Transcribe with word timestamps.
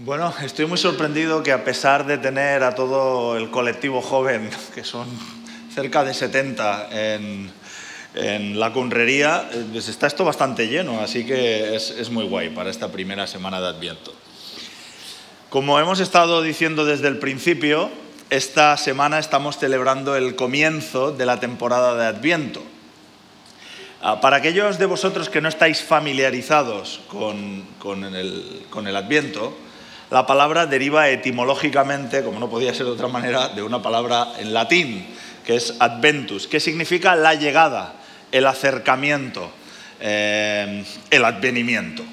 Bueno, 0.00 0.32
estoy 0.44 0.66
muy 0.66 0.78
sorprendido 0.78 1.42
que 1.42 1.50
a 1.50 1.64
pesar 1.64 2.06
de 2.06 2.18
tener 2.18 2.62
a 2.62 2.76
todo 2.76 3.36
el 3.36 3.50
colectivo 3.50 4.00
joven, 4.00 4.48
que 4.72 4.84
son 4.84 5.08
cerca 5.74 6.04
de 6.04 6.14
70 6.14 6.88
en, 6.92 7.50
la 8.60 8.72
cunrería, 8.72 9.50
pues 9.72 9.88
está 9.88 10.06
esto 10.06 10.24
bastante 10.24 10.68
lleno, 10.68 11.00
así 11.00 11.26
que 11.26 11.74
es, 11.74 12.10
muy 12.10 12.24
guay 12.26 12.50
para 12.50 12.70
esta 12.70 12.92
primera 12.92 13.26
semana 13.26 13.60
de 13.60 13.66
Adviento. 13.66 14.14
Como 15.50 15.80
hemos 15.80 15.98
estado 15.98 16.42
diciendo 16.42 16.84
desde 16.84 17.08
el 17.08 17.18
principio, 17.18 17.90
esta 18.30 18.76
semana 18.76 19.18
estamos 19.18 19.58
celebrando 19.58 20.14
el 20.14 20.36
comienzo 20.36 21.10
de 21.10 21.26
la 21.26 21.40
temporada 21.40 21.96
de 21.96 22.06
Adviento. 22.06 22.62
Ah, 24.00 24.20
para 24.20 24.36
aquellos 24.36 24.78
de 24.78 24.86
vosotros 24.86 25.28
que 25.28 25.40
no 25.40 25.48
estáis 25.48 25.82
familiarizados 25.82 27.00
con 27.08 28.04
el 28.04 28.96
Adviento, 28.96 29.56
la 30.10 30.26
palabra 30.26 30.66
deriva 30.66 31.08
etimológicamente, 31.08 32.22
como 32.22 32.40
no 32.40 32.48
podía 32.48 32.72
ser 32.72 32.86
de 32.86 32.92
otra 32.92 33.08
manera, 33.08 33.48
de 33.48 33.62
una 33.62 33.82
palabra 33.82 34.32
en 34.38 34.54
latín, 34.54 35.06
que 35.44 35.56
es 35.56 35.74
adventus, 35.80 36.46
que 36.46 36.60
significa 36.60 37.14
la 37.14 37.34
llegada, 37.34 37.94
el 38.32 38.46
acercamiento, 38.46 39.50
eh, 40.00 40.84
el 41.10 41.24
advenimiento. 41.24 42.04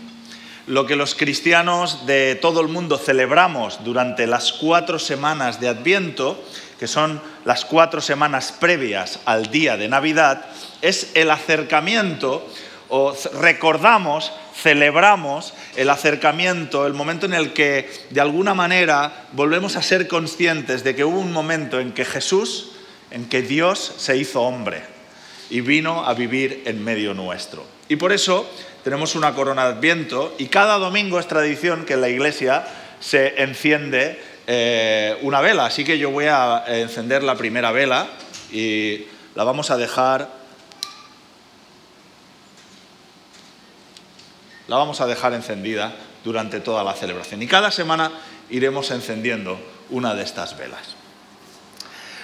Lo 0.67 0.87
que 0.87 0.95
los 0.95 1.13
cristianos 1.13 2.07
de 2.07 2.35
todo 2.35 2.59
el 2.59 2.67
mundo 2.67 2.97
celebramos 2.97 3.83
durante 3.83 4.25
las 4.25 4.51
cuatro 4.51 4.97
semanas 4.97 5.59
de 5.59 5.67
Adviento, 5.69 6.43
que 6.79 6.87
son 6.87 7.21
las 7.45 7.65
cuatro 7.65 8.01
semanas 8.01 8.51
previas 8.51 9.19
al 9.25 9.51
día 9.51 9.77
de 9.77 9.87
Navidad, 9.87 10.45
es 10.81 11.11
el 11.13 11.29
acercamiento 11.29 12.45
recordamos 13.33 14.31
celebramos 14.55 15.53
el 15.75 15.89
acercamiento, 15.89 16.87
el 16.87 16.93
momento 16.93 17.25
en 17.25 17.33
el 17.33 17.53
que 17.53 17.89
de 18.09 18.21
alguna 18.21 18.53
manera 18.53 19.27
volvemos 19.33 19.75
a 19.75 19.81
ser 19.81 20.07
conscientes 20.07 20.83
de 20.83 20.95
que 20.95 21.03
hubo 21.03 21.19
un 21.19 21.31
momento 21.31 21.79
en 21.79 21.91
que 21.91 22.05
Jesús, 22.05 22.71
en 23.11 23.27
que 23.27 23.41
Dios 23.41 23.93
se 23.97 24.17
hizo 24.17 24.41
hombre 24.41 24.81
y 25.49 25.61
vino 25.61 26.05
a 26.05 26.13
vivir 26.13 26.63
en 26.65 26.83
medio 26.83 27.13
nuestro. 27.13 27.65
Y 27.89 27.97
por 27.97 28.11
eso 28.13 28.49
tenemos 28.83 29.15
una 29.15 29.35
corona 29.35 29.65
de 29.65 29.73
adviento 29.73 30.33
y 30.37 30.47
cada 30.47 30.77
domingo 30.77 31.19
es 31.19 31.27
tradición 31.27 31.85
que 31.85 31.93
en 31.93 32.01
la 32.01 32.09
iglesia 32.09 32.65
se 32.99 33.41
enciende 33.43 34.19
eh, 34.47 35.17
una 35.21 35.41
vela. 35.41 35.65
Así 35.65 35.83
que 35.83 35.99
yo 35.99 36.11
voy 36.11 36.25
a 36.25 36.63
encender 36.67 37.23
la 37.23 37.35
primera 37.35 37.71
vela 37.71 38.07
y 38.51 39.05
la 39.35 39.43
vamos 39.43 39.69
a 39.69 39.77
dejar 39.77 40.44
la 44.67 44.77
vamos 44.77 45.01
a 45.01 45.07
dejar 45.07 45.33
encendida 45.33 45.93
durante 46.23 46.59
toda 46.59 46.83
la 46.83 46.93
celebración. 46.93 47.41
Y 47.41 47.47
cada 47.47 47.71
semana 47.71 48.11
iremos 48.49 48.91
encendiendo 48.91 49.59
una 49.89 50.15
de 50.15 50.23
estas 50.23 50.57
velas. 50.57 50.95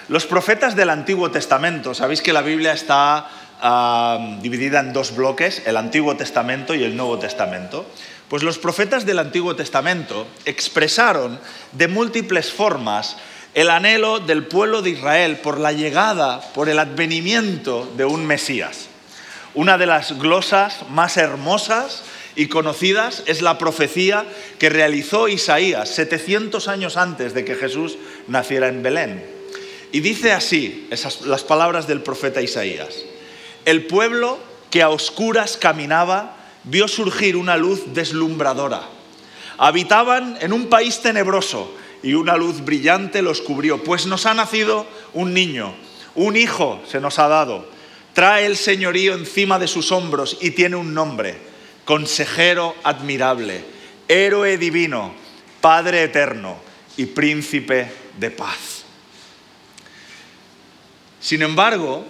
Los 0.08 0.26
profetas 0.26 0.76
del 0.76 0.90
Antiguo 0.90 1.32
Testamento, 1.32 1.94
sabéis 1.94 2.22
que 2.22 2.34
la 2.34 2.42
Biblia 2.42 2.74
está 2.74 3.30
ah, 3.62 4.38
dividida 4.42 4.80
en 4.80 4.94
dos 4.94 5.16
bloques, 5.16 5.64
el 5.66 5.78
Antiguo 5.78 6.18
Testamento 6.18 6.76
y 6.76 6.84
el 6.84 6.98
Nuevo 6.98 7.20
Testamento. 7.20 7.86
Pues 8.28 8.44
los 8.44 8.58
profetas 8.58 9.06
del 9.06 9.20
Antiguo 9.20 9.56
Testamento 9.56 10.28
expresaron 10.46 11.40
de 11.74 11.88
múltiples 11.88 12.52
formas 12.52 13.18
el 13.54 13.70
anhelo 13.70 14.20
del 14.20 14.48
pueblo 14.48 14.82
de 14.82 14.92
Israel 14.92 15.38
por 15.38 15.60
la 15.60 15.74
llegada, 15.74 16.42
por 16.54 16.70
el 16.70 16.80
advenimiento 16.80 17.92
de 17.98 18.06
un 18.06 18.26
Mesías. 18.26 18.88
Una 19.54 19.78
de 19.78 19.86
las 19.86 20.18
glosas 20.18 20.90
más 20.90 21.18
hermosas 21.18 22.04
y 22.36 22.48
conocidas 22.48 23.24
es 23.26 23.42
la 23.42 23.58
profecía 23.58 24.26
que 24.58 24.70
realizó 24.70 25.28
Isaías 25.28 25.90
700 25.90 26.68
años 26.68 26.98
antes 26.98 27.34
de 27.34 27.44
que 27.44 27.56
Jesús 27.56 27.98
naciera 28.28 28.68
en 28.68 28.84
Belén. 28.84 29.26
Y 29.92 30.00
dice 30.00 30.32
así 30.32 30.88
las 31.26 31.44
palabras 31.44 31.88
del 31.88 32.02
profeta 32.02 32.42
Isaías. 32.42 33.04
El 33.66 33.86
pueblo 33.86 34.40
que 34.70 34.82
a 34.82 34.90
oscuras 34.90 35.58
caminaba 35.58 36.38
vio 36.64 36.88
surgir 36.88 37.36
una 37.36 37.58
luz 37.58 37.94
deslumbradora. 37.94 38.88
Habitaban 39.58 40.38
en 40.42 40.54
un 40.54 40.68
país 40.68 41.02
tenebroso 41.02 41.76
y 42.02 42.14
una 42.14 42.38
luz 42.38 42.64
brillante 42.64 43.22
los 43.22 43.42
cubrió, 43.42 43.84
pues 43.84 44.06
nos 44.08 44.26
ha 44.26 44.34
nacido 44.34 44.88
un 45.14 45.34
niño, 45.34 45.76
un 46.16 46.38
hijo 46.38 46.82
se 46.90 47.02
nos 47.02 47.20
ha 47.20 47.28
dado. 47.28 47.68
Trae 48.14 48.46
el 48.46 48.58
señorío 48.58 49.14
encima 49.14 49.60
de 49.60 49.68
sus 49.68 49.92
hombros 49.92 50.38
y 50.42 50.52
tiene 50.52 50.78
un 50.78 50.94
nombre 50.94 51.51
consejero 51.92 52.74
admirable, 52.84 53.66
héroe 54.08 54.58
divino, 54.58 55.14
Padre 55.60 56.04
eterno 56.04 56.56
y 56.96 57.06
príncipe 57.08 57.92
de 58.18 58.32
paz. 58.32 58.86
Sin 61.20 61.42
embargo, 61.42 62.06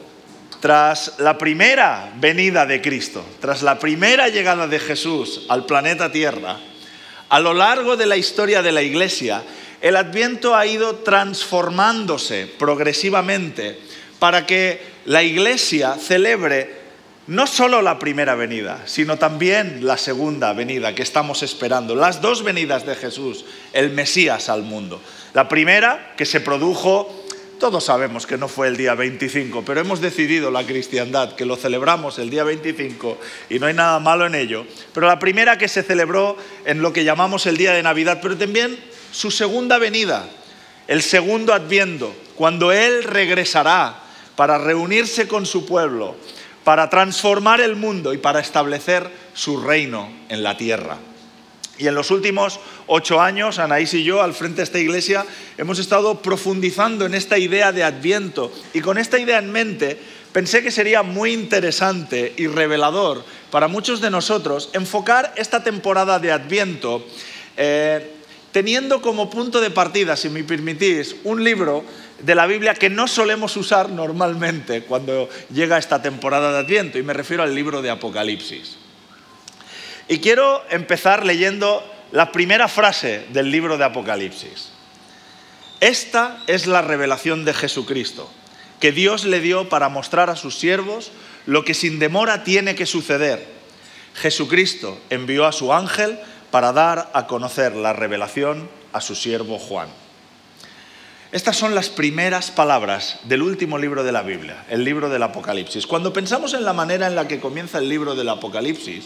tras 0.60 1.16
la 1.18 1.36
primera 1.36 2.14
venida 2.18 2.68
de 2.68 2.80
Cristo, 2.80 3.26
tras 3.40 3.64
la 3.64 3.80
primera 3.80 4.30
llegada 4.30 4.68
de 4.68 4.78
Jesús 4.78 5.48
al 5.50 5.66
planeta 5.66 6.12
Tierra, 6.12 6.60
a 7.30 7.40
lo 7.40 7.56
largo 7.56 7.98
de 7.98 8.06
la 8.06 8.18
historia 8.18 8.62
de 8.62 8.74
la 8.74 8.84
Iglesia, 8.84 9.42
el 9.82 9.96
Adviento 9.96 10.56
ha 10.56 10.68
ido 10.68 10.98
transformándose 10.98 12.46
progresivamente 12.46 13.80
para 14.20 14.46
que 14.46 14.80
la 15.06 15.24
Iglesia 15.24 15.96
celebre 15.96 16.81
no 17.28 17.46
solo 17.46 17.82
la 17.82 18.00
primera 18.00 18.36
venida, 18.36 18.82
sino 18.86 19.18
también 19.18 19.86
la 19.86 19.98
segunda 19.98 20.54
venida 20.54 20.96
que 20.96 21.04
estamos 21.04 21.44
esperando, 21.44 21.96
las 21.96 22.22
dos 22.22 22.44
venidas 22.44 22.86
de 22.86 22.96
Jesús, 22.96 23.46
el 23.74 23.92
Mesías 23.92 24.50
al 24.50 24.64
mundo. 24.64 25.00
La 25.34 25.48
primera 25.48 26.14
que 26.18 26.26
se 26.26 26.42
produjo, 26.42 27.26
todos 27.60 27.86
sabemos 27.86 28.26
que 28.26 28.40
no 28.40 28.48
fue 28.48 28.68
el 28.68 28.76
día 28.76 28.96
25, 28.96 29.64
pero 29.64 29.82
hemos 29.82 30.02
decidido 30.02 30.50
la 30.50 30.66
cristiandad 30.66 31.36
que 31.36 31.46
lo 31.46 31.58
celebramos 31.58 32.18
el 32.18 32.32
día 32.32 32.44
25 32.44 33.20
y 33.52 33.60
no 33.60 33.68
hay 33.68 33.76
nada 33.76 34.00
malo 34.00 34.26
en 34.26 34.34
ello, 34.34 34.66
pero 34.94 35.06
la 35.06 35.20
primera 35.20 35.60
que 35.60 35.68
se 35.68 35.84
celebró 35.84 36.36
en 36.66 36.82
lo 36.82 36.92
que 36.92 37.04
llamamos 37.04 37.46
el 37.46 37.56
día 37.56 37.74
de 37.74 37.84
Navidad, 37.84 38.20
pero 38.22 38.36
también 38.36 38.78
su 39.12 39.30
segunda 39.30 39.78
venida, 39.78 40.28
el 40.88 41.04
segundo 41.04 41.54
adviento, 41.54 42.16
cuando 42.36 42.72
Él 42.72 43.04
regresará 43.04 44.02
para 44.36 44.58
reunirse 44.58 45.28
con 45.28 45.46
su 45.46 45.68
pueblo 45.68 46.16
para 46.64 46.90
transformar 46.90 47.62
el 47.62 47.76
mundo 47.76 48.14
y 48.14 48.18
para 48.18 48.40
establecer 48.40 49.10
su 49.34 49.62
reino 49.62 50.10
en 50.30 50.44
la 50.44 50.58
tierra. 50.58 50.98
Y 51.78 51.88
en 51.88 51.96
los 51.96 52.12
últimos 52.12 52.60
ocho 52.86 53.20
años, 53.20 53.58
Anaís 53.58 53.94
y 53.96 54.04
yo, 54.04 54.22
al 54.22 54.34
frente 54.34 54.58
de 54.58 54.64
esta 54.64 54.78
iglesia, 54.78 55.26
hemos 55.58 55.80
estado 55.80 56.22
profundizando 56.22 57.06
en 57.06 57.16
esta 57.16 57.40
idea 57.40 57.72
de 57.72 57.84
Adviento. 57.84 58.52
Y 58.74 58.82
con 58.82 59.00
esta 59.00 59.18
idea 59.18 59.40
en 59.40 59.52
mente, 59.52 59.98
pensé 60.32 60.62
que 60.62 60.70
sería 60.70 61.02
muy 61.02 61.34
interesante 61.34 62.34
y 62.38 62.46
revelador 62.46 63.26
para 63.50 63.68
muchos 63.68 64.00
de 64.00 64.12
nosotros 64.12 64.70
enfocar 64.74 65.34
esta 65.38 65.64
temporada 65.64 66.20
de 66.20 66.32
Adviento 66.32 67.04
eh, 67.58 68.16
teniendo 68.52 69.02
como 69.02 69.30
punto 69.30 69.62
de 69.62 69.72
partida, 69.72 70.16
si 70.16 70.30
me 70.30 70.44
permitís, 70.44 71.16
un 71.24 71.44
libro 71.44 71.84
de 72.24 72.36
la 72.36 72.48
Biblia 72.48 72.74
que 72.74 72.90
no 72.90 73.08
solemos 73.08 73.58
usar 73.58 73.90
normalmente 73.90 74.84
cuando 74.84 75.30
llega 75.52 75.78
esta 75.78 76.02
temporada 76.02 76.52
de 76.52 76.60
Adviento, 76.60 76.98
y 76.98 77.04
me 77.04 77.14
refiero 77.14 77.44
al 77.44 77.56
libro 77.56 77.82
de 77.82 77.90
Apocalipsis. 77.90 78.78
Y 80.08 80.20
quiero 80.20 80.64
empezar 80.70 81.26
leyendo 81.26 81.84
la 82.12 82.32
primera 82.32 82.68
frase 82.68 83.26
del 83.32 83.52
libro 83.52 83.78
de 83.78 83.86
Apocalipsis. 83.86 84.70
Esta 85.80 86.38
es 86.48 86.68
la 86.68 86.82
revelación 86.82 87.46
de 87.46 87.54
Jesucristo, 87.54 88.30
que 88.80 88.92
Dios 88.92 89.26
le 89.26 89.40
dio 89.40 89.70
para 89.70 89.90
mostrar 89.90 90.30
a 90.30 90.36
sus 90.36 90.58
siervos 90.60 91.12
lo 91.46 91.64
que 91.64 91.74
sin 91.74 91.98
demora 91.98 92.44
tiene 92.44 92.76
que 92.76 92.86
suceder. 92.86 93.46
Jesucristo 94.14 95.00
envió 95.10 95.46
a 95.46 95.52
su 95.52 95.74
ángel 95.74 96.20
para 96.52 96.74
dar 96.74 97.10
a 97.14 97.26
conocer 97.28 97.76
la 97.76 97.94
revelación 97.94 98.70
a 98.94 99.02
su 99.02 99.16
siervo 99.16 99.58
Juan. 99.58 99.88
Estas 101.32 101.56
son 101.56 101.74
las 101.74 101.88
primeras 101.88 102.52
palabras 102.52 103.20
del 103.24 103.42
último 103.42 103.78
libro 103.78 104.04
de 104.04 104.12
la 104.12 104.22
Biblia, 104.22 104.66
el 104.70 104.84
libro 104.84 105.08
del 105.08 105.24
Apocalipsis. 105.24 105.88
Cuando 105.88 106.12
pensamos 106.12 106.54
en 106.54 106.66
la 106.66 106.74
manera 106.74 107.08
en 107.08 107.16
la 107.16 107.26
que 107.26 107.40
comienza 107.40 107.78
el 107.78 107.88
libro 107.88 108.16
del 108.16 108.28
Apocalipsis, 108.28 109.06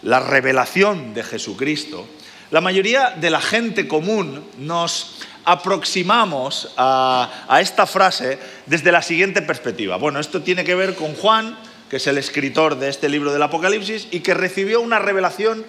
la 0.00 0.20
revelación 0.20 1.12
de 1.12 1.22
Jesucristo, 1.22 2.06
la 2.50 2.62
mayoría 2.62 3.10
de 3.10 3.28
la 3.28 3.42
gente 3.42 3.86
común 3.86 4.42
nos 4.56 5.18
aproximamos 5.44 6.72
a, 6.78 7.58
esta 7.60 7.84
frase 7.84 8.38
desde 8.64 8.90
la 8.90 9.02
siguiente 9.02 9.42
perspectiva. 9.42 9.96
Bueno, 9.96 10.20
esto 10.20 10.40
tiene 10.40 10.64
que 10.64 10.74
ver 10.74 10.94
con 10.94 11.14
Juan, 11.14 11.58
que 11.90 11.96
es 11.96 12.06
el 12.06 12.16
escritor 12.16 12.78
de 12.78 12.88
este 12.88 13.10
libro 13.10 13.30
del 13.30 13.42
Apocalipsis, 13.42 14.08
y 14.10 14.20
que 14.20 14.32
recibió 14.32 14.80
una 14.80 15.00
revelación 15.00 15.66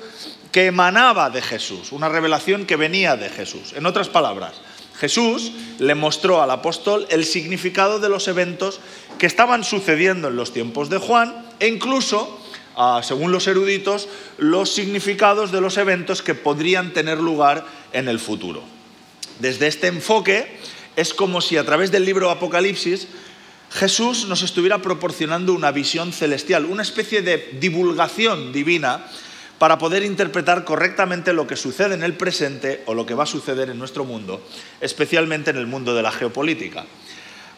que 0.54 0.68
emanaba 0.68 1.30
de 1.30 1.42
Jesús, 1.42 1.92
una 1.92 2.08
revelación 2.08 2.66
que 2.66 2.78
venía 2.78 3.18
de 3.18 3.28
Jesús. 3.28 3.74
En 3.76 3.86
otras 3.86 4.08
palabras, 4.08 4.54
Jesús 5.04 5.52
le 5.80 5.96
mostró 5.96 6.42
al 6.42 6.50
apóstol 6.50 7.06
el 7.10 7.26
significado 7.26 8.00
de 8.00 8.08
los 8.08 8.30
eventos 8.30 8.80
que 9.18 9.26
estaban 9.26 9.66
sucediendo 9.66 10.30
en 10.30 10.38
los 10.38 10.54
tiempos 10.54 10.90
de 10.90 10.98
Juan 10.98 11.46
e 11.60 11.68
incluso 11.68 12.40
según 13.02 13.34
los 13.34 13.48
eruditos, 13.48 14.08
los 14.38 14.74
significados 14.74 15.52
de 15.52 15.60
los 15.60 15.76
eventos 15.76 16.22
que 16.22 16.36
podrían 16.36 16.94
tener 16.94 17.18
lugar 17.18 17.66
en 17.92 18.08
el 18.08 18.18
futuro. 18.18 18.64
Desde 19.40 19.68
este 19.68 19.88
enfoque 19.88 20.58
es 20.96 21.14
como 21.14 21.42
si 21.42 21.58
a 21.58 21.66
través 21.66 21.92
del 21.92 22.06
libro 22.06 22.30
Apocalipsis 22.30 23.10
Jesús 23.72 24.30
nos 24.30 24.42
estuviera 24.42 24.82
proporcionando 24.82 25.54
una 25.54 25.74
visión 25.74 26.14
celestial, 26.14 26.64
una 26.64 26.84
especie 26.84 27.22
de 27.22 27.58
divulgación 27.60 28.54
divina 28.54 29.06
para 29.64 29.78
poder 29.78 30.04
interpretar 30.04 30.66
correctamente 30.66 31.32
lo 31.32 31.48
que 31.48 31.56
sucede 31.56 31.94
en 31.94 32.04
el 32.04 32.16
presente 32.16 32.84
o 32.86 32.94
lo 32.94 33.06
que 33.06 33.14
va 33.14 33.24
a 33.24 33.26
suceder 33.26 33.70
en 33.70 33.80
nuestro 33.80 34.04
mundo, 34.04 34.46
especialmente 34.82 35.52
en 35.52 35.56
el 35.56 35.68
mundo 35.68 35.96
de 35.96 36.02
la 36.02 36.12
geopolítica. 36.12 36.84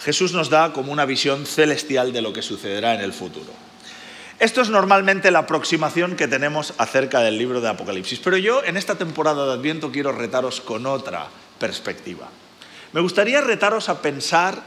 Jesús 0.01 0.31
nos 0.31 0.51
da 0.51 0.71
como 0.71 0.91
una 0.91 1.05
visión 1.05 1.47
celestial 1.47 2.13
de 2.13 2.21
lo 2.21 2.31
que 2.31 2.43
sucederá 2.43 2.93
en 2.93 3.01
el 3.01 3.11
futuro. 3.11 3.51
Esto 4.37 4.61
es 4.61 4.69
normalmente 4.69 5.31
la 5.31 5.39
aproximación 5.39 6.15
que 6.15 6.27
tenemos 6.27 6.75
acerca 6.77 7.21
del 7.21 7.39
libro 7.39 7.59
de 7.59 7.69
Apocalipsis, 7.69 8.19
pero 8.19 8.37
yo 8.37 8.63
en 8.63 8.77
esta 8.77 8.93
temporada 8.93 9.47
de 9.47 9.53
Adviento 9.53 9.91
quiero 9.91 10.11
retaros 10.11 10.61
con 10.61 10.85
otra 10.85 11.25
perspectiva. 11.57 12.29
Me 12.93 13.01
gustaría 13.01 13.41
retaros 13.41 13.89
a 13.89 14.03
pensar 14.03 14.61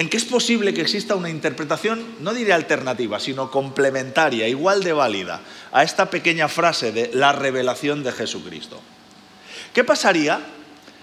en 0.00 0.08
que 0.08 0.16
es 0.16 0.24
posible 0.24 0.72
que 0.72 0.80
exista 0.80 1.14
una 1.14 1.28
interpretación, 1.28 2.02
no 2.20 2.32
diré 2.32 2.54
alternativa, 2.54 3.20
sino 3.20 3.50
complementaria, 3.50 4.48
igual 4.48 4.82
de 4.82 4.94
válida, 4.94 5.42
a 5.72 5.82
esta 5.82 6.08
pequeña 6.08 6.48
frase 6.48 6.90
de 6.90 7.10
la 7.12 7.32
revelación 7.32 8.02
de 8.02 8.10
Jesucristo. 8.10 8.80
¿Qué 9.74 9.84
pasaría 9.84 10.40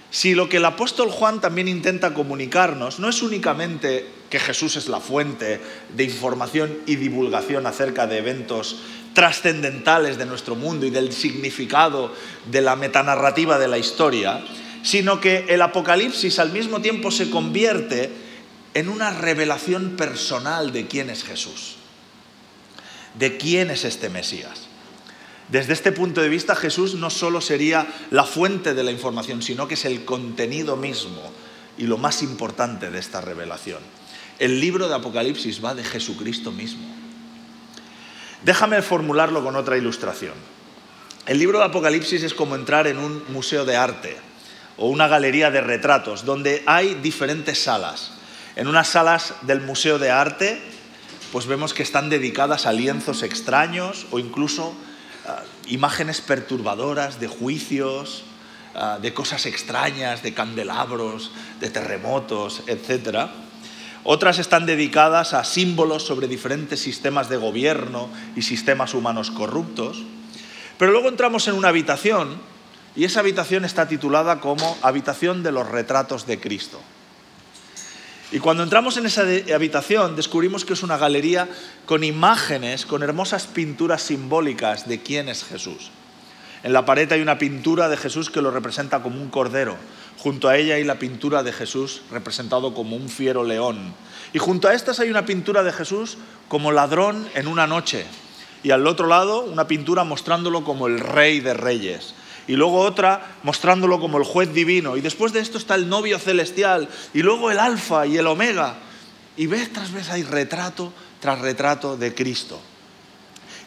si 0.10 0.34
lo 0.34 0.50
que 0.50 0.58
el 0.58 0.66
apóstol 0.66 1.12
Juan 1.12 1.40
también 1.42 1.68
intenta 1.68 2.16
comunicarnos 2.16 2.98
no 2.98 3.08
es 3.08 3.22
únicamente 3.22 4.08
que 4.32 4.40
Jesús 4.40 4.78
es 4.78 4.88
la 4.90 5.00
fuente 5.00 5.62
de 5.96 6.04
información 6.04 6.76
y 6.88 6.96
divulgación 6.96 7.68
acerca 7.68 8.08
de 8.08 8.18
eventos 8.18 8.78
trascendentales 9.14 10.18
de 10.18 10.26
nuestro 10.26 10.56
mundo 10.56 10.88
y 10.88 10.90
del 10.90 11.14
significado 11.14 12.16
de 12.50 12.62
la 12.62 12.76
metanarrativa 12.76 13.60
de 13.60 13.68
la 13.68 13.78
historia, 13.78 14.44
sino 14.82 15.22
que 15.22 15.46
el 15.50 15.62
Apocalipsis 15.62 16.40
al 16.40 16.52
mismo 16.52 16.82
tiempo 16.82 17.12
se 17.12 17.30
convierte 17.30 18.26
en 18.78 18.90
una 18.90 19.10
revelación 19.10 19.96
personal 19.98 20.72
de 20.72 20.86
quién 20.86 21.10
es 21.10 21.24
Jesús, 21.24 21.78
de 23.18 23.36
quién 23.36 23.72
es 23.72 23.86
este 23.86 24.08
Mesías. 24.08 24.68
Desde 25.50 25.74
este 25.74 25.92
punto 25.92 26.22
de 26.22 26.30
vista, 26.30 26.56
Jesús 26.56 26.94
no 26.94 27.10
solo 27.10 27.42
sería 27.42 27.88
la 28.12 28.24
fuente 28.24 28.76
de 28.76 28.84
la 28.84 28.92
información, 28.92 29.42
sino 29.42 29.68
que 29.68 29.74
es 29.74 29.86
el 29.86 30.06
contenido 30.06 30.76
mismo 30.78 31.34
y 31.76 31.88
lo 31.88 31.98
más 31.98 32.22
importante 32.22 32.92
de 32.92 33.00
esta 33.00 33.20
revelación. 33.20 33.80
El 34.38 34.60
libro 34.60 34.88
de 34.88 34.94
Apocalipsis 34.94 35.66
va 35.66 35.74
de 35.74 35.84
Jesucristo 35.84 36.52
mismo. 36.52 36.88
Déjame 38.46 38.84
formularlo 38.84 39.44
con 39.44 39.56
otra 39.56 39.76
ilustración. 39.76 40.36
El 41.26 41.40
libro 41.40 41.58
de 41.58 41.66
Apocalipsis 41.66 42.22
es 42.22 42.36
como 42.36 42.54
entrar 42.54 42.86
en 42.86 43.00
un 43.00 43.24
museo 43.30 43.66
de 43.66 43.76
arte 43.76 44.18
o 44.78 44.88
una 44.88 45.08
galería 45.08 45.50
de 45.50 45.62
retratos, 45.62 46.26
donde 46.26 46.62
hay 46.68 46.94
diferentes 46.94 47.64
salas. 47.64 48.17
En 48.58 48.68
unas 48.68 48.90
salas 48.90 49.36
del 49.44 49.62
Museo 49.62 50.00
de 50.00 50.12
Arte, 50.12 50.62
pues 51.32 51.46
vemos 51.46 51.74
que 51.74 51.84
están 51.84 52.10
dedicadas 52.10 52.66
a 52.66 52.74
lienzos 52.74 53.24
extraños 53.24 54.08
o 54.12 54.20
incluso 54.20 54.76
Ah, 55.28 55.44
imágenes 55.68 56.22
perturbadoras 56.22 57.20
de 57.20 57.28
juicios, 57.28 58.24
ah, 58.76 58.98
de 59.02 59.14
cosas 59.14 59.46
extrañas, 59.46 60.24
de 60.24 60.34
candelabros, 60.34 61.32
de 61.60 61.70
terremotos, 61.70 62.64
etc. 62.68 63.28
Otras 64.06 64.40
están 64.40 64.66
dedicadas 64.66 65.34
a 65.34 65.44
símbolos 65.44 66.04
sobre 66.04 66.30
diferentes 66.30 66.80
sistemas 66.80 67.28
de 67.28 67.36
gobierno 67.36 68.08
y 68.38 68.42
sistemas 68.44 68.94
humanos 68.94 69.30
corruptos. 69.30 70.02
Pero 70.80 70.94
luego 70.94 71.10
entramos 71.10 71.50
en 71.50 71.56
una 71.56 71.68
habitación 71.68 72.40
y 72.96 73.04
esa 73.04 73.20
habitación 73.20 73.66
está 73.66 73.90
titulada 73.90 74.40
como 74.40 74.78
Habitación 74.82 75.44
de 75.44 75.52
los 75.52 75.68
Retratos 75.68 76.26
de 76.26 76.40
Cristo. 76.40 76.80
Y 78.30 78.40
cuando 78.40 78.64
entramos 78.64 78.98
en 78.98 79.06
esa 79.06 79.24
habitación 79.56 80.18
descubrimos 80.18 80.66
que 80.66 80.74
es 80.74 80.84
una 80.84 80.98
galería 80.98 81.48
con 81.86 82.04
imágenes, 82.04 82.86
con 82.86 83.02
hermosas 83.02 83.48
pinturas 83.48 84.02
simbólicas 84.02 84.88
de 84.88 85.02
quién 85.02 85.30
es 85.30 85.46
Jesús. 85.46 85.92
En 86.64 86.74
la 86.74 86.86
pared 86.86 87.10
hay 87.12 87.22
una 87.22 87.38
pintura 87.38 87.88
de 87.88 87.96
Jesús 87.96 88.30
que 88.30 88.42
lo 88.42 88.52
representa 88.52 89.02
como 89.02 89.22
un 89.22 89.30
cordero. 89.30 89.78
Junto 90.18 90.50
a 90.50 90.58
ella 90.58 90.76
hay 90.76 90.84
la 90.84 91.00
pintura 91.00 91.42
de 91.42 91.54
Jesús 91.54 92.02
representado 92.12 92.74
como 92.74 92.98
un 92.98 93.08
fiero 93.08 93.46
león. 93.46 93.94
Y 94.34 94.40
junto 94.40 94.68
a 94.68 94.74
estas 94.74 95.00
hay 95.00 95.10
una 95.10 95.26
pintura 95.26 95.64
de 95.64 95.72
Jesús 95.72 96.18
como 96.50 96.74
ladrón 96.74 97.26
en 97.34 97.48
una 97.48 97.66
noche. 97.66 98.06
Y 98.62 98.72
al 98.72 98.88
otro 98.88 99.08
lado 99.08 99.42
una 99.42 99.68
pintura 99.68 100.04
mostrándolo 100.04 100.66
como 100.66 100.88
el 100.88 101.00
rey 101.00 101.40
de 101.40 101.54
reyes 101.54 102.14
y 102.48 102.56
luego 102.56 102.80
otra 102.80 103.38
mostrándolo 103.44 104.00
como 104.00 104.18
el 104.18 104.24
juez 104.24 104.54
divino, 104.54 104.98
y 104.98 105.02
después 105.02 105.34
de 105.34 105.42
esto 105.42 105.58
está 105.58 105.76
el 105.76 105.90
novio 105.90 106.18
celestial, 106.20 106.88
y 107.14 107.22
luego 107.22 107.52
el 107.52 107.60
alfa 107.60 108.08
y 108.08 108.18
el 108.18 108.28
omega, 108.28 108.76
y 109.36 109.48
vez 109.48 109.72
tras 109.72 109.92
vez 109.92 110.10
hay 110.10 110.24
retrato 110.24 110.94
tras 111.20 111.40
retrato 111.40 111.98
de 111.98 112.14
Cristo. 112.14 112.60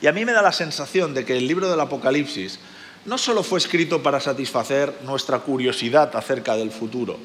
Y 0.01 0.07
a 0.07 0.13
mí 0.13 0.25
me 0.25 0.33
da 0.33 0.41
la 0.43 0.53
sensación 0.53 1.15
de 1.15 1.25
que 1.25 1.37
el 1.37 1.47
libro 1.47 1.71
del 1.71 1.81
Apocalipsis 1.81 2.59
no 3.05 3.19
solo 3.19 3.43
fue 3.43 3.59
escrito 3.59 4.03
para 4.03 4.21
satisfacer 4.21 4.99
nuestra 5.05 5.41
curiosidad 5.41 6.15
acerca 6.17 6.57
del 6.57 6.71
futuro, 6.71 7.19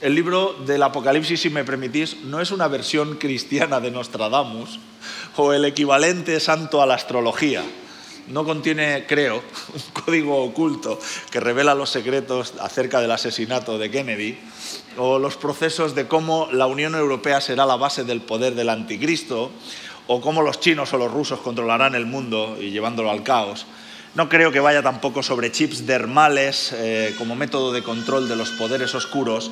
el 0.00 0.14
libro 0.14 0.54
del 0.64 0.84
Apocalipsis, 0.84 1.40
si 1.40 1.50
me 1.50 1.64
permitís, 1.64 2.22
no 2.22 2.40
es 2.40 2.52
una 2.52 2.68
versión 2.68 3.16
cristiana 3.16 3.80
de 3.80 3.90
Nostradamus 3.90 4.78
o 5.36 5.52
el 5.52 5.64
equivalente 5.64 6.38
santo 6.38 6.80
a 6.80 6.86
la 6.86 6.94
astrología 6.94 7.64
no 8.28 8.44
contiene, 8.44 9.06
creo, 9.06 9.36
un 9.74 10.02
código 10.04 10.42
oculto 10.42 10.98
que 11.30 11.40
revela 11.40 11.74
los 11.74 11.90
secretos 11.90 12.54
acerca 12.60 13.00
del 13.00 13.10
asesinato 13.10 13.78
de 13.78 13.90
Kennedy 13.90 14.38
o 14.96 15.18
los 15.18 15.36
procesos 15.36 15.94
de 15.94 16.06
cómo 16.06 16.48
la 16.52 16.66
Unión 16.66 16.94
Europea 16.94 17.40
será 17.40 17.66
la 17.66 17.76
base 17.76 18.04
del 18.04 18.20
poder 18.20 18.54
del 18.54 18.68
anticristo 18.68 19.50
o 20.06 20.20
cómo 20.20 20.42
los 20.42 20.60
chinos 20.60 20.92
o 20.92 20.98
los 20.98 21.12
rusos 21.12 21.40
controlarán 21.40 21.94
el 21.94 22.06
mundo 22.06 22.56
y 22.60 22.70
llevándolo 22.70 23.10
al 23.10 23.22
caos. 23.22 23.66
No 24.14 24.28
creo 24.28 24.50
que 24.50 24.60
vaya 24.60 24.82
tampoco 24.82 25.22
sobre 25.22 25.52
chips 25.52 25.86
dermales 25.86 26.72
eh, 26.72 27.14
como 27.18 27.36
método 27.36 27.72
de 27.72 27.82
control 27.82 28.28
de 28.28 28.36
los 28.36 28.50
poderes 28.50 28.94
oscuros, 28.94 29.50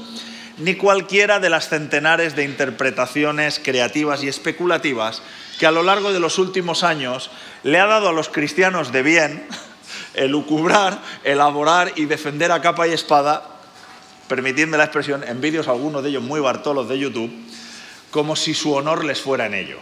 ni 0.59 0.75
cualquiera 0.75 1.39
de 1.39 1.51
las 1.51 1.69
centenares 1.69 2.35
de 2.35 2.45
interpretaciones 2.45 3.61
creativas 3.63 4.25
y 4.25 4.29
especulativas 4.29 5.23
que 5.59 5.67
a 5.67 5.71
lo 5.71 5.83
largo 5.83 6.13
de 6.13 6.21
los 6.21 6.39
últimos 6.39 6.83
años 6.83 7.31
le 7.67 7.81
ha 7.81 7.87
dado 7.87 8.09
a 8.09 8.13
los 8.13 8.29
cristianos 8.29 8.93
de 8.93 9.03
bien 9.03 9.45
el 10.15 10.31
lucubrar, 10.31 11.03
elaborar 11.25 11.93
y 11.97 12.05
defender 12.05 12.53
a 12.53 12.63
capa 12.63 12.87
y 12.87 12.93
espada, 12.93 13.43
permitidme 14.29 14.77
la 14.77 14.85
expresión, 14.85 15.25
en 15.25 15.41
vídeos 15.41 15.67
algunos 15.67 16.05
de 16.05 16.11
ellos 16.11 16.23
muy 16.23 16.39
bartolos 16.39 16.89
de 16.89 16.97
YouTube, 16.97 17.29
como 18.13 18.37
si 18.37 18.55
su 18.55 18.73
honor 18.73 19.05
les 19.05 19.21
fuera 19.21 19.47
en 19.47 19.55
ello. 19.55 19.79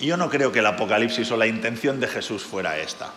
Yo 0.00 0.16
no 0.16 0.30
creo 0.30 0.52
que 0.52 0.60
el 0.60 0.66
Apocalipsis 0.66 1.30
o 1.30 1.36
la 1.36 1.46
intención 1.46 2.00
de 2.00 2.08
Jesús 2.08 2.42
fuera 2.42 2.78
esta. 2.78 3.12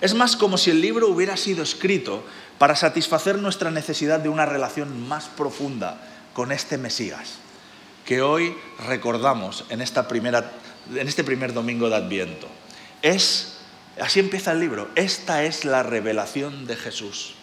Es 0.00 0.14
más 0.14 0.34
como 0.34 0.56
si 0.56 0.70
el 0.70 0.80
libro 0.80 1.08
hubiera 1.08 1.36
sido 1.36 1.62
escrito 1.62 2.24
para 2.56 2.76
satisfacer 2.76 3.36
nuestra 3.36 3.70
necesidad 3.70 4.20
de 4.20 4.30
una 4.30 4.46
relación 4.46 5.06
más 5.06 5.26
profunda 5.26 6.00
con 6.32 6.50
este 6.50 6.78
Mesías, 6.78 7.34
que 8.06 8.22
hoy 8.22 8.56
recordamos 8.86 9.66
en, 9.68 9.82
esta 9.82 10.08
primera, 10.08 10.50
en 10.94 11.06
este 11.06 11.24
primer 11.24 11.52
domingo 11.52 11.90
de 11.90 11.96
Adviento. 11.96 12.48
Es, 13.02 13.58
así 14.00 14.20
empieza 14.20 14.52
el 14.52 14.60
libro, 14.60 14.88
esta 14.94 15.44
es 15.44 15.64
la 15.64 15.82
revelación 15.82 16.66
de 16.66 16.76
Jesús. 16.76 17.34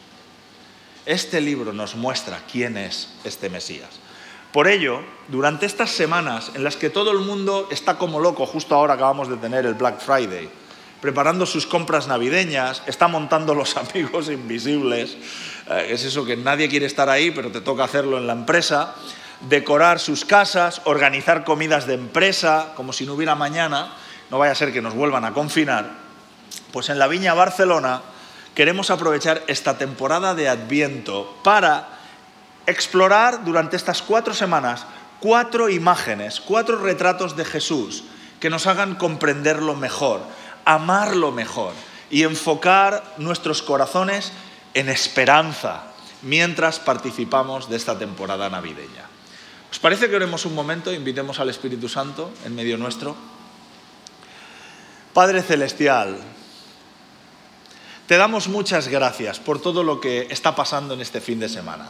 Este 1.06 1.40
libro 1.40 1.72
nos 1.72 1.96
muestra 1.96 2.42
quién 2.52 2.78
es 2.78 3.10
este 3.24 3.50
Mesías. 3.50 3.90
Por 4.52 4.68
ello, 4.68 5.02
durante 5.28 5.66
estas 5.66 5.92
semanas 5.92 6.52
en 6.56 6.64
las 6.64 6.78
que 6.78 6.90
todo 6.90 7.12
el 7.12 7.20
mundo 7.20 7.68
está 7.72 7.98
como 7.98 8.20
loco, 8.20 8.46
justo 8.46 8.74
ahora 8.74 8.94
acabamos 8.94 9.30
de 9.30 9.38
tener 9.38 9.66
el 9.66 9.74
Black 9.74 10.00
Friday, 10.00 10.50
preparando 11.02 11.46
sus 11.46 11.68
compras 11.68 12.08
navideñas, 12.08 12.82
está 12.88 13.08
montando 13.08 13.54
los 13.54 13.76
amigos 13.78 14.30
invisibles, 14.30 15.18
eh, 15.70 15.88
es 15.90 16.06
eso 16.06 16.26
que 16.26 16.38
nadie 16.38 16.70
quiere 16.70 16.86
estar 16.86 17.10
ahí, 17.10 17.32
pero 17.32 17.52
te 17.52 17.62
toca 17.62 17.84
hacerlo 17.84 18.18
en 18.18 18.28
la 18.28 18.34
empresa, 18.34 18.96
decorar 19.42 20.00
sus 20.00 20.26
casas, 20.26 20.82
organizar 20.86 21.44
comidas 21.44 21.86
de 21.86 21.96
empresa, 21.96 22.74
como 22.76 22.94
si 22.94 23.06
no 23.06 23.14
hubiera 23.14 23.36
mañana, 23.36 23.94
no 24.30 24.40
vaya 24.40 24.52
a 24.52 24.56
ser 24.56 24.74
que 24.74 24.82
nos 24.82 24.94
vuelvan 24.94 25.26
a 25.26 25.34
confinar, 25.34 25.92
pues 26.72 26.90
en 26.90 27.00
la 27.00 27.08
Viña 27.08 27.34
Barcelona 27.34 28.02
queremos 28.54 28.90
aprovechar 28.90 29.44
esta 29.48 29.78
temporada 29.78 30.36
de 30.36 30.50
Adviento 30.50 31.38
para 31.44 31.90
explorar 32.66 33.44
durante 33.44 33.76
estas 33.76 34.02
cuatro 34.02 34.34
semanas 34.34 34.86
cuatro 35.20 35.70
imágenes, 35.70 36.42
cuatro 36.42 36.78
retratos 36.82 37.36
de 37.36 37.46
Jesús 37.46 38.04
que 38.40 38.50
nos 38.50 38.68
hagan 38.68 38.96
comprenderlo 38.96 39.76
mejor 39.76 40.22
amarlo 40.66 41.32
mejor 41.32 41.74
y 42.10 42.24
enfocar 42.24 43.04
nuestros 43.18 43.62
corazones 43.62 44.34
en 44.74 44.90
esperanza 44.90 45.84
mientras 46.22 46.80
participamos 46.80 47.70
de 47.70 47.78
esta 47.78 47.98
temporada 47.98 48.50
navideña. 48.50 49.06
¿Os 49.72 49.80
parece 49.80 50.10
que 50.10 50.16
oremos 50.16 50.46
un 50.46 50.56
momento, 50.56 50.92
invitemos 50.92 51.40
al 51.40 51.50
Espíritu 51.50 51.88
Santo 51.88 52.32
en 52.46 52.56
medio 52.56 52.78
nuestro? 52.78 53.16
Padre 55.16 55.44
Celestial, 55.44 56.18
te 58.06 58.18
damos 58.18 58.50
muchas 58.50 58.90
gracias 58.90 59.40
por 59.40 59.62
todo 59.62 59.82
lo 59.82 60.02
que 60.02 60.28
está 60.30 60.56
pasando 60.56 60.94
en 60.94 61.00
este 61.00 61.22
fin 61.22 61.40
de 61.40 61.48
semana. 61.48 61.88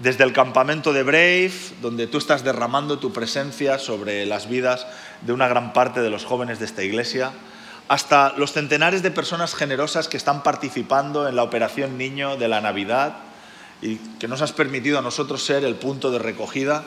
Desde 0.00 0.22
el 0.22 0.32
campamento 0.32 0.92
de 0.92 1.02
Brave, 1.02 1.52
donde 1.82 2.06
tú 2.06 2.18
estás 2.18 2.44
derramando 2.44 3.00
tu 3.00 3.12
presencia 3.12 3.80
sobre 3.80 4.26
las 4.26 4.48
vidas 4.48 4.86
de 5.22 5.32
una 5.32 5.48
gran 5.48 5.72
parte 5.72 6.02
de 6.02 6.10
los 6.10 6.24
jóvenes 6.24 6.60
de 6.60 6.66
esta 6.66 6.84
iglesia, 6.84 7.32
hasta 7.88 8.32
los 8.36 8.52
centenares 8.52 9.02
de 9.02 9.10
personas 9.10 9.56
generosas 9.56 10.06
que 10.06 10.16
están 10.16 10.44
participando 10.44 11.26
en 11.26 11.34
la 11.34 11.42
Operación 11.42 11.98
Niño 11.98 12.36
de 12.36 12.46
la 12.46 12.60
Navidad 12.60 13.16
y 13.82 13.96
que 14.20 14.28
nos 14.28 14.40
has 14.40 14.52
permitido 14.52 15.00
a 15.00 15.02
nosotros 15.02 15.42
ser 15.42 15.64
el 15.64 15.74
punto 15.74 16.12
de 16.12 16.20
recogida. 16.20 16.84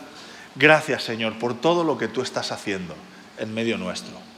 Gracias, 0.55 1.03
Señor, 1.03 1.37
por 1.37 1.59
todo 1.59 1.83
lo 1.83 1.97
que 1.97 2.07
tú 2.07 2.21
estás 2.21 2.53
haciendo 2.53 2.95
en 3.37 3.53
medio 3.53 3.77
nuestro. 3.77 4.36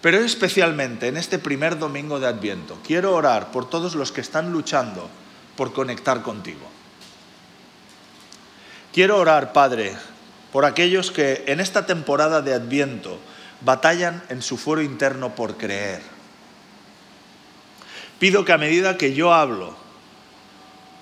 Pero 0.00 0.18
especialmente 0.18 1.08
en 1.08 1.16
este 1.16 1.38
primer 1.38 1.78
domingo 1.78 2.20
de 2.20 2.28
Adviento, 2.28 2.78
quiero 2.86 3.14
orar 3.14 3.50
por 3.50 3.68
todos 3.68 3.94
los 3.96 4.12
que 4.12 4.20
están 4.20 4.52
luchando 4.52 5.08
por 5.56 5.72
conectar 5.72 6.22
contigo. 6.22 6.66
Quiero 8.92 9.18
orar, 9.18 9.52
Padre, 9.52 9.96
por 10.52 10.64
aquellos 10.64 11.10
que 11.10 11.44
en 11.48 11.58
esta 11.58 11.84
temporada 11.84 12.42
de 12.42 12.54
Adviento 12.54 13.18
batallan 13.60 14.22
en 14.28 14.40
su 14.40 14.56
fuero 14.56 14.82
interno 14.82 15.34
por 15.34 15.56
creer. 15.56 16.02
Pido 18.20 18.44
que 18.44 18.52
a 18.52 18.58
medida 18.58 18.96
que 18.96 19.14
yo 19.14 19.34
hablo 19.34 19.74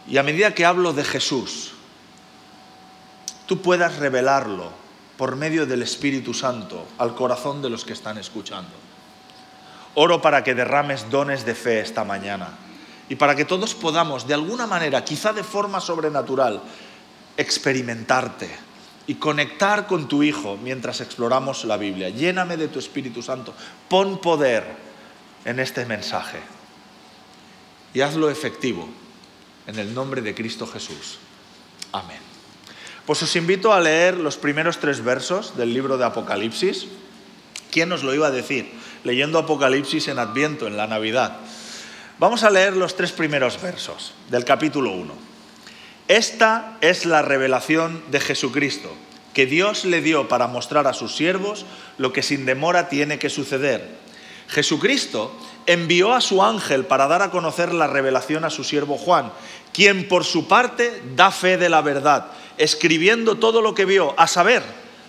y 0.09 0.17
a 0.17 0.23
medida 0.23 0.55
que 0.55 0.65
hablo 0.65 0.95
de 0.95 1.05
Jesús, 1.05 1.73
tú 3.47 3.61
puedas 3.61 3.97
revelarlo 3.97 4.73
por 5.19 5.37
medio 5.37 5.67
del 5.67 5.83
Espíritu 5.83 6.35
Santo 6.35 6.87
al 6.99 7.15
corazón 7.15 7.63
de 7.63 7.71
los 7.71 7.85
que 7.85 7.93
están 7.93 8.19
escuchando. 8.19 8.86
Oro 9.99 10.21
para 10.21 10.45
que 10.45 10.55
derrames 10.55 11.11
dones 11.11 11.47
de 11.47 11.55
fe 11.55 11.81
esta 11.81 12.05
mañana 12.05 12.51
y 13.09 13.17
para 13.17 13.35
que 13.35 13.47
todos 13.47 13.75
podamos, 13.75 14.29
de 14.29 14.35
alguna 14.35 14.67
manera, 14.67 15.05
quizá 15.05 15.33
de 15.33 15.43
forma 15.43 15.81
sobrenatural, 15.81 16.61
experimentarte 17.37 18.51
y 19.07 19.15
conectar 19.15 19.87
con 19.87 20.07
tu 20.07 20.23
Hijo 20.23 20.59
mientras 20.63 21.01
exploramos 21.01 21.65
la 21.65 21.79
Biblia. 21.79 22.11
Lléname 22.11 22.59
de 22.59 22.69
tu 22.69 22.79
Espíritu 22.79 23.23
Santo. 23.23 23.55
Pon 23.89 24.21
poder 24.21 24.65
en 25.47 25.61
este 25.61 25.87
mensaje 25.87 26.41
y 27.95 28.03
hazlo 28.03 28.29
efectivo 28.29 28.87
en 29.67 29.79
el 29.79 29.95
nombre 29.95 30.21
de 30.21 30.35
Cristo 30.35 30.67
Jesús. 30.67 31.19
Amén. 31.93 32.21
Pues 33.07 33.23
os 33.23 33.35
invito 33.37 33.73
a 33.73 33.81
leer 33.81 34.19
los 34.19 34.37
primeros 34.37 34.79
tres 34.79 35.03
versos 35.03 35.57
del 35.57 35.73
libro 35.73 35.97
de 35.97 36.05
Apocalipsis. 36.05 36.89
¿Quién 37.71 37.89
nos 37.89 38.03
lo 38.03 38.13
iba 38.13 38.27
a 38.27 38.33
decir? 38.33 38.71
Leyendo 39.05 39.39
Apocalipsis 39.39 40.09
en 40.09 40.19
Adviento, 40.19 40.67
en 40.67 40.77
la 40.77 40.87
Navidad. 40.87 41.39
Vamos 42.19 42.43
a 42.43 42.51
leer 42.51 42.77
los 42.77 42.97
tres 42.97 43.13
primeros 43.13 43.61
versos 43.61 44.15
del 44.31 44.45
capítulo 44.45 44.93
1. 44.93 45.15
Esta 46.09 46.79
es 46.81 47.05
la 47.05 47.23
revelación 47.23 48.03
de 48.11 48.21
Jesucristo, 48.21 48.95
que 49.35 49.45
Dios 49.45 49.85
le 49.85 50.01
dio 50.01 50.29
para 50.29 50.47
mostrar 50.47 50.87
a 50.87 50.95
sus 50.95 51.15
siervos 51.15 51.67
lo 51.99 52.13
que 52.13 52.23
sin 52.23 52.47
demora 52.47 52.89
tiene 52.89 53.19
que 53.19 53.29
suceder. 53.29 53.87
Jesucristo 54.49 55.37
envió 55.67 56.13
a 56.13 56.21
su 56.21 56.43
ángel 56.43 56.87
para 56.87 57.09
dar 57.09 57.23
a 57.23 57.31
conocer 57.31 57.75
la 57.75 57.89
revelación 57.89 58.45
a 58.45 58.51
su 58.51 58.65
siervo 58.65 58.97
Juan, 58.97 59.33
quien 59.73 60.09
por 60.09 60.25
su 60.25 60.49
parte 60.49 61.03
da 61.17 61.31
fe 61.31 61.59
de 61.59 61.69
la 61.69 61.83
verdad, 61.83 62.29
escribiendo 62.57 63.37
todo 63.37 63.61
lo 63.61 63.75
que 63.75 63.85
vio, 63.85 64.15
a 64.17 64.27
saber, 64.27 64.63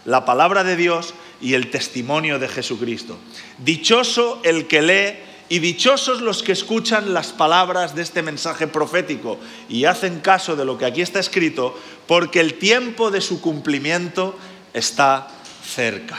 la 0.08 0.24
palabra 0.24 0.64
de 0.64 0.78
Dios 0.78 1.14
y 1.42 1.54
el 1.54 1.70
testimonio 1.70 2.40
de 2.40 2.48
Jesucristo. 2.48 3.18
Dichoso 3.58 4.40
el 4.44 4.66
que 4.66 4.82
lee 4.82 5.20
y 5.50 5.60
dichosos 5.60 6.22
los 6.22 6.44
que 6.44 6.54
escuchan 6.54 7.14
las 7.14 7.34
palabras 7.34 7.94
de 7.94 8.04
este 8.04 8.22
mensaje 8.24 8.68
profético 8.68 9.38
y 9.68 9.84
hacen 9.84 10.22
caso 10.22 10.56
de 10.56 10.64
lo 10.64 10.78
que 10.78 10.86
aquí 10.86 11.02
está 11.02 11.20
escrito, 11.20 11.78
porque 12.08 12.40
el 12.40 12.54
tiempo 12.54 13.12
de 13.12 13.20
su 13.20 13.42
cumplimiento 13.42 14.40
está 14.74 15.28
cerca. 15.62 16.18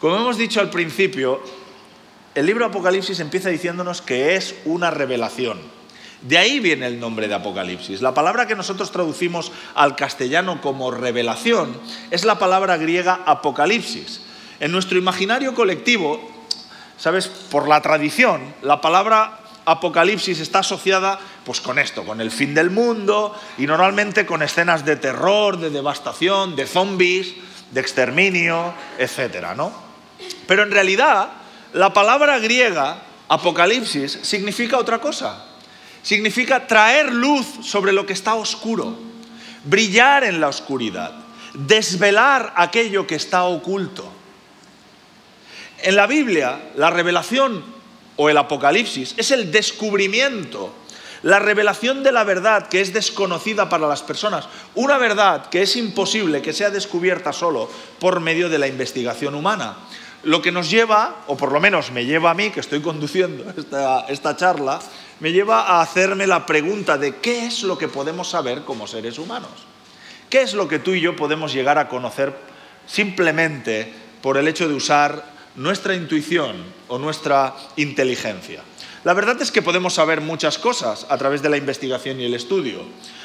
Como 0.00 0.16
hemos 0.16 0.38
dicho 0.38 0.58
al 0.60 0.70
principio, 0.70 1.42
el 2.34 2.46
libro 2.46 2.64
Apocalipsis 2.64 3.20
empieza 3.20 3.50
diciéndonos 3.50 4.00
que 4.00 4.34
es 4.34 4.54
una 4.64 4.90
revelación. 4.90 5.60
De 6.22 6.38
ahí 6.38 6.60
viene 6.60 6.86
el 6.86 7.00
nombre 7.00 7.26
de 7.26 7.34
Apocalipsis. 7.34 8.00
La 8.00 8.14
palabra 8.14 8.46
que 8.46 8.54
nosotros 8.54 8.92
traducimos 8.92 9.50
al 9.74 9.96
castellano 9.96 10.60
como 10.60 10.92
revelación 10.92 11.76
es 12.10 12.24
la 12.24 12.38
palabra 12.38 12.76
griega 12.76 13.20
apocalipsis. 13.26 14.22
En 14.60 14.70
nuestro 14.70 14.98
imaginario 14.98 15.54
colectivo, 15.54 16.30
sabes, 16.96 17.26
por 17.26 17.66
la 17.66 17.82
tradición, 17.82 18.54
la 18.62 18.80
palabra 18.80 19.40
apocalipsis 19.64 20.38
está 20.38 20.60
asociada 20.60 21.18
pues 21.44 21.60
con 21.60 21.80
esto, 21.80 22.04
con 22.04 22.20
el 22.20 22.30
fin 22.30 22.54
del 22.54 22.70
mundo 22.70 23.36
y 23.58 23.66
normalmente 23.66 24.24
con 24.24 24.42
escenas 24.42 24.84
de 24.84 24.94
terror, 24.94 25.58
de 25.58 25.70
devastación, 25.70 26.54
de 26.54 26.66
zombies, 26.66 27.34
de 27.72 27.80
exterminio, 27.80 28.74
etcétera, 28.98 29.56
¿no? 29.56 29.72
Pero 30.46 30.62
en 30.62 30.70
realidad 30.70 31.30
la 31.72 31.92
palabra 31.92 32.38
griega, 32.38 33.02
apocalipsis, 33.28 34.20
significa 34.22 34.78
otra 34.78 35.00
cosa. 35.00 35.46
Significa 36.02 36.66
traer 36.66 37.12
luz 37.12 37.46
sobre 37.62 37.92
lo 37.92 38.04
que 38.06 38.12
está 38.12 38.34
oscuro, 38.34 38.98
brillar 39.64 40.24
en 40.24 40.40
la 40.40 40.48
oscuridad, 40.48 41.12
desvelar 41.54 42.52
aquello 42.56 43.06
que 43.06 43.14
está 43.14 43.44
oculto. 43.44 44.10
En 45.82 45.96
la 45.96 46.06
Biblia, 46.06 46.60
la 46.76 46.90
revelación 46.90 47.64
o 48.16 48.28
el 48.28 48.36
apocalipsis 48.36 49.14
es 49.16 49.30
el 49.30 49.50
descubrimiento, 49.50 50.74
la 51.22 51.38
revelación 51.38 52.02
de 52.02 52.12
la 52.12 52.24
verdad 52.24 52.68
que 52.68 52.80
es 52.80 52.92
desconocida 52.92 53.68
para 53.68 53.86
las 53.86 54.02
personas, 54.02 54.48
una 54.74 54.98
verdad 54.98 55.46
que 55.46 55.62
es 55.62 55.76
imposible 55.76 56.42
que 56.42 56.52
sea 56.52 56.70
descubierta 56.70 57.32
solo 57.32 57.70
por 58.00 58.20
medio 58.20 58.48
de 58.48 58.58
la 58.58 58.66
investigación 58.66 59.34
humana. 59.34 59.76
Lo 60.24 60.40
que 60.40 60.52
nos 60.52 60.70
lleva, 60.70 61.24
o 61.26 61.36
por 61.36 61.50
lo 61.50 61.60
menos 61.60 61.90
me 61.90 62.04
lleva 62.04 62.30
a 62.30 62.34
mí, 62.34 62.50
que 62.50 62.60
estoy 62.60 62.80
conduciendo 62.80 63.44
esta, 64.08 64.36
charla, 64.36 64.80
me 65.18 65.32
lleva 65.32 65.62
a 65.62 65.82
hacerme 65.82 66.26
la 66.26 66.46
pregunta 66.46 66.96
de 66.96 67.16
qué 67.16 67.46
es 67.46 67.64
lo 67.64 67.76
que 67.76 67.88
podemos 67.88 68.28
saber 68.28 68.62
como 68.62 68.86
seres 68.86 69.18
humanos. 69.18 69.50
¿Qué 70.30 70.42
es 70.42 70.54
lo 70.54 70.68
que 70.68 70.78
tú 70.78 70.92
y 70.92 71.00
yo 71.00 71.16
podemos 71.16 71.52
llegar 71.52 71.78
a 71.78 71.88
conocer 71.88 72.34
simplemente 72.86 73.92
por 74.22 74.36
el 74.36 74.46
hecho 74.46 74.68
de 74.68 74.74
usar 74.74 75.24
nuestra 75.56 75.94
intuición 75.94 76.64
o 76.86 76.98
nuestra 76.98 77.54
inteligencia? 77.76 78.62
La 79.04 79.14
verdad 79.14 79.42
es 79.42 79.50
que 79.50 79.62
podemos 79.62 79.94
saber 79.94 80.20
muchas 80.20 80.58
cosas 80.58 81.06
a 81.08 81.18
través 81.18 81.42
de 81.42 81.48
la 81.48 81.56
investigación 81.56 82.20
y 82.20 82.24
el 82.24 82.34
estudio, 82.34 82.82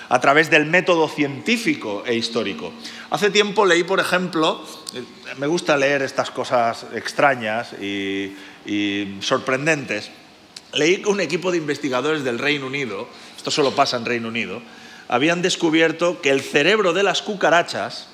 a 0.09 0.19
través 0.19 0.49
del 0.49 0.65
método 0.65 1.07
científico 1.07 2.01
e 2.03 2.15
histórico. 2.15 2.73
Hace 3.11 3.29
tiempo 3.29 3.63
leí, 3.63 3.83
por 3.83 3.99
ejemplo, 3.99 4.65
eh, 4.95 5.03
me 5.37 5.45
gusta 5.45 5.77
leer 5.77 6.01
estas 6.01 6.31
cosas 6.31 6.87
extrañas 6.95 7.73
y, 7.73 8.33
sorprendentes, 9.21 10.09
leí 10.73 11.03
que 11.03 11.09
un 11.09 11.21
equipo 11.21 11.51
de 11.51 11.59
investigadores 11.59 12.23
del 12.23 12.39
Reino 12.39 12.65
Unido, 12.65 13.07
esto 13.37 13.51
solo 13.51 13.75
pasa 13.75 13.97
en 13.97 14.05
Reino 14.05 14.29
Unido, 14.29 14.63
habían 15.07 15.43
descubierto 15.43 16.21
que 16.21 16.31
el 16.31 16.41
cerebro 16.41 16.91
de 16.91 17.03
las 17.03 17.21
cucarachas, 17.21 18.07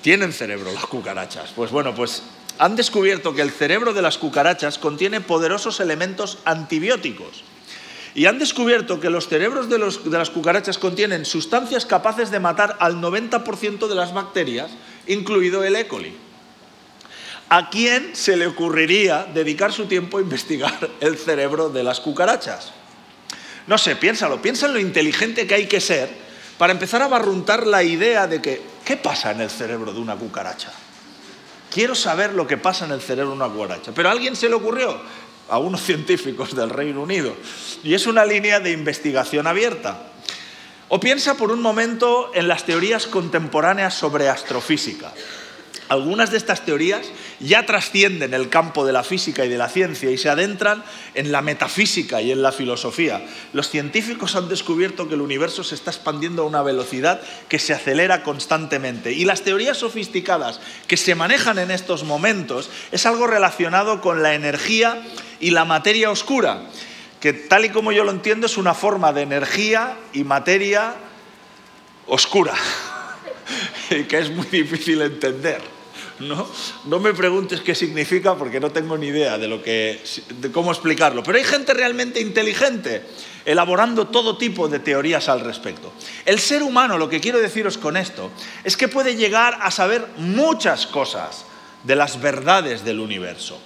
tienen 0.00 0.32
cerebro 0.32 0.72
las 0.72 0.86
cucarachas, 0.86 1.52
pues 1.54 1.70
bueno, 1.70 1.94
pues 1.94 2.22
han 2.62 2.76
descubierto 2.76 3.34
que 3.34 3.42
el 3.42 3.50
cerebro 3.50 3.92
de 3.92 4.02
las 4.02 4.18
cucarachas 4.18 4.78
contiene 4.78 5.20
poderosos 5.20 5.80
elementos 5.80 6.38
antibióticos. 6.44 7.42
Y 8.14 8.26
han 8.26 8.38
descubierto 8.38 9.00
que 9.00 9.10
los 9.10 9.26
cerebros 9.26 9.68
de, 9.68 9.80
las 10.16 10.30
cucarachas 10.30 10.78
contienen 10.78 11.24
sustancias 11.24 11.86
capaces 11.86 12.30
de 12.30 12.38
matar 12.38 12.76
al 12.78 13.00
90% 13.00 13.88
de 13.88 13.94
las 13.96 14.14
bacterias, 14.14 14.70
incluido 15.08 15.64
el 15.64 15.74
E. 15.74 15.88
coli. 15.88 16.14
¿A 17.48 17.68
quién 17.68 18.14
se 18.14 18.36
le 18.36 18.46
ocurriría 18.46 19.26
dedicar 19.34 19.72
su 19.72 19.86
tiempo 19.86 20.18
a 20.18 20.22
investigar 20.22 20.88
el 21.00 21.18
cerebro 21.18 21.68
de 21.68 21.82
las 21.82 21.98
cucarachas? 21.98 22.70
No 23.66 23.76
sé, 23.76 23.96
piénsalo, 23.96 24.40
piensa 24.40 24.66
en 24.66 24.74
lo 24.74 24.78
inteligente 24.78 25.48
que 25.48 25.54
hay 25.54 25.66
que 25.66 25.80
ser 25.80 26.08
para 26.58 26.72
empezar 26.72 27.02
a 27.02 27.08
barruntar 27.08 27.66
la 27.66 27.82
idea 27.82 28.28
de 28.28 28.40
que, 28.40 28.62
¿qué 28.84 28.96
pasa 28.96 29.32
en 29.32 29.40
el 29.40 29.50
cerebro 29.50 29.92
de 29.92 29.98
una 29.98 30.14
cucaracha? 30.14 30.72
Quiero 31.72 31.94
saber 31.94 32.34
lo 32.34 32.46
que 32.46 32.58
pasa 32.58 32.84
en 32.84 32.92
el 32.92 33.00
cerebro 33.00 33.30
de 33.30 33.36
una 33.36 33.48
cucaracha. 33.48 33.92
Pero 33.94 34.08
a 34.08 34.12
alguien 34.12 34.36
se 34.36 34.48
le 34.48 34.54
ocurrió, 34.54 35.00
a 35.48 35.58
unos 35.58 35.82
científicos 35.84 36.54
del 36.54 36.70
Reino 36.70 37.02
Unido. 37.02 37.34
Y 37.82 37.94
es 37.94 38.06
una 38.06 38.24
línea 38.24 38.60
de 38.60 38.72
investigación 38.72 39.46
abierta. 39.46 40.08
O 40.88 41.00
piensa 41.00 41.36
por 41.36 41.50
un 41.50 41.62
momento 41.62 42.30
en 42.34 42.48
las 42.48 42.66
teorías 42.66 43.06
contemporáneas 43.06 43.94
sobre 43.94 44.28
astrofísica. 44.28 45.12
Algunas 45.88 46.30
de 46.30 46.38
estas 46.38 46.64
teorías 46.64 47.10
ya 47.40 47.66
trascienden 47.66 48.34
el 48.34 48.48
campo 48.48 48.86
de 48.86 48.92
la 48.92 49.04
física 49.04 49.44
y 49.44 49.48
de 49.48 49.58
la 49.58 49.68
ciencia 49.68 50.10
y 50.10 50.16
se 50.16 50.28
adentran 50.28 50.84
en 51.14 51.32
la 51.32 51.42
metafísica 51.42 52.22
y 52.22 52.32
en 52.32 52.40
la 52.40 52.52
filosofía. 52.52 53.24
Los 53.52 53.68
científicos 53.68 54.36
han 54.36 54.48
descubierto 54.48 55.08
que 55.08 55.14
el 55.14 55.20
universo 55.20 55.64
se 55.64 55.74
está 55.74 55.90
expandiendo 55.90 56.42
a 56.42 56.46
una 56.46 56.62
velocidad 56.62 57.20
que 57.48 57.58
se 57.58 57.74
acelera 57.74 58.22
constantemente 58.22 59.12
y 59.12 59.24
las 59.24 59.42
teorías 59.42 59.78
sofisticadas 59.78 60.60
que 60.86 60.96
se 60.96 61.14
manejan 61.14 61.58
en 61.58 61.70
estos 61.70 62.04
momentos 62.04 62.70
es 62.90 63.04
algo 63.06 63.26
relacionado 63.26 64.00
con 64.00 64.22
la 64.22 64.34
energía 64.34 65.02
y 65.40 65.50
la 65.50 65.64
materia 65.64 66.10
oscura, 66.10 66.62
que 67.20 67.32
tal 67.32 67.64
y 67.64 67.70
como 67.70 67.92
yo 67.92 68.04
lo 68.04 68.12
entiendo 68.12 68.46
es 68.46 68.56
una 68.56 68.74
forma 68.74 69.12
de 69.12 69.22
energía 69.22 69.96
y 70.12 70.24
materia 70.24 70.94
oscura, 72.06 72.54
que 73.88 74.18
es 74.18 74.30
muy 74.30 74.46
difícil 74.46 75.02
entender. 75.02 75.71
¿No? 76.28 76.98
Me 77.00 77.14
preguntes 77.14 77.60
qué 77.60 77.74
significa 77.74 78.36
porque 78.36 78.60
no 78.60 78.70
tengo 78.70 78.96
ni 78.96 79.08
idea 79.08 79.38
de, 79.38 79.48
lo 79.48 79.62
que, 79.62 80.02
de 80.38 80.50
cómo 80.50 80.70
explicarlo. 80.70 81.22
Pero 81.22 81.38
hay 81.38 81.44
gente 81.44 81.74
realmente 81.74 82.20
inteligente 82.20 83.02
elaborando 83.44 84.08
todo 84.08 84.38
tipo 84.38 84.68
de 84.68 84.78
teorías 84.78 85.28
al 85.28 85.40
respecto. 85.40 85.92
El 86.24 86.38
ser 86.38 86.62
humano, 86.62 86.98
lo 86.98 87.08
que 87.08 87.20
quiero 87.20 87.40
deciros 87.40 87.78
con 87.78 87.96
esto, 87.96 88.30
es 88.64 88.76
que 88.76 88.88
puede 88.88 89.16
llegar 89.16 89.58
a 89.60 89.70
saber 89.70 90.06
muchas 90.16 90.86
cosas 90.86 91.44
de 91.84 91.96
las 91.96 92.20
verdades 92.20 92.84
del 92.84 93.00
universo. 93.00 93.60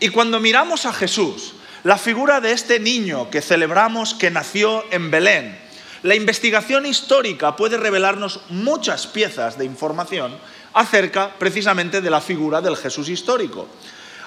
Y 0.00 0.08
cuando 0.08 0.40
miramos 0.40 0.86
a 0.86 0.92
Jesús, 0.92 1.54
la 1.84 1.98
figura 1.98 2.40
de 2.40 2.52
este 2.52 2.80
niño 2.80 3.30
que 3.30 3.40
celebramos 3.40 4.14
que 4.14 4.30
nació 4.30 4.84
en 4.90 5.10
Belén, 5.10 5.66
la 6.02 6.14
investigación 6.14 6.86
histórica 6.86 7.56
puede 7.56 7.78
revelarnos 7.78 8.40
muchas 8.48 9.06
piezas 9.06 9.58
de 9.58 9.64
información 9.64 10.36
acerca 10.76 11.30
precisamente 11.38 12.02
de 12.02 12.10
la 12.10 12.20
figura 12.20 12.60
del 12.60 12.76
Jesús 12.76 13.08
histórico. 13.08 13.66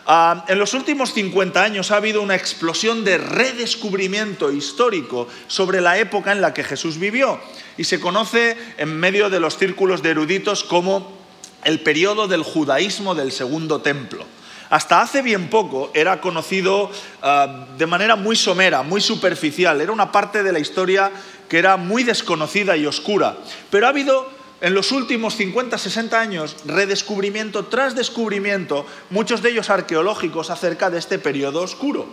Ah, 0.08 0.46
en 0.48 0.58
los 0.58 0.74
últimos 0.74 1.14
50 1.14 1.62
años 1.62 1.92
ha 1.92 1.98
habido 1.98 2.24
una 2.24 2.34
explosión 2.34 3.06
de 3.06 3.20
redescubrimiento 3.20 4.52
histórico 4.52 5.28
sobre 5.46 5.80
la 5.80 6.00
época 6.00 6.32
en 6.32 6.42
la 6.42 6.52
que 6.52 6.64
Jesús 6.64 6.98
vivió 6.98 7.40
y 7.78 7.84
se 7.84 8.00
conoce 8.00 8.58
en 8.78 8.98
medio 8.98 9.30
de 9.30 9.40
los 9.40 9.58
círculos 9.58 10.02
de 10.02 10.10
eruditos 10.10 10.64
como 10.64 11.16
el 11.64 11.82
periodo 11.82 12.28
del 12.28 12.42
judaísmo 12.42 13.14
del 13.14 13.32
segundo 13.32 13.82
templo. 13.82 14.26
Hasta 14.72 15.02
hace 15.02 15.22
bien 15.22 15.52
poco 15.52 15.92
era 15.94 16.20
conocido 16.20 16.90
ah, 17.22 17.68
de 17.78 17.86
manera 17.86 18.16
muy 18.16 18.36
somera, 18.36 18.82
muy 18.82 19.02
superficial, 19.02 19.80
era 19.82 19.92
una 19.92 20.12
parte 20.12 20.42
de 20.42 20.52
la 20.52 20.60
historia 20.60 21.12
que 21.48 21.60
era 21.60 21.78
muy 21.78 22.04
desconocida 22.04 22.76
y 22.76 22.88
oscura, 22.88 23.38
pero 23.70 23.86
ha 23.86 23.90
habido 23.90 24.39
en 24.62 24.74
los 24.74 24.92
últimos 24.92 25.36
50, 25.36 25.78
60 25.78 26.20
años, 26.20 26.56
redescubrimiento 26.66 27.66
tras 27.66 27.96
descubrimiento, 27.96 28.86
muchos 29.10 29.42
de 29.42 29.52
ellos 29.52 29.70
arqueológicos, 29.70 30.50
acerca 30.50 30.90
de 30.90 31.00
este 31.00 31.20
periodo 31.20 31.62
oscuro. 31.62 32.08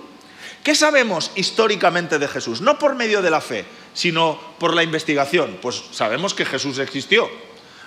¿Qué 0.62 0.74
sabemos 0.74 1.30
históricamente 1.36 2.18
de 2.18 2.28
Jesús? 2.28 2.60
No 2.60 2.78
por 2.78 2.94
medio 2.94 3.22
de 3.22 3.30
la 3.30 3.40
fe, 3.40 3.64
sino 3.94 4.38
por 4.58 4.74
la 4.74 4.82
investigación. 4.82 5.58
Pues 5.62 5.80
sabemos 5.92 6.34
que 6.34 6.44
Jesús 6.44 6.78
existió. 6.78 7.28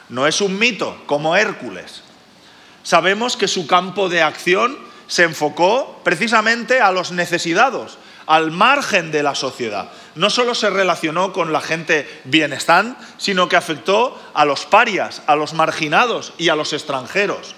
No 0.08 0.28
es 0.28 0.42
un 0.42 0.58
mito 0.58 1.02
como 1.06 1.36
Hércules. 1.36 2.04
Sabemos 2.84 3.36
que 3.36 3.48
su 3.48 3.68
campo 3.68 4.10
de 4.10 4.22
acción 4.22 4.78
se 5.08 5.24
enfocó 5.24 6.00
precisamente 6.04 6.80
a 6.80 6.92
los 6.92 7.12
necesitados, 7.12 7.98
al 8.30 8.52
margen 8.52 9.10
de 9.12 9.24
la 9.24 9.34
sociedad. 9.34 9.90
No 10.14 10.30
solo 10.30 10.54
se 10.54 10.70
relacionó 10.70 11.34
con 11.34 11.52
la 11.52 11.62
gente 11.62 12.08
bienestante, 12.26 13.04
sino 13.18 13.50
que 13.50 13.56
afectó 13.56 14.22
a 14.36 14.46
los 14.46 14.68
parias, 14.68 15.24
a 15.26 15.36
los 15.36 15.56
marginados 15.56 16.34
y 16.38 16.50
a 16.50 16.56
los 16.56 16.72
extranjeros. 16.72 17.56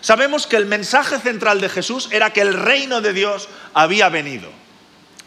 Sabemos 0.00 0.48
que 0.48 0.56
el 0.56 0.66
mensaje 0.66 1.20
central 1.20 1.60
de 1.60 1.68
Jesús 1.68 2.08
era 2.10 2.32
que 2.32 2.40
el 2.40 2.54
reino 2.54 3.00
de 3.00 3.12
Dios 3.12 3.48
había 3.74 4.08
venido. 4.08 4.50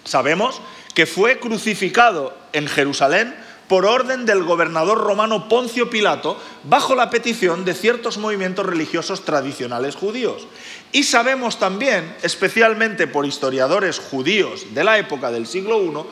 Sabemos 0.04 0.62
que 0.94 1.06
fue 1.06 1.40
crucificado 1.40 2.38
en 2.52 2.68
Jerusalén 2.68 3.34
por 3.72 3.86
orden 3.86 4.26
del 4.26 4.44
gobernador 4.44 4.98
romano 4.98 5.48
Poncio 5.48 5.90
Pilato, 5.90 6.38
bajo 6.66 6.94
la 6.94 7.10
petición 7.10 7.64
de 7.64 7.74
ciertos 7.74 8.18
movimientos 8.18 8.66
religiosos 8.66 9.24
tradicionales 9.24 9.96
judíos. 9.96 10.46
Y 10.92 11.04
sabemos 11.04 11.58
también, 11.58 12.14
especialmente 12.22 13.08
por 13.08 13.26
historiadores 13.26 13.98
judíos 13.98 14.74
de 14.74 14.84
la 14.84 14.98
época 14.98 15.32
del 15.32 15.48
siglo 15.48 15.82
I, 15.82 16.04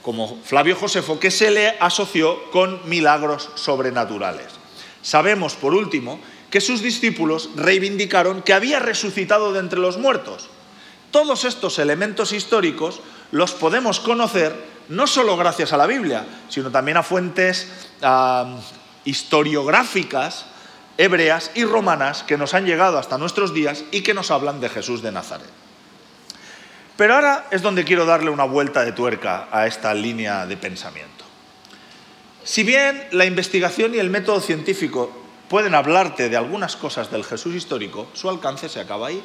como 0.00 0.40
Flavio 0.42 0.74
Josefo, 0.74 1.20
que 1.20 1.30
se 1.30 1.50
le 1.50 1.76
asoció 1.80 2.50
con 2.50 2.80
milagros 2.88 3.50
sobrenaturales. 3.56 4.46
Sabemos, 5.02 5.52
por 5.52 5.74
último, 5.74 6.18
que 6.48 6.62
sus 6.62 6.80
discípulos 6.80 7.50
reivindicaron 7.56 8.40
que 8.40 8.54
había 8.54 8.78
resucitado 8.78 9.52
de 9.52 9.60
entre 9.60 9.80
los 9.80 9.98
muertos. 9.98 10.48
Todos 11.10 11.44
estos 11.44 11.78
elementos 11.78 12.32
históricos 12.32 13.00
los 13.32 13.52
podemos 13.52 14.00
conocer 14.00 14.72
no 14.88 15.06
solo 15.06 15.36
gracias 15.36 15.72
a 15.72 15.76
la 15.76 15.86
Biblia, 15.86 16.26
sino 16.48 16.70
también 16.70 16.96
a 16.96 17.02
fuentes 17.02 17.68
historiográficas 19.04 20.46
hebreas 20.98 21.50
y 21.54 21.64
romanas 21.64 22.22
que 22.22 22.36
nos 22.36 22.54
han 22.54 22.66
llegado 22.66 22.98
hasta 22.98 23.18
nuestros 23.18 23.54
días 23.54 23.84
y 23.90 24.02
que 24.02 24.14
nos 24.14 24.30
hablan 24.30 24.60
de 24.60 24.68
Jesús 24.68 25.02
de 25.02 25.12
Nazaret. 25.12 25.48
Pero 26.96 27.14
ahora 27.14 27.46
es 27.50 27.62
donde 27.62 27.84
quiero 27.84 28.04
darle 28.04 28.30
una 28.30 28.44
vuelta 28.44 28.84
de 28.84 28.92
tuerca 28.92 29.48
a 29.50 29.66
esta 29.66 29.94
línea 29.94 30.46
de 30.46 30.56
pensamiento. 30.56 31.24
Si 32.44 32.64
bien 32.64 33.08
la 33.12 33.24
investigación 33.24 33.94
y 33.94 33.98
el 33.98 34.10
método 34.10 34.40
científico 34.40 35.10
pueden 35.48 35.74
hablarte 35.74 36.28
de 36.28 36.36
algunas 36.36 36.76
cosas 36.76 37.10
del 37.10 37.24
Jesús 37.24 37.54
histórico, 37.54 38.08
su 38.12 38.28
alcance 38.28 38.68
se 38.68 38.80
acaba 38.80 39.08
ahí. 39.08 39.22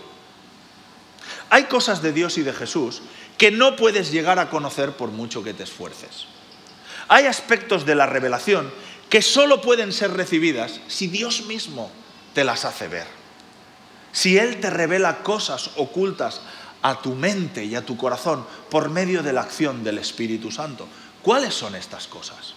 Hay 1.49 1.65
cosas 1.65 2.01
de 2.01 2.13
Dios 2.13 2.37
y 2.37 2.43
de 2.43 2.53
Jesús 2.53 3.01
que 3.37 3.51
no 3.51 3.75
puedes 3.75 4.11
llegar 4.11 4.39
a 4.39 4.49
conocer 4.49 4.93
por 4.93 5.11
mucho 5.11 5.43
que 5.43 5.53
te 5.53 5.63
esfuerces. 5.63 6.25
Hay 7.07 7.25
aspectos 7.25 7.85
de 7.85 7.95
la 7.95 8.05
revelación 8.05 8.71
que 9.09 9.21
solo 9.21 9.61
pueden 9.61 9.93
ser 9.93 10.11
recibidas 10.11 10.81
si 10.87 11.07
Dios 11.07 11.45
mismo 11.45 11.91
te 12.33 12.43
las 12.43 12.65
hace 12.65 12.87
ver. 12.87 13.07
Si 14.11 14.37
Él 14.37 14.59
te 14.59 14.69
revela 14.69 15.23
cosas 15.23 15.71
ocultas 15.75 16.41
a 16.81 17.01
tu 17.01 17.15
mente 17.15 17.65
y 17.65 17.75
a 17.75 17.85
tu 17.85 17.97
corazón 17.97 18.45
por 18.69 18.89
medio 18.89 19.23
de 19.23 19.33
la 19.33 19.41
acción 19.41 19.83
del 19.83 19.97
Espíritu 19.97 20.51
Santo. 20.51 20.87
¿Cuáles 21.21 21.53
son 21.53 21.75
estas 21.75 22.07
cosas? 22.07 22.53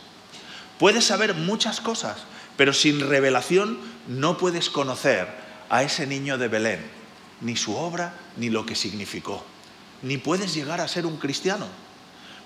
Puedes 0.79 1.05
saber 1.05 1.35
muchas 1.35 1.81
cosas, 1.81 2.19
pero 2.57 2.73
sin 2.73 3.01
revelación 3.01 3.79
no 4.07 4.39
puedes 4.39 4.71
conocer 4.71 5.29
a 5.69 5.83
ese 5.83 6.07
niño 6.07 6.39
de 6.39 6.49
Belén, 6.49 6.91
ni 7.41 7.57
su 7.57 7.77
obra, 7.77 8.15
ni 8.37 8.51
lo 8.51 8.67
que 8.67 8.75
significó. 8.75 9.45
Ni 10.03 10.17
puedes 10.17 10.55
llegar 10.55 10.81
a 10.81 10.89
ser 10.89 11.07
un 11.07 11.17
cristiano. 11.17 11.67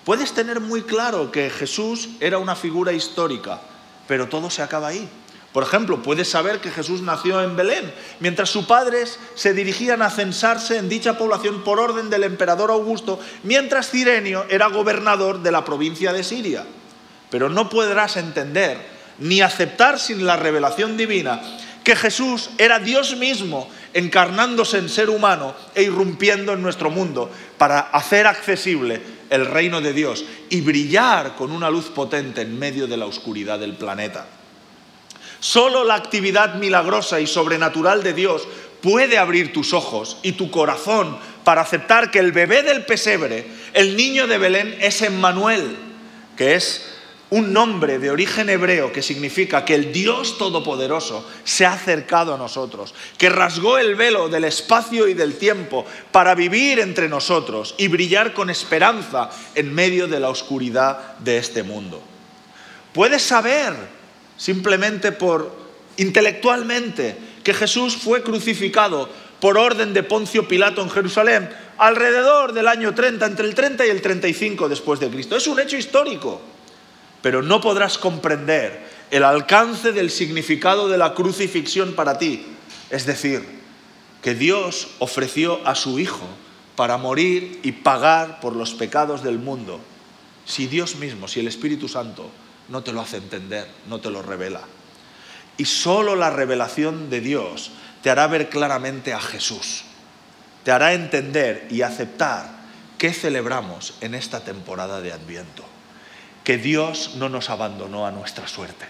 Puedes 0.03 0.33
tener 0.33 0.59
muy 0.59 0.83
claro 0.83 1.31
que 1.31 1.49
Jesús 1.49 2.09
era 2.19 2.37
una 2.37 2.55
figura 2.55 2.93
histórica, 2.93 3.59
pero 4.07 4.27
todo 4.27 4.49
se 4.49 4.61
acaba 4.61 4.89
ahí. 4.89 5.09
Por 5.51 5.63
ejemplo, 5.63 6.03
puedes 6.03 6.29
saber 6.29 6.59
que 6.59 6.69
Jesús 6.69 7.01
nació 7.01 7.41
en 7.41 7.55
Belén, 7.55 7.91
mientras 8.19 8.49
sus 8.49 8.65
padres 8.65 9.17
se 9.35 9.53
dirigían 9.53 10.01
a 10.01 10.09
censarse 10.09 10.77
en 10.77 10.89
dicha 10.89 11.17
población 11.17 11.63
por 11.63 11.79
orden 11.79 12.09
del 12.09 12.25
emperador 12.25 12.71
Augusto, 12.71 13.19
mientras 13.43 13.89
Cirenio 13.89 14.45
era 14.49 14.67
gobernador 14.67 15.41
de 15.41 15.53
la 15.53 15.63
provincia 15.63 16.11
de 16.11 16.25
Siria. 16.25 16.65
Pero 17.31 17.49
no 17.49 17.69
podrás 17.69 18.17
entender 18.17 18.85
ni 19.17 19.39
aceptar 19.39 19.97
sin 19.97 20.25
la 20.25 20.35
revelación 20.35 20.97
divina 20.97 21.41
que 21.85 21.95
Jesús 21.95 22.49
era 22.57 22.79
Dios 22.79 23.15
mismo 23.15 23.69
encarnándose 23.95 24.77
en 24.77 24.89
ser 24.89 25.09
humano 25.09 25.55
e 25.73 25.83
irrumpiendo 25.83 26.51
en 26.51 26.61
nuestro 26.61 26.91
mundo 26.91 27.31
para 27.57 27.79
hacer 27.79 28.27
accesible 28.27 29.01
el 29.29 29.45
reino 29.45 29.79
de 29.79 29.93
Dios 29.93 30.25
y 30.49 30.59
brillar 30.61 31.35
con 31.35 31.51
una 31.51 31.69
luz 31.69 31.85
potente 31.85 32.41
en 32.41 32.59
medio 32.59 32.87
de 32.87 32.97
la 32.97 33.05
oscuridad 33.05 33.57
del 33.57 33.73
planeta. 33.73 34.27
Solo 35.39 35.85
la 35.85 35.95
actividad 35.95 36.55
milagrosa 36.55 37.21
y 37.21 37.27
sobrenatural 37.27 38.03
de 38.03 38.13
Dios 38.13 38.45
puede 38.81 39.17
abrir 39.17 39.53
tus 39.53 39.73
ojos 39.73 40.17
y 40.23 40.33
tu 40.33 40.51
corazón 40.51 41.17
para 41.45 41.61
aceptar 41.61 42.11
que 42.11 42.19
el 42.19 42.33
bebé 42.33 42.63
del 42.63 42.85
pesebre, 42.85 43.47
el 43.73 43.95
niño 43.95 44.27
de 44.27 44.37
Belén, 44.37 44.77
es 44.81 45.01
Emmanuel, 45.01 45.77
que 46.35 46.55
es 46.55 46.94
un 47.31 47.53
nombre 47.53 47.97
de 47.97 48.11
origen 48.11 48.49
hebreo 48.49 48.91
que 48.91 49.01
significa 49.01 49.65
que 49.65 49.73
el 49.73 49.91
Dios 49.91 50.37
Todopoderoso 50.37 51.27
se 51.43 51.65
ha 51.65 51.73
acercado 51.73 52.33
a 52.33 52.37
nosotros, 52.37 52.93
que 53.17 53.29
rasgó 53.29 53.77
el 53.77 53.95
velo 53.95 54.29
del 54.29 54.43
espacio 54.43 55.07
y 55.07 55.13
del 55.15 55.37
tiempo 55.37 55.85
para 56.11 56.35
vivir 56.35 56.79
entre 56.79 57.09
nosotros 57.09 57.73
y 57.77 57.87
brillar 57.87 58.33
con 58.33 58.49
esperanza 58.49 59.29
en 59.55 59.73
medio 59.73 60.07
de 60.07 60.19
la 60.19 60.29
oscuridad 60.29 61.17
de 61.17 61.37
este 61.37 61.63
mundo. 61.63 62.01
Puedes 62.93 63.23
saber 63.23 63.73
simplemente 64.37 65.11
por 65.11 65.51
intelectualmente 65.97 67.17
que 67.43 67.53
Jesús 67.53 67.95
fue 67.97 68.21
crucificado 68.21 69.09
por 69.39 69.57
orden 69.57 69.93
de 69.93 70.03
Poncio 70.03 70.47
Pilato 70.47 70.81
en 70.81 70.89
Jerusalén 70.89 71.49
alrededor 71.77 72.53
del 72.53 72.67
año 72.67 72.93
30, 72.93 73.25
entre 73.25 73.45
el 73.47 73.55
30 73.55 73.85
y 73.85 73.89
el 73.89 74.01
35 74.01 74.69
después 74.69 74.99
de 74.99 75.09
Cristo. 75.09 75.35
Es 75.35 75.47
un 75.47 75.59
hecho 75.59 75.75
histórico 75.75 76.54
pero 77.25 77.41
no 77.41 77.59
podrás 77.59 77.97
comprender 77.97 78.85
el 79.09 79.23
alcance 79.23 79.91
del 79.91 80.11
significado 80.11 80.89
de 80.89 80.99
la 80.99 81.15
crucifixión 81.15 81.93
para 81.93 82.19
ti. 82.19 82.45
Es 82.91 83.07
decir, 83.07 83.43
que 84.21 84.35
Dios 84.35 84.89
ofreció 84.99 85.59
a 85.67 85.73
su 85.73 85.97
Hijo 85.97 86.27
para 86.75 86.97
morir 86.97 87.61
y 87.63 87.71
pagar 87.71 88.39
por 88.41 88.55
los 88.55 88.75
pecados 88.75 89.23
del 89.23 89.39
mundo, 89.39 89.79
si 90.45 90.67
Dios 90.67 90.97
mismo, 90.97 91.27
si 91.27 91.39
el 91.39 91.47
Espíritu 91.47 91.87
Santo 91.87 92.29
no 92.69 92.83
te 92.83 92.93
lo 92.93 93.01
hace 93.01 93.17
entender, 93.17 93.67
no 93.89 93.99
te 93.99 94.11
lo 94.11 94.21
revela. 94.21 94.61
Y 95.57 95.65
solo 95.65 96.15
la 96.15 96.29
revelación 96.29 97.09
de 97.09 97.21
Dios 97.21 97.71
te 98.03 98.11
hará 98.11 98.27
ver 98.27 98.49
claramente 98.49 99.13
a 99.13 99.19
Jesús, 99.19 99.81
te 100.63 100.69
hará 100.71 100.93
entender 100.93 101.67
y 101.71 101.81
aceptar 101.81 102.51
qué 102.99 103.11
celebramos 103.13 103.95
en 104.01 104.13
esta 104.13 104.43
temporada 104.43 105.01
de 105.01 105.11
Adviento, 105.11 105.65
que 106.45 106.57
Dios 106.57 107.15
no 107.15 107.27
nos 107.27 107.49
abandonó 107.49 108.05
a 108.05 108.11
nuestra 108.11 108.47
suerte, 108.47 108.85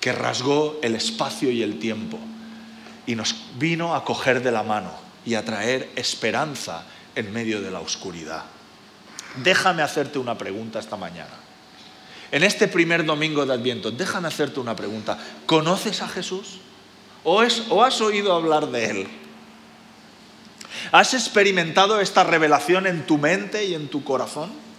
que 0.00 0.12
rasgó 0.12 0.78
el 0.82 0.96
espacio 0.96 1.50
y 1.50 1.62
el 1.62 1.78
tiempo 1.78 2.18
y 3.06 3.14
nos 3.14 3.36
vino 3.56 3.94
a 3.94 4.04
coger 4.04 4.42
de 4.42 4.50
la 4.50 4.64
mano 4.64 4.90
y 5.24 5.34
a 5.34 5.44
traer 5.44 5.90
esperanza 5.94 6.84
en 7.14 7.32
medio 7.32 7.62
de 7.62 7.70
la 7.70 7.80
oscuridad. 7.80 8.44
Déjame 9.36 9.82
hacerte 9.82 10.18
una 10.18 10.36
pregunta 10.36 10.80
esta 10.80 10.96
mañana. 10.96 11.30
En 12.32 12.42
este 12.42 12.66
primer 12.66 13.04
domingo 13.04 13.46
de 13.46 13.54
Adviento, 13.54 13.92
déjame 13.92 14.28
hacerte 14.28 14.60
una 14.60 14.74
pregunta. 14.74 15.18
¿Conoces 15.46 16.02
a 16.02 16.08
Jesús? 16.08 16.58
¿O, 17.22 17.42
¿O, 17.68 17.84
has 17.84 18.00
oído 18.00 18.34
hablar 18.34 18.68
de 18.68 18.90
Él? 18.90 19.08
¿Has 20.90 21.14
experimentado 21.14 22.00
esta 22.00 22.24
revelación 22.24 22.86
en 22.86 23.06
tu 23.06 23.18
mente 23.18 23.64
y 23.66 23.74
en 23.74 23.88
tu 23.88 24.02
corazón? 24.02 24.69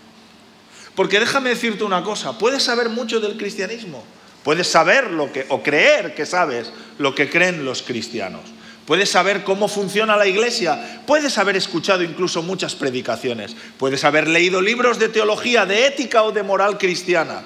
Porque 1.02 1.20
déjame 1.20 1.50
decirte 1.50 1.84
una 1.84 2.04
cosa, 2.04 2.38
puedes 2.38 2.62
saber 2.62 2.88
mucho 2.88 3.20
del 3.20 3.36
cristianismo, 3.36 4.04
puedes 4.44 4.68
saber 4.68 5.10
lo 5.10 5.34
que 5.34 5.48
o 5.50 5.64
creer 5.64 6.14
que 6.14 6.28
sabes 6.28 6.72
lo 7.00 7.16
que 7.16 7.28
creen 7.28 7.66
los 7.66 7.82
cristianos. 7.82 8.42
Puedes 8.86 9.10
saber 9.10 9.44
cómo 9.44 9.68
funciona 9.68 10.16
la 10.16 10.28
iglesia, 10.28 11.02
puedes 11.08 11.40
haber 11.40 11.56
escuchado 11.56 12.04
incluso 12.04 12.44
muchas 12.44 12.76
predicaciones, 12.76 13.56
puedes 13.80 14.04
haber 14.04 14.28
leído 14.28 14.62
libros 14.62 15.00
de 15.00 15.10
teología, 15.10 15.66
de 15.66 15.88
ética 15.88 16.22
o 16.22 16.32
de 16.32 16.44
moral 16.44 16.78
cristiana, 16.78 17.42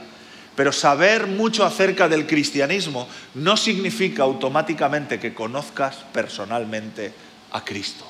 pero 0.57 0.73
saber 0.73 1.25
mucho 1.25 1.63
acerca 1.63 2.09
del 2.09 2.27
cristianismo 2.27 3.07
no 3.35 3.55
significa 3.55 4.23
automáticamente 4.23 5.17
que 5.17 5.33
conozcas 5.33 5.95
personalmente 6.11 7.13
a 7.53 7.63
Cristo. 7.63 8.05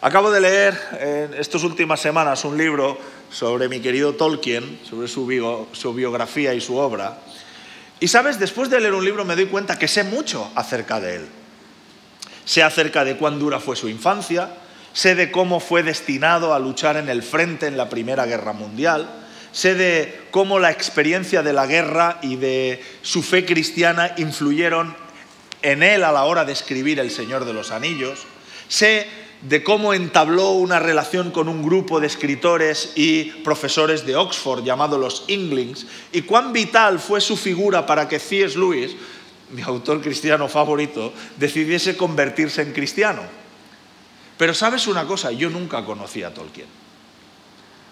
Acabo 0.00 0.30
de 0.30 0.40
leer 0.40 0.80
en 1.00 1.34
estas 1.34 1.64
últimas 1.64 2.00
semanas 2.00 2.44
un 2.44 2.56
libro 2.56 2.98
sobre 3.32 3.68
mi 3.68 3.80
querido 3.80 4.14
Tolkien, 4.14 4.78
sobre 4.88 5.08
su, 5.08 5.26
biografía 5.26 6.54
y 6.54 6.60
su 6.60 6.76
obra. 6.76 7.18
Y 7.98 8.08
sabes, 8.08 8.38
después 8.38 8.68
de 8.68 8.80
leer 8.80 8.94
un 8.94 9.04
libro 9.04 9.24
me 9.24 9.34
doy 9.34 9.46
cuenta 9.46 9.78
que 9.78 9.88
sé 9.88 10.04
mucho 10.04 10.50
acerca 10.54 11.00
de 11.00 11.16
él. 11.16 11.28
Sé 12.44 12.62
acerca 12.62 13.04
de 13.04 13.16
cuán 13.16 13.38
dura 13.38 13.58
fue 13.58 13.76
su 13.76 13.88
infancia, 13.88 14.50
sé 14.92 15.14
de 15.14 15.30
cómo 15.30 15.60
fue 15.60 15.82
destinado 15.82 16.52
a 16.52 16.58
luchar 16.58 16.96
en 16.96 17.08
el 17.08 17.22
frente 17.22 17.66
en 17.66 17.76
la 17.76 17.88
Primera 17.88 18.26
Guerra 18.26 18.52
Mundial, 18.52 19.08
sé 19.52 19.74
de 19.74 20.22
cómo 20.30 20.58
la 20.58 20.70
experiencia 20.70 21.42
de 21.42 21.52
la 21.52 21.66
guerra 21.66 22.18
y 22.20 22.36
de 22.36 22.82
su 23.02 23.22
fe 23.22 23.46
cristiana 23.46 24.12
influyeron 24.18 24.94
en 25.62 25.82
él 25.82 26.04
a 26.04 26.12
la 26.12 26.24
hora 26.24 26.44
de 26.44 26.52
escribir 26.52 26.98
El 26.98 27.10
Señor 27.10 27.44
de 27.44 27.52
los 27.52 27.70
Anillos, 27.70 28.26
sé 28.68 29.21
de 29.42 29.64
cómo 29.64 29.92
entabló 29.92 30.52
una 30.52 30.78
relación 30.78 31.30
con 31.30 31.48
un 31.48 31.62
grupo 31.62 32.00
de 32.00 32.06
escritores 32.06 32.92
y 32.94 33.24
profesores 33.42 34.06
de 34.06 34.16
Oxford 34.16 34.64
llamado 34.64 34.98
los 34.98 35.24
Inglings 35.28 35.86
y 36.12 36.22
cuán 36.22 36.52
vital 36.52 37.00
fue 37.00 37.20
su 37.20 37.36
figura 37.36 37.84
para 37.84 38.08
que 38.08 38.18
C.S. 38.18 38.56
Lewis 38.56 38.96
mi 39.52 39.62
autor 39.62 40.00
cristiano 40.00 40.48
favorito, 40.48 41.12
decidiese 41.36 41.96
convertirse 41.96 42.62
en 42.62 42.72
cristiano. 42.72 43.22
Pero 44.38 44.54
sabes 44.54 44.86
una 44.86 45.06
cosa, 45.06 45.30
yo 45.30 45.50
nunca 45.50 45.84
conocí 45.84 46.22
a 46.22 46.34
Tolkien. 46.34 46.66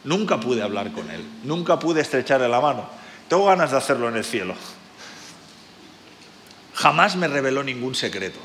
Nunca 0.04 0.40
pude 0.40 0.62
hablar 0.62 0.92
con 0.92 1.10
él, 1.10 1.22
nunca 1.44 1.78
pude 1.78 2.00
estrecharle 2.00 2.48
la 2.48 2.60
mano. 2.60 2.88
Tengo 3.28 3.44
ganas 3.44 3.70
de 3.70 3.76
hacerlo 3.76 4.08
en 4.08 4.16
el 4.16 4.24
cielo. 4.24 4.54
Jamás 6.74 7.16
me 7.16 7.28
reveló 7.28 7.62
ningún 7.62 7.94
secreto. 7.94 8.40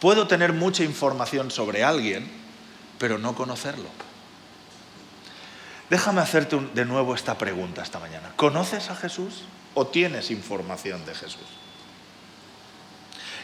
Puedo 0.00 0.26
tener 0.26 0.52
mucha 0.52 0.82
información 0.82 1.50
sobre 1.50 1.84
alguien, 1.84 2.28
pero 2.98 3.18
no 3.18 3.34
conocerlo. 3.34 3.88
Déjame 5.90 6.20
hacerte 6.20 6.58
de 6.74 6.84
nuevo 6.84 7.14
esta 7.14 7.36
pregunta 7.36 7.82
esta 7.82 7.98
mañana. 7.98 8.32
¿Conoces 8.36 8.90
a 8.90 8.96
Jesús? 8.96 9.44
o 9.74 9.86
tienes 9.86 10.30
información 10.30 11.04
de 11.06 11.14
Jesús. 11.14 11.46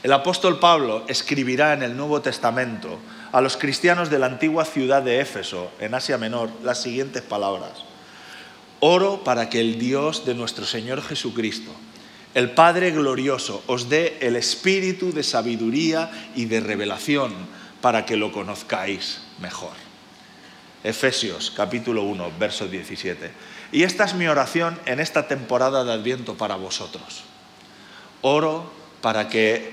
El 0.02 0.12
apóstol 0.12 0.58
Pablo 0.60 1.04
escribirá 1.08 1.72
en 1.72 1.82
el 1.82 1.96
Nuevo 1.96 2.20
Testamento 2.20 2.98
a 3.32 3.40
los 3.40 3.56
cristianos 3.56 4.10
de 4.10 4.18
la 4.18 4.26
antigua 4.26 4.64
ciudad 4.64 5.02
de 5.02 5.20
Éfeso, 5.20 5.70
en 5.80 5.94
Asia 5.94 6.18
Menor, 6.18 6.50
las 6.62 6.82
siguientes 6.82 7.22
palabras. 7.22 7.72
Oro 8.80 9.24
para 9.24 9.48
que 9.48 9.60
el 9.60 9.78
Dios 9.78 10.24
de 10.26 10.34
nuestro 10.34 10.64
Señor 10.64 11.02
Jesucristo, 11.02 11.72
el 12.36 12.50
Padre 12.50 12.90
glorioso, 12.90 13.64
os 13.64 13.88
dé 13.88 14.18
el 14.20 14.36
espíritu 14.36 15.10
de 15.10 15.22
sabiduría 15.22 16.12
y 16.36 16.44
de 16.44 16.60
revelación 16.60 17.32
para 17.80 18.04
que 18.04 18.18
lo 18.18 18.30
conozcáis 18.30 19.22
mejor. 19.40 19.72
Efesios 20.84 21.50
capítulo 21.50 22.02
1, 22.02 22.32
verso 22.38 22.68
17. 22.68 23.30
Y 23.72 23.84
esta 23.84 24.04
es 24.04 24.12
mi 24.12 24.26
oración 24.28 24.78
en 24.84 25.00
esta 25.00 25.28
temporada 25.28 25.82
de 25.82 25.94
Adviento 25.94 26.34
para 26.34 26.56
vosotros. 26.56 27.24
Oro 28.20 28.70
para 29.00 29.28
que 29.28 29.72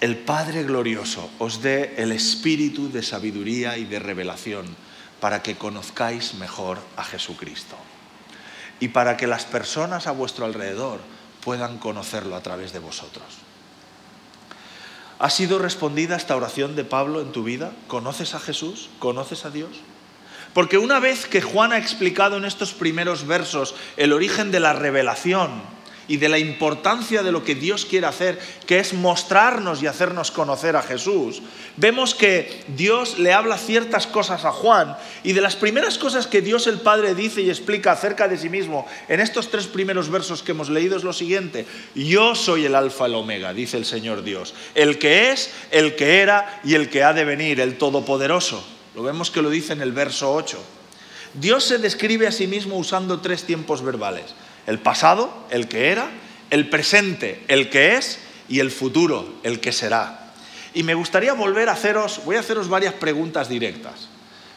el 0.00 0.16
Padre 0.16 0.62
Glorioso 0.62 1.28
os 1.40 1.60
dé 1.60 1.92
el 1.96 2.12
espíritu 2.12 2.88
de 2.88 3.02
sabiduría 3.02 3.78
y 3.78 3.84
de 3.84 3.98
revelación 3.98 4.76
para 5.18 5.42
que 5.42 5.56
conozcáis 5.56 6.34
mejor 6.34 6.78
a 6.96 7.02
Jesucristo. 7.02 7.74
Y 8.80 8.88
para 8.88 9.16
que 9.16 9.26
las 9.26 9.44
personas 9.44 10.06
a 10.06 10.12
vuestro 10.12 10.44
alrededor 10.44 11.00
puedan 11.44 11.78
conocerlo 11.78 12.34
a 12.34 12.42
través 12.42 12.72
de 12.72 12.78
vosotros. 12.78 13.24
¿Ha 15.18 15.28
sido 15.28 15.58
respondida 15.58 16.16
esta 16.16 16.34
oración 16.34 16.76
de 16.76 16.84
Pablo 16.84 17.20
en 17.20 17.30
tu 17.30 17.44
vida? 17.44 17.72
¿Conoces 17.88 18.34
a 18.34 18.40
Jesús? 18.40 18.88
¿Conoces 18.98 19.44
a 19.44 19.50
Dios? 19.50 19.70
Porque 20.54 20.78
una 20.78 20.98
vez 20.98 21.26
que 21.26 21.42
Juan 21.42 21.72
ha 21.72 21.78
explicado 21.78 22.38
en 22.38 22.44
estos 22.44 22.72
primeros 22.72 23.26
versos 23.26 23.74
el 23.96 24.12
origen 24.12 24.50
de 24.50 24.60
la 24.60 24.72
revelación 24.72 25.62
y 26.10 26.16
de 26.16 26.28
la 26.28 26.40
importancia 26.40 27.22
de 27.22 27.30
lo 27.30 27.44
que 27.44 27.54
Dios 27.54 27.86
quiere 27.86 28.08
hacer, 28.08 28.36
que 28.66 28.80
es 28.80 28.94
mostrarnos 28.94 29.80
y 29.80 29.86
hacernos 29.86 30.32
conocer 30.32 30.74
a 30.74 30.82
Jesús, 30.82 31.40
vemos 31.76 32.16
que 32.16 32.64
Dios 32.66 33.20
le 33.20 33.32
habla 33.32 33.56
ciertas 33.56 34.08
cosas 34.08 34.44
a 34.44 34.50
Juan 34.50 34.96
y 35.22 35.34
de 35.34 35.40
las 35.40 35.54
primeras 35.54 35.98
cosas 35.98 36.26
que 36.26 36.42
Dios 36.42 36.66
el 36.66 36.80
Padre 36.80 37.14
dice 37.14 37.42
y 37.42 37.48
explica 37.48 37.92
acerca 37.92 38.26
de 38.26 38.38
sí 38.38 38.48
mismo 38.48 38.88
en 39.06 39.20
estos 39.20 39.52
tres 39.52 39.68
primeros 39.68 40.10
versos 40.10 40.42
que 40.42 40.50
hemos 40.50 40.68
leído 40.68 40.96
es 40.96 41.04
lo 41.04 41.12
siguiente, 41.12 41.64
yo 41.94 42.34
soy 42.34 42.64
el 42.64 42.74
alfa 42.74 43.06
y 43.06 43.10
el 43.10 43.14
omega, 43.14 43.54
dice 43.54 43.76
el 43.76 43.84
Señor 43.84 44.24
Dios, 44.24 44.52
el 44.74 44.98
que 44.98 45.30
es, 45.30 45.52
el 45.70 45.94
que 45.94 46.22
era 46.22 46.60
y 46.64 46.74
el 46.74 46.90
que 46.90 47.04
ha 47.04 47.12
de 47.12 47.24
venir, 47.24 47.60
el 47.60 47.78
Todopoderoso. 47.78 48.66
Lo 48.96 49.04
vemos 49.04 49.30
que 49.30 49.42
lo 49.42 49.48
dice 49.48 49.74
en 49.74 49.80
el 49.80 49.92
verso 49.92 50.34
8. 50.34 50.60
Dios 51.34 51.62
se 51.62 51.78
describe 51.78 52.26
a 52.26 52.32
sí 52.32 52.48
mismo 52.48 52.76
usando 52.76 53.20
tres 53.20 53.44
tiempos 53.44 53.80
verbales. 53.80 54.34
El 54.70 54.78
pasado, 54.78 55.48
el 55.50 55.66
que 55.66 55.90
era, 55.90 56.08
el 56.50 56.68
presente, 56.70 57.44
el 57.48 57.70
que 57.70 57.96
es, 57.96 58.20
y 58.48 58.60
el 58.60 58.70
futuro, 58.70 59.34
el 59.42 59.58
que 59.58 59.72
será. 59.72 60.30
Y 60.74 60.84
me 60.84 60.94
gustaría 60.94 61.32
volver 61.32 61.68
a 61.68 61.72
haceros, 61.72 62.20
voy 62.24 62.36
a 62.36 62.40
haceros 62.40 62.68
varias 62.68 62.94
preguntas 62.94 63.48
directas. 63.48 64.06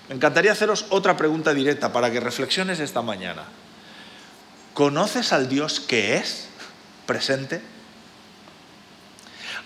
Me 0.07 0.13
encantaría 0.13 0.51
haceros 0.51 0.85
otra 0.89 1.17
pregunta 1.17 1.51
directa 1.51 1.91
para 1.91 2.11
que 2.11 2.19
reflexiones 2.19 2.79
esta 2.79 3.01
mañana. 3.01 3.45
¿Conoces 4.75 5.33
al 5.33 5.49
Dios 5.49 5.79
que 5.79 6.17
es 6.17 6.47
presente? 7.07 7.59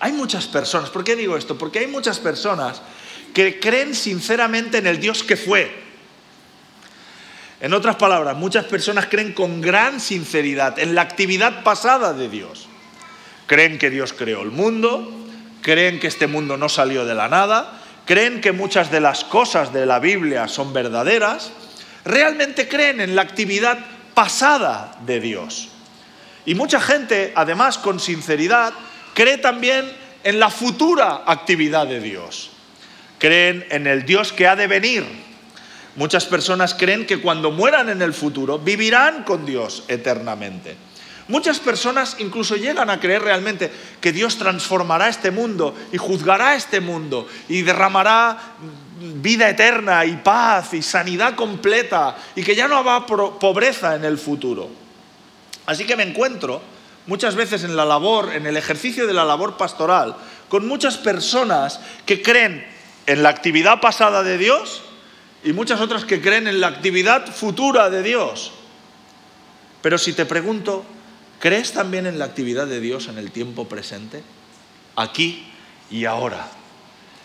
Hay 0.00 0.12
muchas 0.12 0.46
personas, 0.46 0.88
¿por 0.88 1.04
qué 1.04 1.14
digo 1.14 1.36
esto? 1.36 1.58
Porque 1.58 1.80
hay 1.80 1.88
muchas 1.88 2.20
personas 2.20 2.80
que 3.34 3.60
creen 3.60 3.94
sinceramente 3.94 4.78
en 4.78 4.86
el 4.86 4.98
Dios 4.98 5.22
que 5.22 5.36
fue. 5.36 5.87
En 7.60 7.72
otras 7.72 7.96
palabras, 7.96 8.36
muchas 8.36 8.64
personas 8.66 9.06
creen 9.06 9.32
con 9.32 9.60
gran 9.60 10.00
sinceridad 10.00 10.78
en 10.78 10.94
la 10.94 11.02
actividad 11.02 11.64
pasada 11.64 12.12
de 12.12 12.28
Dios. 12.28 12.68
Creen 13.46 13.78
que 13.78 13.90
Dios 13.90 14.12
creó 14.12 14.42
el 14.42 14.50
mundo, 14.50 15.10
creen 15.62 15.98
que 15.98 16.06
este 16.06 16.26
mundo 16.26 16.56
no 16.56 16.68
salió 16.68 17.04
de 17.04 17.14
la 17.14 17.28
nada, 17.28 17.80
creen 18.04 18.40
que 18.40 18.52
muchas 18.52 18.90
de 18.90 19.00
las 19.00 19.24
cosas 19.24 19.72
de 19.72 19.86
la 19.86 19.98
Biblia 19.98 20.46
son 20.46 20.72
verdaderas, 20.72 21.52
realmente 22.04 22.68
creen 22.68 23.00
en 23.00 23.16
la 23.16 23.22
actividad 23.22 23.78
pasada 24.14 24.96
de 25.04 25.20
Dios. 25.20 25.68
Y 26.46 26.54
mucha 26.54 26.80
gente, 26.80 27.32
además, 27.34 27.78
con 27.78 27.98
sinceridad, 27.98 28.72
cree 29.14 29.38
también 29.38 29.90
en 30.22 30.38
la 30.38 30.50
futura 30.50 31.22
actividad 31.26 31.86
de 31.86 32.00
Dios 32.00 32.50
creen 33.18 33.66
en 33.70 33.86
el 33.86 34.04
Dios 34.04 34.32
que 34.32 34.46
ha 34.46 34.56
de 34.56 34.66
venir. 34.66 35.04
Muchas 35.96 36.26
personas 36.26 36.74
creen 36.74 37.06
que 37.06 37.20
cuando 37.20 37.50
mueran 37.50 37.88
en 37.88 38.02
el 38.02 38.14
futuro 38.14 38.58
vivirán 38.58 39.24
con 39.24 39.44
Dios 39.44 39.84
eternamente. 39.88 40.76
Muchas 41.28 41.58
personas 41.58 42.16
incluso 42.20 42.56
llegan 42.56 42.88
a 42.88 43.00
creer 43.00 43.22
realmente 43.22 43.70
que 44.00 44.12
Dios 44.12 44.38
transformará 44.38 45.08
este 45.08 45.30
mundo 45.30 45.74
y 45.92 45.98
juzgará 45.98 46.54
este 46.54 46.80
mundo 46.80 47.28
y 47.50 47.60
derramará 47.62 48.54
vida 48.98 49.48
eterna 49.50 50.06
y 50.06 50.16
paz 50.16 50.72
y 50.72 50.80
sanidad 50.80 51.34
completa 51.34 52.16
y 52.34 52.42
que 52.42 52.56
ya 52.56 52.66
no 52.66 52.76
habrá 52.76 53.04
pobreza 53.04 53.94
en 53.94 54.06
el 54.06 54.16
futuro. 54.16 54.70
Así 55.66 55.84
que 55.84 55.96
me 55.96 56.02
encuentro 56.02 56.62
muchas 57.06 57.34
veces 57.34 57.62
en 57.62 57.76
la 57.76 57.84
labor, 57.84 58.32
en 58.34 58.46
el 58.46 58.56
ejercicio 58.56 59.06
de 59.06 59.12
la 59.12 59.26
labor 59.26 59.58
pastoral, 59.58 60.16
con 60.48 60.66
muchas 60.66 60.96
personas 60.96 61.80
que 62.06 62.22
creen 62.22 62.66
en 63.06 63.22
la 63.22 63.28
actividad 63.28 63.82
pasada 63.82 64.22
de 64.22 64.38
Dios 64.38 64.82
y 65.48 65.54
muchas 65.54 65.80
otras 65.80 66.04
que 66.04 66.20
creen 66.20 66.46
en 66.46 66.60
la 66.60 66.66
actividad 66.66 67.26
futura 67.26 67.88
de 67.88 68.02
Dios. 68.02 68.52
Pero 69.80 69.96
si 69.96 70.12
te 70.12 70.26
pregunto, 70.26 70.84
¿crees 71.40 71.72
también 71.72 72.06
en 72.06 72.18
la 72.18 72.26
actividad 72.26 72.66
de 72.66 72.80
Dios 72.80 73.08
en 73.08 73.16
el 73.16 73.30
tiempo 73.30 73.66
presente? 73.66 74.22
Aquí 74.94 75.50
y 75.90 76.04
ahora. 76.04 76.50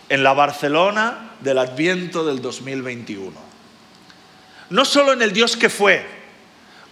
En 0.08 0.24
la 0.24 0.32
Barcelona 0.32 1.32
del 1.42 1.58
Adviento 1.58 2.24
del 2.24 2.42
2021. 2.42 3.34
No 4.70 4.86
solo 4.86 5.12
en 5.12 5.22
el 5.22 5.34
Dios 5.34 5.58
que 5.58 5.68
fue 5.68 6.08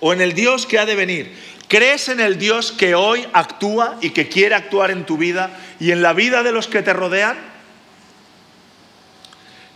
o 0.01 0.11
en 0.11 0.19
el 0.19 0.33
Dios 0.33 0.65
que 0.65 0.79
ha 0.79 0.85
de 0.85 0.95
venir. 0.95 1.33
¿Crees 1.69 2.09
en 2.09 2.19
el 2.19 2.39
Dios 2.39 2.73
que 2.73 2.93
hoy 2.93 3.25
actúa 3.31 3.97
y 4.01 4.09
que 4.09 4.27
quiere 4.27 4.55
actuar 4.55 4.91
en 4.91 5.05
tu 5.05 5.15
vida 5.15 5.57
y 5.79 5.91
en 5.91 6.01
la 6.01 6.11
vida 6.11 6.43
de 6.43 6.51
los 6.51 6.67
que 6.67 6.81
te 6.81 6.91
rodean? 6.91 7.50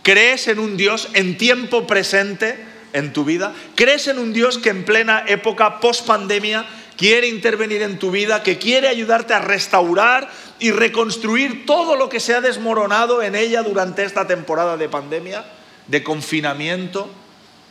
¿Crees 0.06 0.46
en 0.46 0.60
un 0.60 0.76
Dios 0.76 1.08
en 1.14 1.36
tiempo 1.36 1.84
presente 1.84 2.64
en 2.92 3.12
tu 3.12 3.24
vida? 3.24 3.52
¿Crees 3.74 4.06
en 4.06 4.20
un 4.20 4.32
Dios 4.32 4.56
que 4.56 4.68
en 4.68 4.84
plena 4.84 5.24
época 5.26 5.80
post 5.80 6.06
pandemia 6.06 6.64
quiere 6.96 7.26
intervenir 7.26 7.82
en 7.82 7.98
tu 7.98 8.12
vida, 8.12 8.44
que 8.44 8.56
quiere 8.56 8.86
ayudarte 8.86 9.34
a 9.34 9.40
restaurar 9.40 10.30
y 10.60 10.70
reconstruir 10.70 11.66
todo 11.66 11.96
lo 11.96 12.08
que 12.08 12.20
se 12.20 12.34
ha 12.34 12.40
desmoronado 12.40 13.20
en 13.20 13.34
ella 13.34 13.64
durante 13.64 14.04
esta 14.04 14.28
temporada 14.28 14.76
de 14.76 14.88
pandemia, 14.88 15.44
de 15.88 16.04
confinamiento 16.04 17.10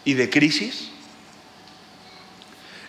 y 0.03 0.15
de 0.15 0.29
crisis? 0.29 0.89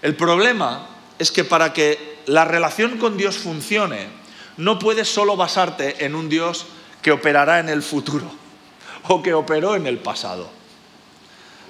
El 0.02 0.16
problema 0.16 0.88
es 1.20 1.30
que 1.30 1.44
para 1.44 1.72
que 1.72 2.18
la 2.26 2.44
relación 2.44 2.98
con 2.98 3.16
Dios 3.16 3.38
funcione, 3.38 4.09
no 4.56 4.80
puedes 4.80 5.06
solo 5.06 5.37
basarte 5.37 6.04
en 6.04 6.16
un 6.16 6.28
Dios 6.28 6.66
que 7.00 7.12
operará 7.12 7.61
en 7.61 7.68
el 7.68 7.85
futuro 7.85 8.44
o 9.09 9.23
que 9.23 9.35
operó 9.35 9.77
en 9.77 9.87
el 9.87 9.99
pasado. 9.99 10.49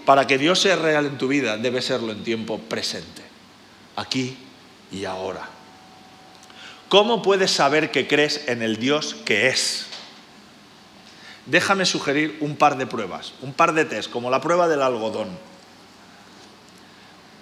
Para 0.05 0.27
que 0.27 0.39
Dios 0.39 0.61
sea 0.61 0.77
real 0.77 1.07
en 1.07 1.19
tu 1.19 1.29
vida, 1.29 1.57
debe 1.57 1.83
serlo 1.83 2.13
en 2.13 2.23
tiempo 2.23 2.59
presente, 2.59 3.23
aquí 3.97 4.37
y 4.93 5.05
ahora. 5.05 5.49
¿Cómo 6.89 7.23
puedes 7.23 7.51
saber 7.51 7.91
que 7.91 8.07
crees 8.07 8.47
en 8.47 8.63
el 8.63 8.77
Dios 8.77 9.17
que 9.25 9.49
es? 9.49 9.87
Déjame 11.47 11.85
sugerir 11.85 12.39
un 12.41 12.57
par 12.57 12.77
de 12.77 12.87
pruebas, 12.87 13.33
un 13.43 13.53
par 13.53 13.73
de 13.73 13.85
test, 13.85 14.11
como 14.11 14.31
la 14.31 14.41
prueba 14.41 14.69
del 14.69 14.83
algodón. 14.83 15.29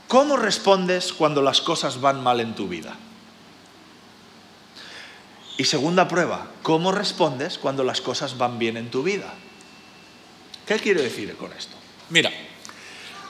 ¿Cómo 0.09 0.37
respondes 0.37 1.13
cuando 1.13 1.43
las 1.43 1.61
cosas 1.61 2.01
van 2.01 2.23
mal 2.23 2.41
en 2.41 2.55
tu 2.55 2.69
vida? 2.69 2.97
Y 5.57 5.65
segunda 5.65 6.09
prueba, 6.09 6.49
¿cómo 6.63 6.93
respondes 6.93 7.59
cuando 7.59 7.85
las 7.85 8.01
cosas 8.01 8.39
van 8.39 8.59
bien 8.59 8.77
en 8.77 8.91
tu 8.91 9.03
vida? 9.03 9.35
¿Qué 10.67 10.77
quiero 10.77 11.03
decir 11.03 11.35
con 11.37 11.53
esto? 11.53 11.77
Mira, 12.11 12.31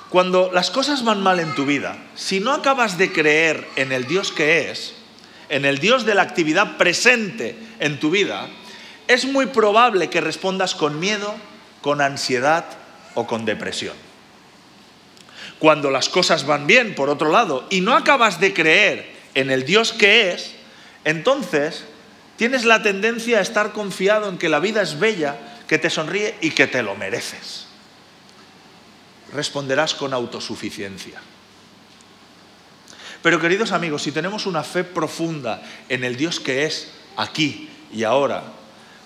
cuando 0.08 0.50
las 0.52 0.70
cosas 0.70 1.04
van 1.04 1.22
mal 1.22 1.40
en 1.40 1.54
tu 1.54 1.66
vida, 1.66 1.96
si 2.14 2.38
no 2.40 2.52
acabas 2.52 2.98
de 2.98 3.12
creer 3.12 3.66
en 3.76 3.90
el 3.90 4.06
Dios 4.06 4.30
que 4.30 4.70
es, 4.70 4.94
en 5.48 5.64
el 5.64 5.78
Dios 5.78 6.04
de 6.06 6.14
la 6.14 6.22
actividad 6.22 6.76
presente 6.76 7.56
en 7.80 7.98
tu 7.98 8.10
vida, 8.10 8.48
es 9.08 9.24
muy 9.24 9.46
probable 9.46 10.08
que 10.10 10.20
respondas 10.20 10.74
con 10.74 11.00
miedo, 11.00 11.34
con 11.82 12.00
ansiedad 12.00 12.64
o 13.14 13.26
con 13.26 13.44
depresión. 13.44 13.94
Cuando 15.58 15.90
las 15.90 16.08
cosas 16.08 16.46
van 16.46 16.66
bien, 16.66 16.94
por 16.94 17.10
otro 17.10 17.30
lado, 17.30 17.66
y 17.70 17.80
no 17.80 17.94
acabas 17.94 18.40
de 18.40 18.54
creer 18.54 19.12
en 19.34 19.50
el 19.50 19.64
Dios 19.64 19.92
que 19.92 20.32
es, 20.32 20.54
entonces 21.04 21.84
tienes 22.36 22.64
la 22.64 22.82
tendencia 22.82 23.38
a 23.38 23.42
estar 23.42 23.72
confiado 23.72 24.28
en 24.28 24.38
que 24.38 24.48
la 24.48 24.60
vida 24.60 24.82
es 24.82 24.98
bella, 24.98 25.36
que 25.68 25.78
te 25.78 25.90
sonríe 25.90 26.36
y 26.40 26.50
que 26.50 26.66
te 26.66 26.82
lo 26.82 26.94
mereces 26.94 27.64
responderás 29.34 29.94
con 29.94 30.14
autosuficiencia. 30.14 31.20
Pero 33.20 33.40
queridos 33.40 33.72
amigos, 33.72 34.02
si 34.02 34.12
tenemos 34.12 34.46
una 34.46 34.62
fe 34.62 34.84
profunda 34.84 35.62
en 35.88 36.04
el 36.04 36.16
Dios 36.16 36.40
que 36.40 36.64
es 36.64 36.92
aquí 37.16 37.68
y 37.92 38.04
ahora, 38.04 38.44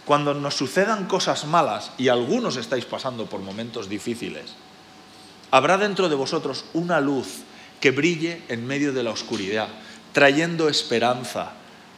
cuando 0.04 0.34
nos 0.34 0.54
sucedan 0.54 1.06
cosas 1.06 1.44
malas, 1.46 1.92
y 1.98 2.08
algunos 2.08 2.56
estáis 2.56 2.84
pasando 2.84 3.26
por 3.26 3.40
momentos 3.40 3.88
difíciles, 3.88 4.54
habrá 5.50 5.78
dentro 5.78 6.08
de 6.08 6.14
vosotros 6.14 6.64
una 6.72 7.00
luz 7.00 7.44
que 7.80 7.90
brille 7.90 8.42
en 8.48 8.66
medio 8.66 8.92
de 8.92 9.02
la 9.02 9.10
oscuridad, 9.10 9.68
trayendo 10.12 10.68
esperanza, 10.68 11.52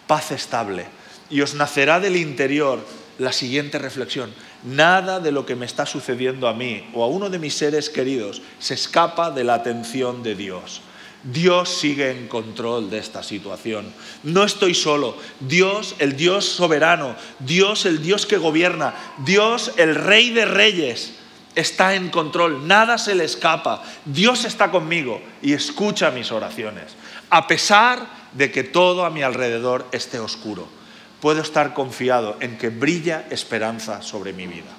paz 0.06 0.32
estable, 0.32 0.86
y 1.30 1.40
os 1.40 1.54
nacerá 1.54 2.00
del 2.00 2.16
interior 2.16 2.84
la 3.18 3.32
siguiente 3.32 3.78
reflexión. 3.78 4.32
Nada 4.62 5.20
de 5.20 5.32
lo 5.32 5.46
que 5.46 5.56
me 5.56 5.64
está 5.64 5.86
sucediendo 5.86 6.46
a 6.46 6.52
mí 6.52 6.88
o 6.92 7.02
a 7.02 7.06
uno 7.06 7.30
de 7.30 7.38
mis 7.38 7.54
seres 7.54 7.88
queridos 7.88 8.42
se 8.58 8.74
escapa 8.74 9.30
de 9.30 9.44
la 9.44 9.54
atención 9.54 10.22
de 10.22 10.34
Dios. 10.34 10.82
Dios 11.22 11.68
sigue 11.68 12.10
en 12.10 12.28
control 12.28 12.90
de 12.90 12.98
esta 12.98 13.22
situación. 13.22 13.92
No 14.22 14.44
estoy 14.44 14.74
solo. 14.74 15.16
Dios, 15.40 15.94
el 15.98 16.16
Dios 16.16 16.44
soberano, 16.44 17.14
Dios, 17.38 17.86
el 17.86 18.02
Dios 18.02 18.26
que 18.26 18.38
gobierna, 18.38 18.94
Dios, 19.24 19.72
el 19.76 19.94
Rey 19.94 20.30
de 20.30 20.44
Reyes, 20.44 21.14
está 21.54 21.94
en 21.94 22.10
control. 22.10 22.66
Nada 22.66 22.98
se 22.98 23.14
le 23.14 23.24
escapa. 23.24 23.82
Dios 24.04 24.44
está 24.44 24.70
conmigo 24.70 25.20
y 25.42 25.52
escucha 25.52 26.10
mis 26.10 26.32
oraciones, 26.32 26.96
a 27.28 27.46
pesar 27.46 28.06
de 28.32 28.50
que 28.50 28.62
todo 28.62 29.04
a 29.04 29.10
mi 29.10 29.22
alrededor 29.22 29.86
esté 29.92 30.18
oscuro 30.18 30.79
puedo 31.20 31.42
estar 31.42 31.74
confiado 31.74 32.36
en 32.40 32.58
que 32.58 32.70
brilla 32.70 33.26
esperanza 33.30 34.02
sobre 34.02 34.32
mi 34.32 34.46
vida. 34.46 34.70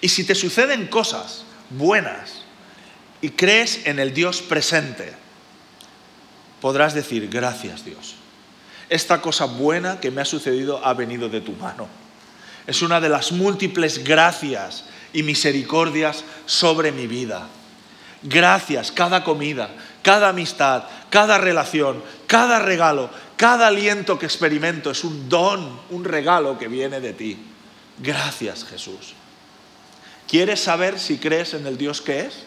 Y 0.00 0.08
si 0.08 0.24
te 0.24 0.34
suceden 0.34 0.86
cosas 0.86 1.44
buenas 1.70 2.42
y 3.20 3.30
crees 3.30 3.86
en 3.86 3.98
el 3.98 4.12
Dios 4.12 4.42
presente, 4.42 5.14
podrás 6.60 6.94
decir, 6.94 7.28
gracias 7.28 7.84
Dios. 7.84 8.16
Esta 8.90 9.20
cosa 9.22 9.46
buena 9.46 10.00
que 10.00 10.10
me 10.10 10.20
ha 10.20 10.26
sucedido 10.26 10.84
ha 10.84 10.92
venido 10.94 11.28
de 11.28 11.40
tu 11.40 11.52
mano. 11.52 11.88
Es 12.66 12.82
una 12.82 13.00
de 13.00 13.08
las 13.08 13.32
múltiples 13.32 14.04
gracias 14.04 14.84
y 15.12 15.22
misericordias 15.22 16.24
sobre 16.46 16.92
mi 16.92 17.06
vida. 17.06 17.48
Gracias, 18.22 18.90
cada 18.90 19.22
comida, 19.22 19.70
cada 20.02 20.30
amistad, 20.30 20.84
cada 21.10 21.38
relación, 21.38 22.02
cada 22.26 22.58
regalo, 22.58 23.10
cada 23.36 23.66
aliento 23.66 24.18
que 24.18 24.26
experimento 24.26 24.90
es 24.90 25.04
un 25.04 25.28
don, 25.28 25.80
un 25.90 26.04
regalo 26.04 26.58
que 26.58 26.68
viene 26.68 27.00
de 27.00 27.12
ti. 27.12 27.38
Gracias 27.98 28.64
Jesús. 28.64 29.14
¿Quieres 30.28 30.60
saber 30.60 30.98
si 30.98 31.18
crees 31.18 31.54
en 31.54 31.66
el 31.66 31.76
Dios 31.76 32.00
que 32.00 32.20
es? 32.20 32.44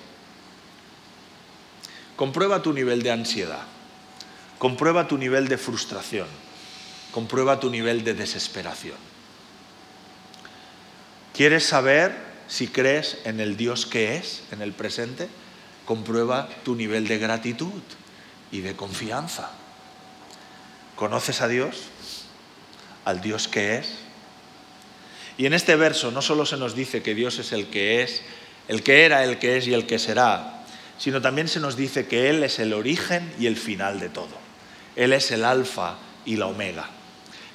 Comprueba 2.16 2.64
tu 2.64 2.74
nivel 2.74 3.04
de 3.04 3.12
ansiedad, 3.12 3.62
comprueba 4.58 5.08
tu 5.08 5.18
nivel 5.18 5.48
de 5.48 5.58
frustración, 5.58 6.28
comprueba 7.12 7.60
tu 7.60 7.70
nivel 7.70 8.04
de 8.04 8.16
desesperación. 8.16 8.98
¿Quieres 11.34 11.68
saber 11.68 12.18
si 12.48 12.68
crees 12.68 13.20
en 13.26 13.40
el 13.40 13.56
Dios 13.58 13.86
que 13.86 14.18
es 14.18 14.42
en 14.52 14.64
el 14.64 14.74
presente? 14.74 15.30
Comprueba 15.86 16.50
tu 16.66 16.74
nivel 16.74 17.08
de 17.08 17.20
gratitud 17.20 17.84
y 18.52 18.62
de 18.62 18.76
confianza. 18.76 19.52
¿Conoces 20.98 21.42
a 21.42 21.48
Dios? 21.48 21.84
¿Al 23.06 23.22
Dios 23.22 23.48
que 23.48 23.78
es? 23.78 24.00
Y 25.38 25.46
en 25.46 25.54
este 25.54 25.76
verso 25.76 26.10
no 26.10 26.24
solo 26.24 26.44
se 26.48 26.58
nos 26.58 26.76
dice 26.76 27.04
que 27.04 27.14
Dios 27.14 27.38
es 27.38 27.52
el 27.52 27.68
que 27.68 28.02
es, 28.02 28.24
el 28.68 28.82
que 28.82 29.06
era, 29.06 29.24
el 29.24 29.38
que 29.38 29.58
es 29.58 29.68
y 29.68 29.76
el 29.76 29.86
que 29.86 30.00
será, 30.00 30.66
sino 30.98 31.22
también 31.22 31.48
se 31.48 31.60
nos 31.60 31.78
dice 31.78 32.08
que 32.08 32.32
Él 32.32 32.44
es 32.44 32.58
el 32.58 32.74
origen 32.74 33.32
y 33.40 33.46
el 33.46 33.58
final 33.58 34.00
de 34.00 34.10
todo. 34.10 34.36
Él 34.96 35.14
es 35.14 35.30
el 35.30 35.46
alfa 35.46 35.98
y 36.26 36.36
la 36.36 36.48
omega. 36.48 36.90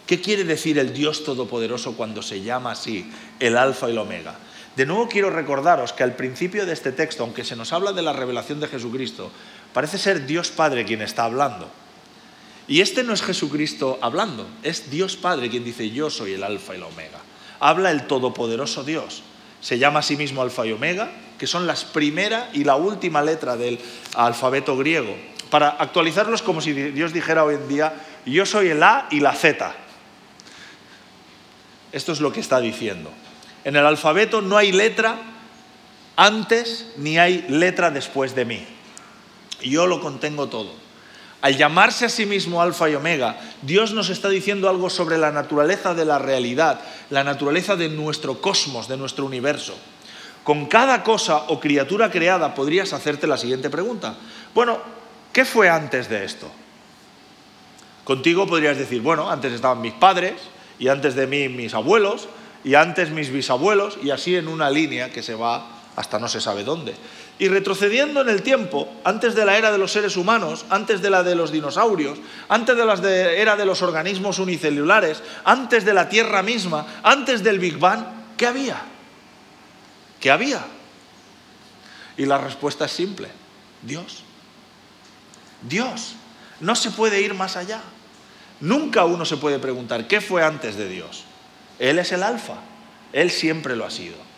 ¿Qué 0.06 0.20
quiere 0.20 0.44
decir 0.44 0.78
el 0.78 0.94
Dios 0.94 1.24
Todopoderoso 1.24 1.96
cuando 1.96 2.22
se 2.22 2.42
llama 2.42 2.70
así, 2.70 3.10
el 3.40 3.56
alfa 3.56 3.90
y 3.90 3.92
la 3.92 4.02
omega? 4.02 4.36
De 4.76 4.86
nuevo 4.86 5.08
quiero 5.08 5.30
recordaros 5.30 5.92
que 5.92 6.04
al 6.04 6.14
principio 6.14 6.64
de 6.64 6.74
este 6.74 6.92
texto, 6.92 7.24
aunque 7.24 7.44
se 7.44 7.56
nos 7.56 7.72
habla 7.72 7.92
de 7.92 8.02
la 8.02 8.12
revelación 8.12 8.60
de 8.60 8.68
Jesucristo, 8.68 9.32
parece 9.74 9.98
ser 9.98 10.26
Dios 10.26 10.50
Padre 10.50 10.84
quien 10.84 11.02
está 11.02 11.24
hablando. 11.24 11.81
Y 12.68 12.80
este 12.80 13.02
no 13.02 13.12
es 13.12 13.22
Jesucristo 13.22 13.98
hablando, 14.00 14.46
es 14.62 14.90
Dios 14.90 15.16
Padre 15.16 15.50
quien 15.50 15.64
dice 15.64 15.90
yo 15.90 16.10
soy 16.10 16.34
el 16.34 16.44
alfa 16.44 16.74
y 16.74 16.78
la 16.78 16.86
omega. 16.86 17.18
Habla 17.60 17.90
el 17.90 18.06
todopoderoso 18.06 18.84
Dios. 18.84 19.22
Se 19.60 19.78
llama 19.78 20.00
a 20.00 20.02
sí 20.02 20.16
mismo 20.16 20.42
alfa 20.42 20.66
y 20.66 20.72
omega, 20.72 21.10
que 21.38 21.46
son 21.46 21.66
las 21.66 21.84
primera 21.84 22.50
y 22.52 22.64
la 22.64 22.76
última 22.76 23.22
letra 23.22 23.56
del 23.56 23.78
alfabeto 24.14 24.76
griego. 24.76 25.16
Para 25.50 25.70
actualizarlos 25.70 26.42
como 26.42 26.60
si 26.60 26.72
Dios 26.72 27.12
dijera 27.12 27.44
hoy 27.44 27.56
en 27.56 27.68
día, 27.68 27.94
yo 28.26 28.46
soy 28.46 28.68
el 28.68 28.82
A 28.82 29.06
y 29.10 29.20
la 29.20 29.34
Z. 29.34 29.74
Esto 31.92 32.12
es 32.12 32.20
lo 32.20 32.32
que 32.32 32.40
está 32.40 32.60
diciendo. 32.60 33.10
En 33.64 33.76
el 33.76 33.86
alfabeto 33.86 34.40
no 34.40 34.56
hay 34.56 34.72
letra 34.72 35.16
antes 36.16 36.92
ni 36.96 37.18
hay 37.18 37.44
letra 37.48 37.90
después 37.90 38.34
de 38.34 38.44
mí. 38.44 38.66
Yo 39.62 39.86
lo 39.86 40.00
contengo 40.00 40.48
todo. 40.48 40.81
Al 41.42 41.56
llamarse 41.56 42.06
a 42.06 42.08
sí 42.08 42.24
mismo 42.24 42.62
alfa 42.62 42.88
y 42.88 42.94
omega, 42.94 43.36
Dios 43.62 43.92
nos 43.92 44.10
está 44.10 44.28
diciendo 44.28 44.68
algo 44.68 44.88
sobre 44.88 45.18
la 45.18 45.32
naturaleza 45.32 45.92
de 45.92 46.04
la 46.04 46.20
realidad, 46.20 46.80
la 47.10 47.24
naturaleza 47.24 47.74
de 47.74 47.88
nuestro 47.88 48.40
cosmos, 48.40 48.86
de 48.86 48.96
nuestro 48.96 49.26
universo. 49.26 49.74
Con 50.44 50.66
cada 50.66 51.02
cosa 51.02 51.38
o 51.48 51.58
criatura 51.58 52.12
creada 52.12 52.54
podrías 52.54 52.92
hacerte 52.92 53.26
la 53.26 53.36
siguiente 53.36 53.70
pregunta. 53.70 54.14
Bueno, 54.54 54.78
¿qué 55.32 55.44
fue 55.44 55.68
antes 55.68 56.08
de 56.08 56.24
esto? 56.24 56.48
Contigo 58.04 58.46
podrías 58.46 58.78
decir, 58.78 59.02
bueno, 59.02 59.28
antes 59.28 59.52
estaban 59.52 59.80
mis 59.80 59.94
padres 59.94 60.34
y 60.78 60.88
antes 60.88 61.16
de 61.16 61.26
mí 61.26 61.48
mis 61.48 61.74
abuelos 61.74 62.28
y 62.62 62.76
antes 62.76 63.10
mis 63.10 63.32
bisabuelos 63.32 63.98
y 64.00 64.10
así 64.10 64.36
en 64.36 64.46
una 64.46 64.70
línea 64.70 65.10
que 65.10 65.24
se 65.24 65.34
va 65.34 65.66
hasta 65.96 66.20
no 66.20 66.28
se 66.28 66.40
sabe 66.40 66.62
dónde. 66.62 66.94
Y 67.42 67.48
retrocediendo 67.48 68.20
en 68.20 68.28
el 68.28 68.40
tiempo, 68.44 68.88
antes 69.02 69.34
de 69.34 69.44
la 69.44 69.58
era 69.58 69.72
de 69.72 69.78
los 69.78 69.90
seres 69.90 70.16
humanos, 70.16 70.64
antes 70.70 71.02
de 71.02 71.10
la 71.10 71.24
de 71.24 71.34
los 71.34 71.50
dinosaurios, 71.50 72.20
antes 72.48 72.76
de 72.76 72.84
la 72.84 72.94
era 73.32 73.56
de 73.56 73.66
los 73.66 73.82
organismos 73.82 74.38
unicelulares, 74.38 75.20
antes 75.42 75.84
de 75.84 75.92
la 75.92 76.08
Tierra 76.08 76.44
misma, 76.44 76.86
antes 77.02 77.42
del 77.42 77.58
Big 77.58 77.78
Bang, 77.78 78.04
¿qué 78.36 78.46
había? 78.46 78.80
¿Qué 80.20 80.30
había? 80.30 80.64
Y 82.16 82.26
la 82.26 82.38
respuesta 82.38 82.84
es 82.84 82.92
simple, 82.92 83.26
Dios. 83.82 84.22
Dios. 85.62 86.14
No 86.60 86.76
se 86.76 86.92
puede 86.92 87.22
ir 87.22 87.34
más 87.34 87.56
allá. 87.56 87.80
Nunca 88.60 89.04
uno 89.04 89.24
se 89.24 89.36
puede 89.36 89.58
preguntar, 89.58 90.06
¿qué 90.06 90.20
fue 90.20 90.44
antes 90.44 90.76
de 90.76 90.88
Dios? 90.88 91.24
Él 91.80 91.98
es 91.98 92.12
el 92.12 92.22
alfa, 92.22 92.58
Él 93.12 93.32
siempre 93.32 93.74
lo 93.74 93.84
ha 93.84 93.90
sido. 93.90 94.31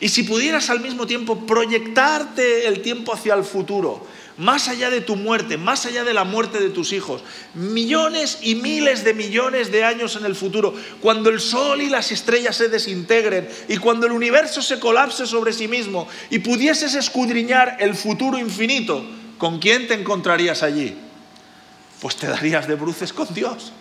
Y 0.00 0.08
si 0.08 0.22
pudieras 0.24 0.70
al 0.70 0.80
mismo 0.80 1.06
tiempo 1.06 1.46
proyectarte 1.46 2.66
el 2.66 2.82
tiempo 2.82 3.12
hacia 3.14 3.34
el 3.34 3.44
futuro, 3.44 4.06
más 4.36 4.68
allá 4.68 4.90
de 4.90 5.00
tu 5.00 5.14
muerte, 5.16 5.56
más 5.56 5.86
allá 5.86 6.04
de 6.04 6.12
la 6.12 6.24
muerte 6.24 6.58
de 6.58 6.70
tus 6.70 6.92
hijos, 6.92 7.22
millones 7.54 8.38
y 8.42 8.56
miles 8.56 9.04
de 9.04 9.14
millones 9.14 9.70
de 9.70 9.84
años 9.84 10.16
en 10.16 10.24
el 10.24 10.34
futuro, 10.34 10.74
cuando 11.00 11.30
el 11.30 11.40
sol 11.40 11.80
y 11.80 11.88
las 11.88 12.10
estrellas 12.10 12.56
se 12.56 12.68
desintegren 12.68 13.48
y 13.68 13.76
cuando 13.76 14.06
el 14.06 14.12
universo 14.12 14.60
se 14.60 14.80
colapse 14.80 15.26
sobre 15.26 15.52
sí 15.52 15.68
mismo 15.68 16.08
y 16.30 16.40
pudieses 16.40 16.94
escudriñar 16.94 17.76
el 17.78 17.94
futuro 17.94 18.38
infinito, 18.38 19.04
¿con 19.38 19.60
quién 19.60 19.86
te 19.86 19.94
encontrarías 19.94 20.62
allí? 20.62 20.96
Pues 22.00 22.16
te 22.16 22.26
darías 22.26 22.66
de 22.66 22.74
bruces 22.74 23.12
con 23.12 23.32
Dios. 23.32 23.72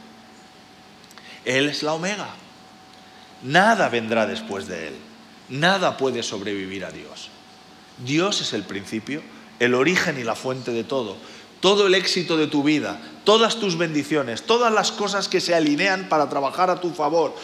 Él 1.45 1.67
es 1.67 1.83
la 1.83 1.93
omega. 1.93 2.29
Nada 3.41 3.89
vendrá 3.89 4.25
después 4.25 4.67
de 4.67 4.87
Él. 4.89 4.93
Nada 5.53 5.97
puede 5.97 6.23
sobrevivir 6.23 6.83
a 6.83 6.89
Dios. 6.89 7.29
Dios 8.03 8.41
es 8.41 8.53
el 8.53 8.63
principio, 8.63 9.21
el 9.59 9.75
origen 9.75 10.19
y 10.19 10.23
la 10.23 10.33
fuente 10.33 10.71
de 10.71 10.83
todo. 10.83 11.15
Todo 11.59 11.85
el 11.85 11.93
éxito 11.93 12.37
de 12.37 12.47
tu 12.47 12.63
vida, 12.63 12.99
todas 13.23 13.57
tus 13.57 13.77
bendiciones, 13.77 14.47
todas 14.47 14.73
las 14.73 14.91
cosas 14.91 15.27
que 15.27 15.39
se 15.39 15.53
alinean 15.53 16.09
para 16.09 16.27
trabajar 16.27 16.71
a 16.71 16.81
tu 16.81 16.89
favor, 16.89 17.35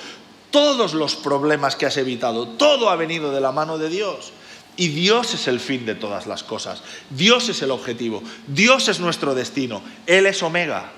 todos 0.49 0.95
los 0.95 1.15
problemas 1.15 1.75
que 1.75 1.85
has 1.85 1.97
evitado, 1.97 2.47
todo 2.47 2.89
ha 2.89 2.95
venido 2.95 3.31
de 3.31 3.41
la 3.41 3.51
mano 3.51 3.77
de 3.77 3.89
Dios. 3.89 4.31
Y 4.75 4.87
Dios 4.87 5.35
es 5.35 5.47
el 5.47 5.59
fin 5.59 5.85
de 5.85 5.93
todas 5.93 6.25
las 6.25 6.43
cosas. 6.43 6.81
Dios 7.11 7.47
es 7.49 7.61
el 7.61 7.69
objetivo. 7.69 8.23
Dios 8.47 8.87
es 8.87 8.99
nuestro 8.99 9.35
destino. 9.35 9.83
Él 10.07 10.25
es 10.25 10.41
Omega. 10.41 10.93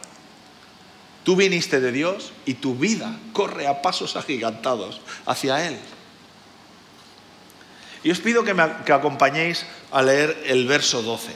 Tú 1.25 1.35
viniste 1.35 1.81
de 1.81 1.91
Dios 1.91 2.31
y 2.45 2.53
tu 2.53 2.75
vida 2.75 3.19
corre 3.33 3.67
a 3.67 3.81
pasos 3.81 4.15
agigantados 4.15 5.01
hacia 5.25 5.67
Él. 5.67 5.77
Y 8.03 8.11
os 8.11 8.19
pido 8.19 8.43
que 8.43 8.53
me 8.53 8.63
acompañéis 8.63 9.65
a 9.91 10.01
leer 10.01 10.43
el 10.47 10.65
verso 10.65 11.01
12. 11.03 11.31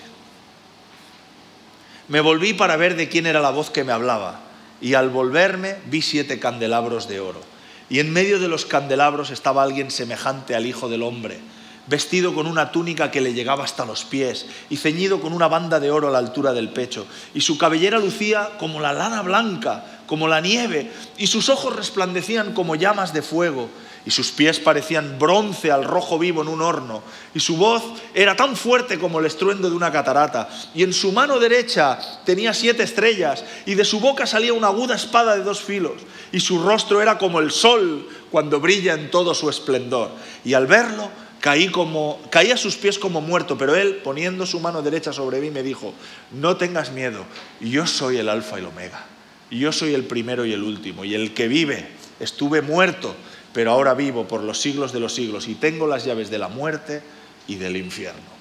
Me 2.07 2.21
volví 2.21 2.53
para 2.53 2.75
ver 2.75 2.95
de 2.95 3.09
quién 3.09 3.25
era 3.25 3.39
la 3.39 3.51
voz 3.51 3.69
que 3.69 3.83
me 3.83 3.91
hablaba, 3.91 4.41
y 4.81 4.93
al 4.93 5.09
volverme 5.09 5.77
vi 5.87 6.01
siete 6.01 6.39
candelabros 6.39 7.07
de 7.07 7.19
oro, 7.19 7.41
y 7.89 7.99
en 7.99 8.13
medio 8.13 8.39
de 8.39 8.47
los 8.47 8.65
candelabros 8.65 9.31
estaba 9.31 9.63
alguien 9.63 9.89
semejante 9.91 10.55
al 10.55 10.65
Hijo 10.65 10.89
del 10.89 11.03
Hombre, 11.03 11.39
vestido 11.87 12.33
con 12.33 12.47
una 12.47 12.71
túnica 12.71 13.11
que 13.11 13.21
le 13.21 13.33
llegaba 13.33 13.63
hasta 13.63 13.85
los 13.85 14.05
pies, 14.05 14.47
y 14.69 14.77
ceñido 14.77 15.19
con 15.19 15.33
una 15.33 15.47
banda 15.47 15.79
de 15.79 15.91
oro 15.91 16.07
a 16.07 16.11
la 16.11 16.19
altura 16.19 16.53
del 16.53 16.69
pecho, 16.69 17.07
y 17.33 17.41
su 17.41 17.57
cabellera 17.57 17.99
lucía 17.99 18.51
como 18.59 18.79
la 18.79 18.93
lana 18.93 19.21
blanca, 19.21 19.85
como 20.05 20.27
la 20.27 20.41
nieve, 20.41 20.91
y 21.17 21.27
sus 21.27 21.49
ojos 21.49 21.75
resplandecían 21.75 22.53
como 22.53 22.75
llamas 22.75 23.13
de 23.13 23.21
fuego, 23.21 23.69
y 24.05 24.11
sus 24.11 24.31
pies 24.31 24.59
parecían 24.59 25.17
bronce 25.17 25.71
al 25.71 25.83
rojo 25.83 26.19
vivo 26.19 26.43
en 26.43 26.47
un 26.47 26.61
horno, 26.61 27.01
y 27.33 27.39
su 27.39 27.57
voz 27.57 27.83
era 28.13 28.35
tan 28.35 28.55
fuerte 28.55 28.99
como 28.99 29.19
el 29.19 29.25
estruendo 29.25 29.69
de 29.69 29.75
una 29.75 29.91
catarata, 29.91 30.47
y 30.75 30.83
en 30.83 30.93
su 30.93 31.11
mano 31.11 31.39
derecha 31.39 31.99
tenía 32.23 32.53
siete 32.53 32.83
estrellas, 32.83 33.43
y 33.65 33.73
de 33.73 33.83
su 33.83 33.99
boca 33.99 34.27
salía 34.27 34.53
una 34.53 34.67
aguda 34.67 34.95
espada 34.95 35.35
de 35.35 35.43
dos 35.43 35.61
filos, 35.61 36.01
y 36.31 36.39
su 36.39 36.61
rostro 36.61 37.01
era 37.01 37.17
como 37.17 37.39
el 37.39 37.51
sol 37.51 38.07
cuando 38.29 38.59
brilla 38.59 38.93
en 38.93 39.09
todo 39.09 39.33
su 39.33 39.49
esplendor. 39.49 40.11
Y 40.43 40.53
al 40.53 40.67
verlo, 40.67 41.09
caí, 41.39 41.69
como, 41.69 42.21
caí 42.29 42.51
a 42.51 42.57
sus 42.57 42.75
pies 42.75 42.99
como 42.99 43.21
muerto, 43.21 43.57
pero 43.57 43.75
él, 43.75 44.01
poniendo 44.03 44.45
su 44.45 44.59
mano 44.59 44.81
derecha 44.81 45.13
sobre 45.13 45.39
mí, 45.39 45.49
me 45.49 45.63
dijo, 45.63 45.93
no 46.31 46.57
tengas 46.57 46.91
miedo, 46.91 47.25
yo 47.59 47.87
soy 47.87 48.17
el 48.17 48.29
alfa 48.29 48.57
y 48.57 48.61
el 48.61 48.67
omega, 48.67 49.05
yo 49.49 49.71
soy 49.71 49.93
el 49.93 50.05
primero 50.05 50.45
y 50.45 50.53
el 50.53 50.61
último, 50.61 51.05
y 51.05 51.15
el 51.15 51.33
que 51.33 51.47
vive, 51.47 51.87
estuve 52.19 52.61
muerto, 52.61 53.15
pero 53.55 53.71
ahora 53.71 53.93
vivo 53.93 54.27
por 54.27 54.43
los 54.43 54.59
siglos 54.59 54.91
de 54.91 54.99
los 54.99 55.15
siglos 55.15 55.47
y 55.47 55.55
tengo 55.55 55.87
las 55.87 56.03
llaves 56.03 56.29
de 56.29 56.37
la 56.37 56.49
muerte 56.49 57.01
y 57.47 57.55
del 57.55 57.77
infierno. 57.77 58.35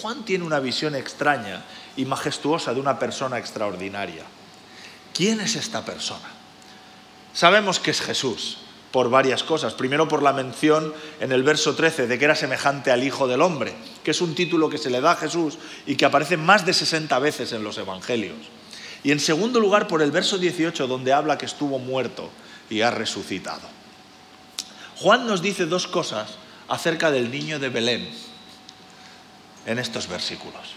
Juan 0.00 0.24
tiene 0.24 0.44
una 0.44 0.60
visión 0.60 0.94
extraña 0.94 1.62
y 1.94 2.06
majestuosa 2.06 2.72
de 2.72 2.80
una 2.80 2.98
persona 2.98 3.36
extraordinaria. 3.38 4.22
¿Quién 5.12 5.42
es 5.42 5.56
esta 5.56 5.84
persona? 5.84 6.24
Sabemos 7.34 7.78
que 7.78 7.90
es 7.90 8.00
Jesús 8.00 8.60
por 8.92 9.10
varias 9.10 9.42
cosas. 9.42 9.74
Primero 9.74 10.08
por 10.08 10.22
la 10.22 10.32
mención 10.32 10.94
en 11.20 11.30
el 11.30 11.42
verso 11.42 11.74
13 11.74 12.06
de 12.06 12.18
que 12.18 12.24
era 12.24 12.34
semejante 12.34 12.90
al 12.90 13.04
Hijo 13.04 13.28
del 13.28 13.42
Hombre, 13.42 13.74
que 14.02 14.12
es 14.12 14.22
un 14.22 14.34
título 14.34 14.70
que 14.70 14.78
se 14.78 14.88
le 14.88 15.02
da 15.02 15.12
a 15.12 15.16
Jesús 15.16 15.58
y 15.84 15.96
que 15.96 16.06
aparece 16.06 16.38
más 16.38 16.64
de 16.64 16.72
60 16.72 17.18
veces 17.18 17.52
en 17.52 17.62
los 17.62 17.76
Evangelios. 17.76 18.38
Y 19.02 19.12
en 19.12 19.20
segundo 19.20 19.60
lugar 19.60 19.86
por 19.86 20.00
el 20.00 20.12
verso 20.12 20.38
18 20.38 20.86
donde 20.86 21.12
habla 21.12 21.36
que 21.36 21.44
estuvo 21.44 21.78
muerto 21.78 22.30
y 22.70 22.80
ha 22.80 22.90
resucitado. 22.90 23.73
Juan 24.96 25.26
nos 25.26 25.42
dice 25.42 25.66
dos 25.66 25.86
cosas 25.86 26.34
acerca 26.68 27.10
del 27.10 27.30
niño 27.30 27.58
de 27.58 27.68
Belén 27.68 28.08
en 29.66 29.78
estos 29.78 30.08
versículos. 30.08 30.74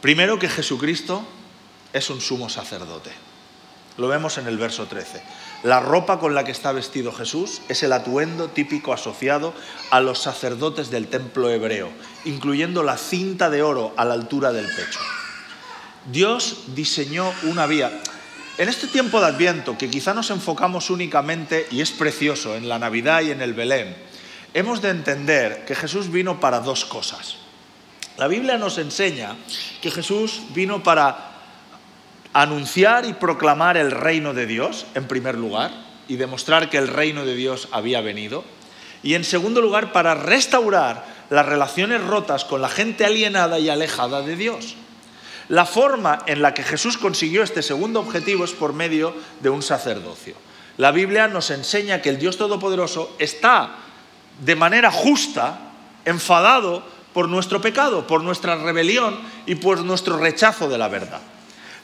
Primero 0.00 0.38
que 0.38 0.48
Jesucristo 0.48 1.24
es 1.92 2.10
un 2.10 2.20
sumo 2.20 2.48
sacerdote. 2.48 3.10
Lo 3.96 4.08
vemos 4.08 4.38
en 4.38 4.48
el 4.48 4.58
verso 4.58 4.86
13. 4.86 5.22
La 5.62 5.78
ropa 5.78 6.18
con 6.18 6.34
la 6.34 6.44
que 6.44 6.50
está 6.50 6.72
vestido 6.72 7.12
Jesús 7.12 7.62
es 7.68 7.82
el 7.84 7.92
atuendo 7.92 8.48
típico 8.48 8.92
asociado 8.92 9.54
a 9.90 10.00
los 10.00 10.18
sacerdotes 10.18 10.90
del 10.90 11.06
templo 11.06 11.48
hebreo, 11.48 11.90
incluyendo 12.24 12.82
la 12.82 12.96
cinta 12.96 13.50
de 13.50 13.62
oro 13.62 13.94
a 13.96 14.04
la 14.04 14.14
altura 14.14 14.52
del 14.52 14.66
pecho. 14.66 14.98
Dios 16.10 16.64
diseñó 16.74 17.32
una 17.44 17.66
vía. 17.66 17.92
En 18.56 18.68
este 18.68 18.86
tiempo 18.86 19.18
de 19.20 19.26
Adviento, 19.26 19.76
que 19.76 19.90
quizá 19.90 20.14
nos 20.14 20.30
enfocamos 20.30 20.88
únicamente, 20.88 21.66
y 21.72 21.80
es 21.80 21.90
precioso, 21.90 22.54
en 22.54 22.68
la 22.68 22.78
Navidad 22.78 23.22
y 23.22 23.32
en 23.32 23.42
el 23.42 23.52
Belén, 23.52 23.96
hemos 24.54 24.80
de 24.80 24.90
entender 24.90 25.64
que 25.64 25.74
Jesús 25.74 26.12
vino 26.12 26.38
para 26.38 26.60
dos 26.60 26.84
cosas. 26.84 27.34
La 28.16 28.28
Biblia 28.28 28.56
nos 28.56 28.78
enseña 28.78 29.34
que 29.82 29.90
Jesús 29.90 30.42
vino 30.54 30.84
para 30.84 31.32
anunciar 32.32 33.06
y 33.06 33.14
proclamar 33.14 33.76
el 33.76 33.90
reino 33.90 34.34
de 34.34 34.46
Dios, 34.46 34.86
en 34.94 35.08
primer 35.08 35.36
lugar, 35.36 35.72
y 36.06 36.14
demostrar 36.14 36.70
que 36.70 36.78
el 36.78 36.86
reino 36.86 37.24
de 37.24 37.34
Dios 37.34 37.66
había 37.72 38.02
venido. 38.02 38.44
Y 39.02 39.14
en 39.14 39.24
segundo 39.24 39.62
lugar, 39.62 39.92
para 39.92 40.14
restaurar 40.14 41.04
las 41.28 41.44
relaciones 41.44 42.04
rotas 42.04 42.44
con 42.44 42.62
la 42.62 42.68
gente 42.68 43.04
alienada 43.04 43.58
y 43.58 43.68
alejada 43.68 44.22
de 44.22 44.36
Dios. 44.36 44.76
La 45.48 45.66
forma 45.66 46.20
en 46.26 46.40
la 46.40 46.54
que 46.54 46.62
Jesús 46.62 46.96
consiguió 46.96 47.42
este 47.42 47.62
segundo 47.62 48.00
objetivo 48.00 48.44
es 48.44 48.52
por 48.52 48.72
medio 48.72 49.14
de 49.40 49.50
un 49.50 49.62
sacerdocio. 49.62 50.34
La 50.76 50.90
Biblia 50.90 51.28
nos 51.28 51.50
enseña 51.50 52.02
que 52.02 52.08
el 52.08 52.18
Dios 52.18 52.36
Todopoderoso 52.36 53.14
está 53.18 53.76
de 54.44 54.56
manera 54.56 54.90
justa 54.90 55.58
enfadado 56.04 56.82
por 57.12 57.28
nuestro 57.28 57.60
pecado, 57.60 58.06
por 58.06 58.22
nuestra 58.22 58.56
rebelión 58.56 59.16
y 59.46 59.54
por 59.54 59.84
nuestro 59.84 60.18
rechazo 60.18 60.68
de 60.68 60.78
la 60.78 60.88
verdad. 60.88 61.20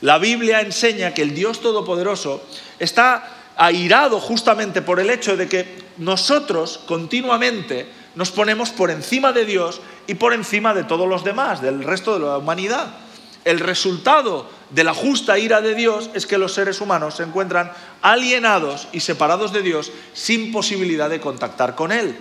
La 0.00 0.18
Biblia 0.18 0.60
enseña 0.60 1.14
que 1.14 1.22
el 1.22 1.34
Dios 1.34 1.60
Todopoderoso 1.60 2.42
está 2.78 3.28
airado 3.56 4.18
justamente 4.18 4.82
por 4.82 4.98
el 4.98 5.10
hecho 5.10 5.36
de 5.36 5.48
que 5.48 5.84
nosotros 5.98 6.80
continuamente 6.86 7.86
nos 8.14 8.30
ponemos 8.30 8.70
por 8.70 8.90
encima 8.90 9.32
de 9.32 9.44
Dios 9.44 9.80
y 10.06 10.14
por 10.14 10.32
encima 10.32 10.74
de 10.74 10.84
todos 10.84 11.06
los 11.06 11.22
demás, 11.22 11.60
del 11.60 11.84
resto 11.84 12.14
de 12.14 12.26
la 12.26 12.38
humanidad. 12.38 12.88
El 13.44 13.58
resultado 13.60 14.48
de 14.70 14.84
la 14.84 14.94
justa 14.94 15.38
ira 15.38 15.60
de 15.60 15.74
Dios 15.74 16.10
es 16.14 16.26
que 16.26 16.38
los 16.38 16.52
seres 16.52 16.80
humanos 16.80 17.16
se 17.16 17.22
encuentran 17.22 17.72
alienados 18.02 18.88
y 18.92 19.00
separados 19.00 19.52
de 19.52 19.62
Dios 19.62 19.90
sin 20.12 20.52
posibilidad 20.52 21.08
de 21.08 21.20
contactar 21.20 21.74
con 21.74 21.90
Él. 21.90 22.16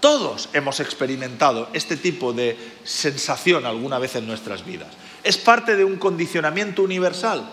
Todos 0.00 0.48
hemos 0.52 0.80
experimentado 0.80 1.68
este 1.72 1.96
tipo 1.96 2.32
de 2.32 2.56
sensación 2.84 3.66
alguna 3.66 3.98
vez 3.98 4.16
en 4.16 4.26
nuestras 4.26 4.64
vidas. 4.64 4.88
Es 5.22 5.38
parte 5.38 5.76
de 5.76 5.84
un 5.84 5.96
condicionamiento 5.96 6.82
universal. 6.82 7.48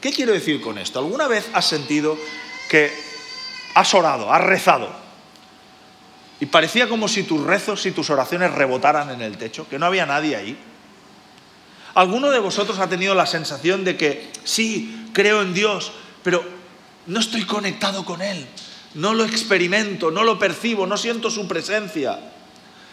¿Qué 0.00 0.12
quiero 0.12 0.32
decir 0.32 0.60
con 0.60 0.78
esto? 0.78 0.98
¿Alguna 0.98 1.26
vez 1.26 1.48
has 1.52 1.66
sentido 1.66 2.16
que 2.68 2.92
has 3.74 3.92
orado, 3.94 4.32
has 4.32 4.42
rezado 4.42 4.88
y 6.38 6.46
parecía 6.46 6.88
como 6.88 7.08
si 7.08 7.22
tus 7.22 7.42
rezos 7.42 7.86
y 7.86 7.92
tus 7.92 8.10
oraciones 8.10 8.52
rebotaran 8.52 9.10
en 9.10 9.22
el 9.22 9.38
techo, 9.38 9.66
que 9.68 9.78
no 9.78 9.86
había 9.86 10.06
nadie 10.06 10.36
ahí? 10.36 10.58
¿Alguno 11.94 12.30
de 12.30 12.38
vosotros 12.38 12.78
ha 12.78 12.88
tenido 12.88 13.14
la 13.14 13.26
sensación 13.26 13.84
de 13.84 13.96
que 13.96 14.30
sí, 14.44 15.08
creo 15.12 15.42
en 15.42 15.54
Dios, 15.54 15.92
pero 16.22 16.44
no 17.06 17.20
estoy 17.20 17.44
conectado 17.44 18.04
con 18.04 18.20
Él? 18.22 18.46
no 18.94 19.12
lo 19.12 19.24
experimento, 19.24 20.10
no 20.10 20.22
lo 20.22 20.38
percibo, 20.38 20.86
no 20.86 20.96
siento 20.96 21.30
su 21.30 21.46
presencia. 21.46 22.18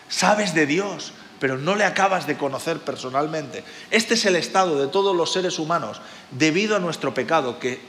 Sabes 0.10 0.54
de 0.54 0.66
Dios, 0.66 1.14
pero 1.40 1.58
no 1.58 1.76
le 1.76 1.86
acabas 1.86 2.28
de 2.28 2.38
conocer 2.38 2.80
personalmente. 2.80 3.64
Este 3.92 4.16
es 4.16 4.26
el 4.26 4.36
estado 4.36 4.80
de 4.80 4.88
todos 4.88 5.16
los 5.16 5.32
seres 5.32 5.60
humanos 5.60 6.02
debido 6.32 6.76
a 6.76 6.80
nuestro 6.80 7.14
pecado 7.14 7.60
que 7.60 7.80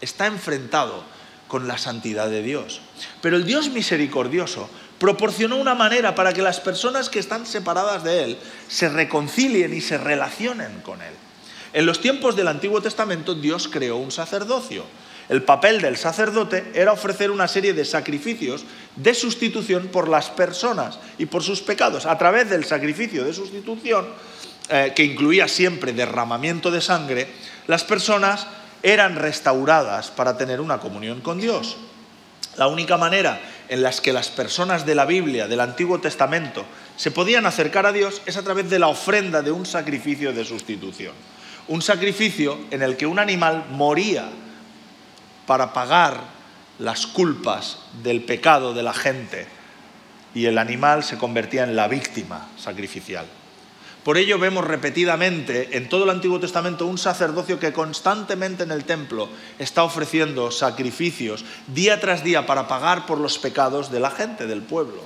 está 0.00 0.26
enfrentado 0.26 1.04
con 1.46 1.68
la 1.68 1.78
santidad 1.78 2.28
de 2.28 2.42
Dios. 2.42 2.80
Pero 3.20 3.36
el 3.36 3.44
Dios 3.44 3.70
misericordioso 3.70 4.68
proporcionó 5.02 5.56
una 5.56 5.74
manera 5.74 6.14
para 6.14 6.32
que 6.32 6.42
las 6.42 6.60
personas 6.60 7.10
que 7.10 7.18
están 7.18 7.44
separadas 7.44 8.04
de 8.04 8.22
Él 8.22 8.38
se 8.68 8.88
reconcilien 8.88 9.74
y 9.74 9.80
se 9.80 9.98
relacionen 9.98 10.80
con 10.82 11.02
Él. 11.02 11.12
En 11.72 11.86
los 11.86 12.00
tiempos 12.00 12.36
del 12.36 12.46
Antiguo 12.46 12.80
Testamento 12.80 13.34
Dios 13.34 13.66
creó 13.66 13.96
un 13.96 14.12
sacerdocio 14.12 14.84
el 15.28 15.42
papel 15.44 15.80
del 15.80 15.96
sacerdote 15.96 16.72
era 16.74 16.92
ofrecer 16.92 17.30
una 17.30 17.48
serie 17.48 17.72
de 17.72 17.84
sacrificios 17.84 18.64
de 18.96 19.14
sustitución 19.14 19.88
por 19.88 20.08
las 20.08 20.28
personas 20.28 20.98
y 21.16 21.26
por 21.26 21.42
sus 21.42 21.62
pecados. 21.62 22.06
A 22.06 22.18
través 22.18 22.50
del 22.50 22.64
sacrificio 22.64 23.24
de 23.24 23.32
sustitución, 23.32 24.06
eh, 24.68 24.92
que 24.94 25.04
incluía 25.04 25.48
siempre 25.48 25.92
derramamiento 25.92 26.70
de 26.70 26.80
sangre, 26.80 27.28
las 27.66 27.84
personas 27.84 28.46
eran 28.82 29.16
restauradas 29.16 30.10
para 30.10 30.36
tener 30.36 30.60
una 30.60 30.78
comunión 30.78 31.20
con 31.20 31.40
Dios. 31.40 31.76
La 32.56 32.66
única 32.66 32.98
manera 32.98 33.40
en 33.72 33.82
la 33.82 33.90
que 33.90 34.12
las 34.12 34.28
personas 34.28 34.84
de 34.84 34.94
la 34.94 35.06
Biblia, 35.06 35.48
del 35.48 35.60
Antiguo 35.60 35.98
Testamento, 35.98 36.66
se 36.96 37.10
podían 37.10 37.46
acercar 37.46 37.86
a 37.86 37.92
Dios 37.92 38.20
es 38.26 38.36
a 38.36 38.42
través 38.42 38.68
de 38.68 38.78
la 38.78 38.88
ofrenda 38.88 39.40
de 39.40 39.50
un 39.50 39.64
sacrificio 39.64 40.34
de 40.34 40.44
sustitución. 40.44 41.14
Un 41.68 41.80
sacrificio 41.80 42.58
en 42.70 42.82
el 42.82 42.98
que 42.98 43.06
un 43.06 43.18
animal 43.18 43.64
moría 43.70 44.28
para 45.46 45.72
pagar 45.72 46.20
las 46.80 47.06
culpas 47.06 47.78
del 48.02 48.22
pecado 48.24 48.74
de 48.74 48.82
la 48.82 48.92
gente 48.92 49.46
y 50.34 50.44
el 50.44 50.58
animal 50.58 51.02
se 51.02 51.16
convertía 51.16 51.64
en 51.64 51.74
la 51.74 51.88
víctima 51.88 52.48
sacrificial. 52.58 53.24
Por 54.04 54.18
ello 54.18 54.36
vemos 54.38 54.66
repetidamente 54.66 55.76
en 55.76 55.88
todo 55.88 56.04
el 56.04 56.10
Antiguo 56.10 56.40
Testamento 56.40 56.86
un 56.86 56.98
sacerdocio 56.98 57.60
que 57.60 57.72
constantemente 57.72 58.64
en 58.64 58.72
el 58.72 58.84
templo 58.84 59.28
está 59.60 59.84
ofreciendo 59.84 60.50
sacrificios 60.50 61.44
día 61.68 62.00
tras 62.00 62.24
día 62.24 62.44
para 62.44 62.66
pagar 62.66 63.06
por 63.06 63.18
los 63.18 63.38
pecados 63.38 63.92
de 63.92 64.00
la 64.00 64.10
gente, 64.10 64.48
del 64.48 64.62
pueblo. 64.62 65.04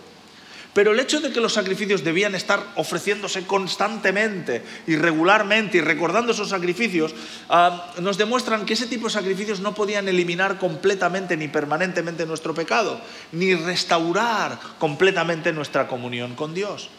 Pero 0.72 0.92
el 0.92 1.01
hecho 1.01 1.20
de 1.20 1.30
que 1.30 1.40
los 1.40 1.55
sacrificios 1.55 2.05
debían 2.05 2.34
estar 2.34 2.72
ofreciéndose 2.76 3.47
constantemente 3.47 4.62
y 4.86 4.97
regularmente 4.97 5.78
y 5.78 5.80
recordando 5.82 6.32
esos 6.32 6.51
sacrificios, 6.51 7.14
ah, 7.51 7.92
nos 8.01 8.16
demuestran 8.16 8.64
que 8.64 8.74
ese 8.74 8.86
tipo 8.86 9.09
de 9.09 9.12
sacrificios 9.12 9.61
no 9.61 9.74
podían 9.74 10.09
eliminar 10.09 10.59
completamente 10.59 11.36
ni 11.36 11.49
permanentemente 11.49 12.26
nuestro 12.26 12.55
pecado, 12.55 13.01
ni 13.32 13.55
restaurar 13.55 14.59
completamente 14.78 15.53
nuestra 15.53 15.86
comunión 15.86 16.34
con 16.34 16.53
Dios. 16.55 16.90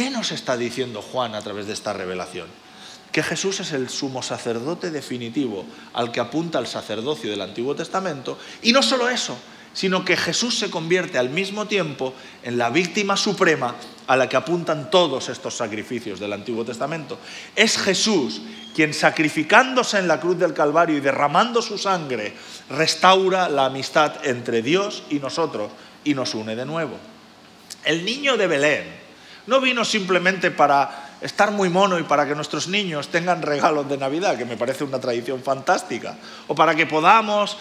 ¿Qué 0.00 0.08
nos 0.08 0.32
está 0.32 0.56
diciendo 0.56 1.02
Juan 1.02 1.34
a 1.34 1.42
través 1.42 1.66
de 1.66 1.74
esta 1.74 1.92
revelación? 1.92 2.48
Que 3.12 3.22
Jesús 3.22 3.60
es 3.60 3.72
el 3.72 3.90
sumo 3.90 4.22
sacerdote 4.22 4.90
definitivo 4.90 5.66
al 5.92 6.10
que 6.10 6.20
apunta 6.20 6.58
el 6.58 6.66
sacerdocio 6.66 7.30
del 7.30 7.42
Antiguo 7.42 7.74
Testamento, 7.74 8.38
y 8.62 8.72
no 8.72 8.82
solo 8.82 9.10
eso, 9.10 9.36
sino 9.74 10.02
que 10.02 10.16
Jesús 10.16 10.58
se 10.58 10.70
convierte 10.70 11.18
al 11.18 11.28
mismo 11.28 11.66
tiempo 11.66 12.14
en 12.42 12.56
la 12.56 12.70
víctima 12.70 13.14
suprema 13.18 13.74
a 14.06 14.16
la 14.16 14.26
que 14.26 14.38
apuntan 14.38 14.90
todos 14.90 15.28
estos 15.28 15.54
sacrificios 15.54 16.18
del 16.18 16.32
Antiguo 16.32 16.64
Testamento. 16.64 17.18
Es 17.54 17.76
Jesús 17.76 18.40
quien 18.74 18.94
sacrificándose 18.94 19.98
en 19.98 20.08
la 20.08 20.18
cruz 20.18 20.38
del 20.38 20.54
Calvario 20.54 20.96
y 20.96 21.00
derramando 21.00 21.60
su 21.60 21.76
sangre, 21.76 22.32
restaura 22.70 23.50
la 23.50 23.66
amistad 23.66 24.14
entre 24.24 24.62
Dios 24.62 25.02
y 25.10 25.18
nosotros 25.18 25.70
y 26.04 26.14
nos 26.14 26.34
une 26.34 26.56
de 26.56 26.64
nuevo. 26.64 26.96
El 27.84 28.06
niño 28.06 28.38
de 28.38 28.46
Belén 28.46 28.99
no 29.50 29.60
vino 29.60 29.84
simplemente 29.84 30.52
para 30.52 31.10
estar 31.20 31.50
muy 31.50 31.68
mono 31.68 31.98
y 31.98 32.04
para 32.04 32.24
que 32.24 32.36
nuestros 32.36 32.68
niños 32.68 33.08
tengan 33.08 33.42
regalos 33.42 33.88
de 33.88 33.98
Navidad, 33.98 34.38
que 34.38 34.44
me 34.44 34.56
parece 34.56 34.84
una 34.84 35.00
tradición 35.00 35.42
fantástica, 35.42 36.16
o 36.46 36.54
para 36.54 36.76
que 36.76 36.86
podamos 36.86 37.56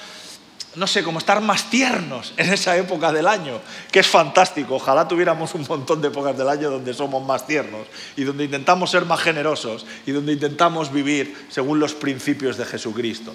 no 0.76 0.86
sé, 0.86 1.02
como 1.04 1.18
estar 1.18 1.42
más 1.42 1.72
tiernos 1.72 2.32
en 2.38 2.54
esa 2.54 2.78
época 2.78 3.12
del 3.12 3.26
año, 3.26 3.60
que 3.92 4.02
es 4.02 4.08
fantástico. 4.08 4.76
Ojalá 4.76 5.08
tuviéramos 5.08 5.56
un 5.56 5.66
montón 5.68 6.00
de 6.00 6.10
épocas 6.10 6.38
del 6.38 6.48
año 6.48 6.70
donde 6.70 6.94
somos 6.94 7.26
más 7.26 7.48
tiernos 7.48 7.88
y 8.16 8.24
donde 8.24 8.44
intentamos 8.44 8.92
ser 8.92 9.04
más 9.06 9.20
generosos 9.20 9.88
y 10.06 10.12
donde 10.12 10.34
intentamos 10.34 10.94
vivir 10.94 11.48
según 11.50 11.80
los 11.80 11.96
principios 11.96 12.56
de 12.56 12.66
Jesucristo. 12.66 13.34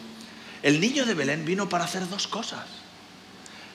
El 0.63 0.81
niño 0.81 1.05
de 1.05 1.15
Belén 1.15 1.45
vino 1.45 1.69
para 1.69 1.85
hacer 1.85 2.09
dos 2.09 2.29
cosas. 2.29 2.67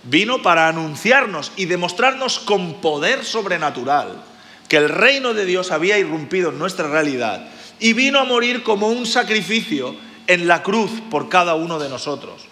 Vino 0.04 0.42
para 0.42 0.70
anunciarnos 0.70 1.52
y 1.58 1.66
demostrarnos 1.66 2.40
con 2.40 2.76
poder 2.76 3.26
sobrenatural 3.26 4.24
que 4.70 4.78
el 4.78 4.88
reino 4.88 5.34
de 5.34 5.46
Dios 5.46 5.72
había 5.72 5.98
irrumpido 5.98 6.52
en 6.52 6.60
nuestra 6.60 6.88
realidad 6.88 7.50
y 7.80 7.92
vino 7.92 8.20
a 8.20 8.24
morir 8.24 8.64
como 8.64 8.88
un 8.88 9.06
sacrificio 9.06 9.96
en 10.28 10.48
la 10.48 10.64
cruz 10.64 10.92
por 11.10 11.28
cada 11.28 11.56
uno 11.56 11.80
de 11.80 11.90
nosotros 11.90 12.50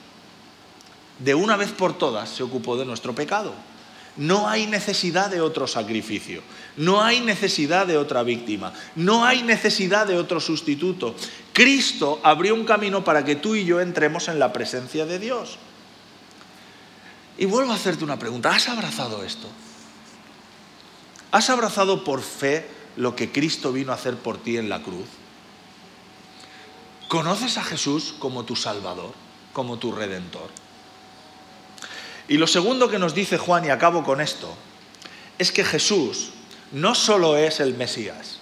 de 1.19 1.35
una 1.35 1.57
vez 1.57 1.71
por 1.71 1.97
todas 1.97 2.29
se 2.29 2.43
ocupó 2.43 2.77
de 2.77 2.85
nuestro 2.85 3.13
pecado. 3.15 3.53
No 4.17 4.49
hay 4.49 4.65
necesidad 4.65 5.29
de 5.29 5.41
otro 5.41 5.67
sacrificio, 5.67 6.41
no 6.75 7.03
hay 7.03 7.21
necesidad 7.21 7.85
de 7.85 7.97
otra 7.97 8.23
víctima, 8.23 8.73
no 8.95 9.23
hay 9.23 9.43
necesidad 9.43 10.07
de 10.07 10.17
otro 10.17 10.39
sustituto. 10.39 11.15
Cristo 11.53 12.19
abrió 12.23 12.55
un 12.55 12.65
camino 12.65 13.03
para 13.03 13.23
que 13.23 13.35
tú 13.35 13.53
y 13.53 13.63
yo 13.63 13.79
entremos 13.79 14.27
en 14.27 14.39
la 14.39 14.51
presencia 14.53 15.05
de 15.05 15.19
Dios. 15.19 15.59
Y 17.37 17.45
vuelvo 17.45 17.71
a 17.71 17.75
hacerte 17.75 18.03
una 18.03 18.17
pregunta, 18.17 18.49
¿has 18.49 18.67
abrazado 18.69 19.23
esto? 19.23 19.47
¿Has 21.31 21.49
abrazado 21.49 22.03
por 22.03 22.21
fe 22.21 22.67
lo 22.95 23.15
que 23.15 23.31
Cristo 23.31 23.71
vino 23.71 23.91
a 23.91 23.95
hacer 23.95 24.15
por 24.15 24.37
ti 24.37 24.57
en 24.57 24.69
la 24.69 24.81
cruz? 24.81 25.07
¿Conoces 27.07 27.57
a 27.57 27.63
Jesús 27.63 28.13
como 28.19 28.43
tu 28.43 28.55
Salvador, 28.55 29.13
como 29.53 29.77
tu 29.77 29.91
Redentor? 29.91 30.49
Y 32.27 32.37
lo 32.37 32.47
segundo 32.47 32.89
que 32.89 32.99
nos 32.99 33.13
dice 33.13 33.37
Juan, 33.37 33.65
y 33.65 33.69
acabo 33.69 34.03
con 34.03 34.19
esto, 34.19 34.55
es 35.37 35.51
que 35.51 35.63
Jesús 35.63 36.31
no 36.71 36.95
solo 36.95 37.37
es 37.37 37.59
el 37.59 37.75
Mesías, 37.75 38.39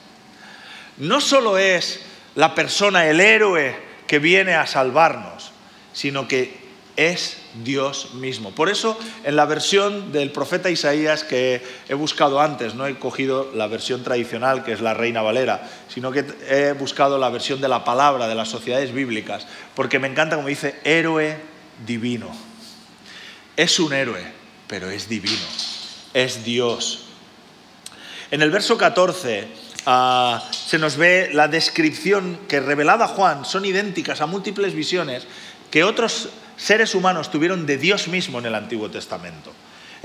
no 0.97 1.21
solo 1.21 1.57
es 1.57 1.99
la 2.33 2.55
persona, 2.55 3.07
el 3.07 3.21
héroe 3.21 3.79
que 4.07 4.19
viene 4.19 4.55
a 4.55 4.65
salvarnos, 4.65 5.51
sino 5.93 6.27
que 6.27 6.64
es 6.95 7.37
Dios 7.63 8.13
mismo. 8.13 8.51
Por 8.51 8.69
eso, 8.69 8.97
en 9.23 9.35
la 9.35 9.45
versión 9.45 10.11
del 10.11 10.31
profeta 10.31 10.69
Isaías 10.69 11.23
que 11.23 11.61
he 11.87 11.93
buscado 11.93 12.39
antes, 12.39 12.75
no 12.75 12.87
he 12.87 12.97
cogido 12.97 13.51
la 13.53 13.67
versión 13.67 14.03
tradicional, 14.03 14.63
que 14.63 14.73
es 14.73 14.81
la 14.81 14.93
Reina 14.93 15.21
Valera, 15.21 15.69
sino 15.87 16.11
que 16.11 16.25
he 16.49 16.73
buscado 16.73 17.17
la 17.17 17.29
versión 17.29 17.61
de 17.61 17.67
la 17.67 17.83
palabra 17.83 18.27
de 18.27 18.35
las 18.35 18.49
sociedades 18.49 18.93
bíblicas, 18.93 19.47
porque 19.75 19.99
me 19.99 20.07
encanta 20.07 20.35
como 20.35 20.47
dice 20.47 20.75
héroe 20.83 21.37
divino. 21.85 22.29
Es 23.57 23.79
un 23.79 23.93
héroe, 23.93 24.21
pero 24.67 24.89
es 24.89 25.07
divino, 25.07 25.45
es 26.13 26.43
Dios. 26.43 27.05
En 28.31 28.41
el 28.41 28.51
verso 28.51 28.77
14 28.77 29.47
ah, 29.85 30.43
se 30.51 30.77
nos 30.77 30.97
ve 30.97 31.29
la 31.31 31.47
descripción 31.47 32.39
que 32.47 32.59
revelada 32.59 33.07
Juan 33.07 33.45
son 33.45 33.65
idénticas 33.65 34.19
a 34.19 34.25
múltiples 34.25 34.73
visiones 34.73 35.27
que 35.71 35.83
otros 35.83 36.29
seres 36.57 36.95
humanos 36.95 37.31
tuvieron 37.31 37.65
de 37.65 37.77
Dios 37.77 38.07
mismo 38.07 38.39
en 38.39 38.45
el 38.45 38.55
Antiguo 38.55 38.89
Testamento. 38.89 39.51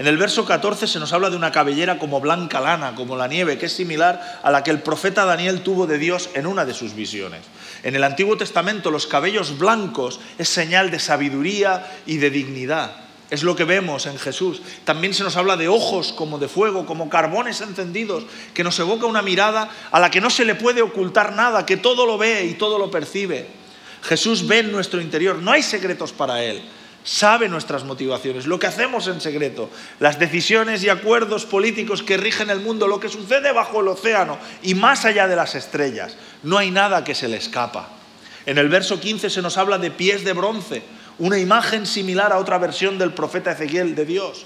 En 0.00 0.06
el 0.06 0.16
verso 0.16 0.46
14 0.46 0.86
se 0.86 0.98
nos 0.98 1.12
habla 1.12 1.28
de 1.28 1.36
una 1.36 1.52
cabellera 1.52 1.98
como 1.98 2.20
blanca 2.20 2.58
lana, 2.60 2.94
como 2.94 3.16
la 3.16 3.28
nieve, 3.28 3.58
que 3.58 3.66
es 3.66 3.72
similar 3.74 4.40
a 4.42 4.50
la 4.50 4.64
que 4.64 4.70
el 4.70 4.80
profeta 4.80 5.26
Daniel 5.26 5.60
tuvo 5.60 5.86
de 5.86 5.98
Dios 5.98 6.30
en 6.32 6.46
una 6.46 6.64
de 6.64 6.72
sus 6.72 6.94
visiones. 6.94 7.42
En 7.82 7.94
el 7.94 8.04
Antiguo 8.04 8.38
Testamento 8.38 8.90
los 8.90 9.06
cabellos 9.06 9.58
blancos 9.58 10.18
es 10.38 10.48
señal 10.48 10.90
de 10.90 11.00
sabiduría 11.00 11.86
y 12.06 12.16
de 12.16 12.30
dignidad. 12.30 12.92
Es 13.28 13.42
lo 13.42 13.54
que 13.54 13.64
vemos 13.64 14.06
en 14.06 14.18
Jesús. 14.18 14.62
También 14.84 15.12
se 15.12 15.22
nos 15.22 15.36
habla 15.36 15.58
de 15.58 15.68
ojos 15.68 16.14
como 16.14 16.38
de 16.38 16.48
fuego, 16.48 16.86
como 16.86 17.10
carbones 17.10 17.60
encendidos, 17.60 18.24
que 18.54 18.64
nos 18.64 18.78
evoca 18.78 19.04
una 19.04 19.20
mirada 19.20 19.68
a 19.92 20.00
la 20.00 20.10
que 20.10 20.22
no 20.22 20.30
se 20.30 20.46
le 20.46 20.54
puede 20.54 20.80
ocultar 20.82 21.34
nada, 21.34 21.66
que 21.66 21.76
todo 21.76 22.06
lo 22.06 22.16
ve 22.16 22.46
y 22.46 22.54
todo 22.54 22.78
lo 22.78 22.90
percibe. 22.90 23.59
Jesús 24.02 24.46
ve 24.46 24.60
en 24.60 24.72
nuestro 24.72 25.00
interior, 25.00 25.36
no 25.36 25.52
hay 25.52 25.62
secretos 25.62 26.12
para 26.12 26.42
Él. 26.42 26.62
Sabe 27.02 27.48
nuestras 27.48 27.84
motivaciones, 27.84 28.46
lo 28.46 28.58
que 28.58 28.66
hacemos 28.66 29.06
en 29.06 29.22
secreto, 29.22 29.70
las 30.00 30.18
decisiones 30.18 30.84
y 30.84 30.90
acuerdos 30.90 31.46
políticos 31.46 32.02
que 32.02 32.18
rigen 32.18 32.50
el 32.50 32.60
mundo, 32.60 32.86
lo 32.86 33.00
que 33.00 33.08
sucede 33.08 33.52
bajo 33.52 33.80
el 33.80 33.88
océano 33.88 34.38
y 34.62 34.74
más 34.74 35.06
allá 35.06 35.26
de 35.26 35.36
las 35.36 35.54
estrellas. 35.54 36.16
No 36.42 36.58
hay 36.58 36.70
nada 36.70 37.02
que 37.02 37.14
se 37.14 37.28
le 37.28 37.38
escapa. 37.38 37.88
En 38.44 38.58
el 38.58 38.68
verso 38.68 39.00
15 39.00 39.30
se 39.30 39.42
nos 39.42 39.56
habla 39.56 39.78
de 39.78 39.90
pies 39.90 40.24
de 40.24 40.34
bronce, 40.34 40.82
una 41.18 41.38
imagen 41.38 41.86
similar 41.86 42.32
a 42.32 42.38
otra 42.38 42.58
versión 42.58 42.98
del 42.98 43.12
profeta 43.12 43.52
Ezequiel 43.52 43.94
de 43.94 44.04
Dios. 44.04 44.44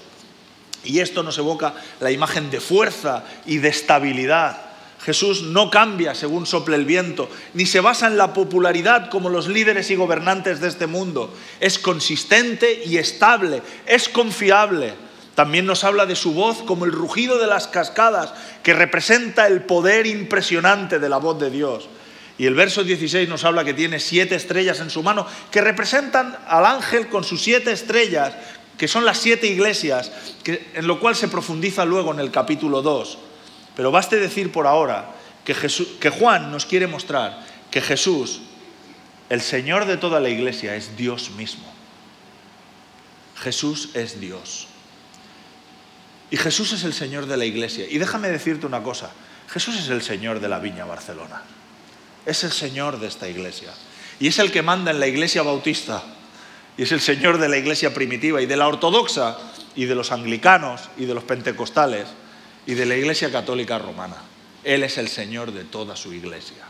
Y 0.85 0.99
esto 0.99 1.23
nos 1.23 1.37
evoca 1.37 1.73
la 1.99 2.11
imagen 2.11 2.49
de 2.51 2.61
fuerza 2.61 3.23
y 3.45 3.57
de 3.57 3.69
estabilidad. 3.69 4.64
Jesús 5.05 5.43
no 5.43 5.69
cambia 5.69 6.15
según 6.15 6.47
sople 6.47 6.75
el 6.75 6.85
viento, 6.85 7.29
ni 7.53 7.67
se 7.67 7.79
basa 7.79 8.07
en 8.07 8.17
la 8.17 8.33
popularidad 8.33 9.11
como 9.11 9.29
los 9.29 9.47
líderes 9.47 9.91
y 9.91 9.95
gobernantes 9.95 10.61
de 10.61 10.67
este 10.67 10.87
mundo. 10.87 11.31
Es 11.59 11.77
consistente 11.77 12.81
y 12.87 12.97
estable, 12.97 13.61
es 13.85 14.09
confiable. 14.09 14.95
También 15.35 15.67
nos 15.67 15.83
habla 15.83 16.07
de 16.07 16.15
su 16.15 16.33
voz 16.33 16.63
como 16.63 16.85
el 16.85 16.91
rugido 16.91 17.37
de 17.37 17.45
las 17.45 17.67
cascadas, 17.67 18.33
que 18.63 18.73
representa 18.73 19.45
el 19.45 19.61
poder 19.61 20.07
impresionante 20.07 20.97
de 20.97 21.09
la 21.09 21.17
voz 21.17 21.39
de 21.39 21.51
Dios. 21.51 21.87
Y 22.39 22.47
el 22.47 22.55
verso 22.55 22.83
16 22.83 23.29
nos 23.29 23.43
habla 23.43 23.63
que 23.63 23.75
tiene 23.75 23.99
siete 23.99 24.33
estrellas 24.33 24.79
en 24.79 24.89
su 24.89 25.03
mano, 25.03 25.27
que 25.51 25.61
representan 25.61 26.35
al 26.47 26.65
ángel 26.65 27.09
con 27.09 27.23
sus 27.23 27.43
siete 27.43 27.71
estrellas, 27.71 28.33
que 28.75 28.87
son 28.87 29.05
las 29.05 29.19
siete 29.19 29.45
iglesias, 29.45 30.11
en 30.45 30.87
lo 30.87 30.99
cual 30.99 31.15
se 31.15 31.27
profundiza 31.27 31.85
luego 31.85 32.11
en 32.11 32.21
el 32.21 32.31
capítulo 32.31 32.81
2. 32.81 33.19
Pero 33.75 33.91
baste 33.91 34.17
decir 34.17 34.51
por 34.51 34.67
ahora 34.67 35.11
que, 35.43 35.55
que 35.99 36.09
Juan 36.09 36.51
nos 36.51 36.65
quiere 36.65 36.87
mostrar 36.87 37.45
que 37.71 37.81
Jesús, 37.81 38.41
el 39.29 39.41
Señor 39.41 39.85
de 39.85 39.97
toda 39.97 40.19
la 40.19 40.29
iglesia, 40.29 40.75
es 40.75 40.95
Dios 40.95 41.31
mismo. 41.31 41.65
Jesús 43.35 43.89
es 43.93 44.19
Dios. 44.19 44.67
Y 46.31 46.37
Jesús 46.37 46.73
es 46.73 46.83
el 46.83 46.93
Señor 46.93 47.25
de 47.25 47.37
la 47.37 47.45
iglesia. 47.45 47.85
Y 47.89 47.97
déjame 47.97 48.29
decirte 48.29 48.65
una 48.65 48.81
cosa, 48.81 49.11
Jesús 49.49 49.77
es 49.77 49.89
el 49.89 50.01
Señor 50.01 50.39
de 50.39 50.49
la 50.49 50.59
Viña 50.59 50.85
Barcelona 50.85 51.43
es 52.25 52.43
el 52.43 52.51
Señor 52.51 52.99
de 52.99 53.07
esta 53.07 53.29
iglesia. 53.29 53.69
Y 54.19 54.27
es 54.27 54.39
el 54.39 54.51
que 54.51 54.61
manda 54.61 54.91
en 54.91 54.99
la 54.99 55.07
iglesia 55.07 55.43
bautista. 55.43 56.03
Y 56.77 56.83
es 56.83 56.91
el 56.91 57.01
Señor 57.01 57.37
de 57.37 57.49
la 57.49 57.57
iglesia 57.57 57.93
primitiva 57.93 58.41
y 58.41 58.45
de 58.45 58.57
la 58.57 58.67
ortodoxa 58.67 59.37
y 59.75 59.85
de 59.85 59.95
los 59.95 60.11
anglicanos 60.11 60.89
y 60.97 61.05
de 61.05 61.13
los 61.13 61.23
pentecostales 61.23 62.07
y 62.65 62.73
de 62.73 62.85
la 62.85 62.95
iglesia 62.95 63.31
católica 63.31 63.77
romana. 63.77 64.17
Él 64.63 64.83
es 64.83 64.97
el 64.97 65.07
Señor 65.07 65.51
de 65.51 65.63
toda 65.63 65.95
su 65.95 66.13
iglesia. 66.13 66.63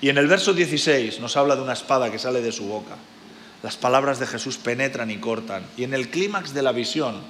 Y 0.00 0.08
en 0.08 0.18
el 0.18 0.26
verso 0.26 0.52
16 0.52 1.20
nos 1.20 1.36
habla 1.36 1.56
de 1.56 1.62
una 1.62 1.72
espada 1.72 2.10
que 2.10 2.18
sale 2.18 2.40
de 2.40 2.52
su 2.52 2.64
boca. 2.64 2.96
Las 3.62 3.76
palabras 3.76 4.18
de 4.18 4.26
Jesús 4.26 4.56
penetran 4.56 5.10
y 5.10 5.18
cortan. 5.18 5.66
Y 5.76 5.84
en 5.84 5.94
el 5.94 6.10
clímax 6.10 6.54
de 6.54 6.62
la 6.62 6.72
visión, 6.72 7.20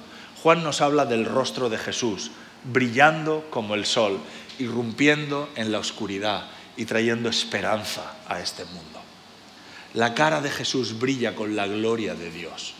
Juan 0.43 0.63
nos 0.63 0.81
habla 0.81 1.05
del 1.05 1.25
rostro 1.25 1.69
de 1.69 1.77
Jesús, 1.77 2.31
brillando 2.63 3.47
como 3.49 3.75
el 3.75 3.85
sol 3.85 4.19
irrumpiendo 4.59 5.49
en 5.55 5.71
la 5.71 5.79
oscuridad 5.79 6.45
y 6.77 6.85
trayendo 6.85 7.29
esperanza 7.29 8.15
a 8.27 8.39
este 8.39 8.65
mundo. 8.65 9.01
La 9.93 10.13
cara 10.13 10.41
de 10.41 10.51
Jesús 10.51 10.99
brilla 10.99 11.33
con 11.33 11.55
la 11.55 11.65
gloria 11.65 12.13
de 12.13 12.29
Dios. 12.29 12.75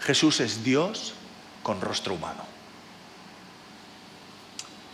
Jesús 0.00 0.40
es 0.40 0.62
Dios 0.62 1.14
con 1.62 1.80
rostro 1.80 2.14
humano. 2.14 2.44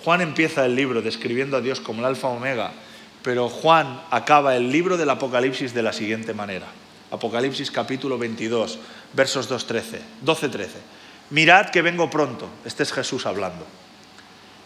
Juan 0.05 0.21
empieza 0.21 0.67
el 0.67 0.75
libro 0.75 1.03
describiendo 1.03 1.57
a 1.57 1.61
Dios 1.61 1.81
como 1.81 2.01
el 2.01 2.07
alfa 2.07 2.29
omega, 2.29 2.73
pero 3.23 3.49
Juan 3.49 4.03
acaba 4.11 4.57
el 4.57 4.71
libro 4.71 4.97
del 4.97 5.11
Apocalipsis 5.11 5.75
de 5.75 5.83
la 5.83 5.93
siguiente 5.93 6.35
manera. 6.35 6.67
Apocalipsis 7.11 7.71
capítulo 7.71 8.19
22, 8.19 8.79
versos 9.13 9.51
2.13, 9.51 10.01
12-13. 10.25 10.67
Mirad 11.31 11.71
que 11.71 11.83
vengo 11.83 12.11
pronto. 12.11 12.49
Este 12.65 12.83
es 12.83 12.93
Jesús 12.93 13.27
hablando 13.27 13.65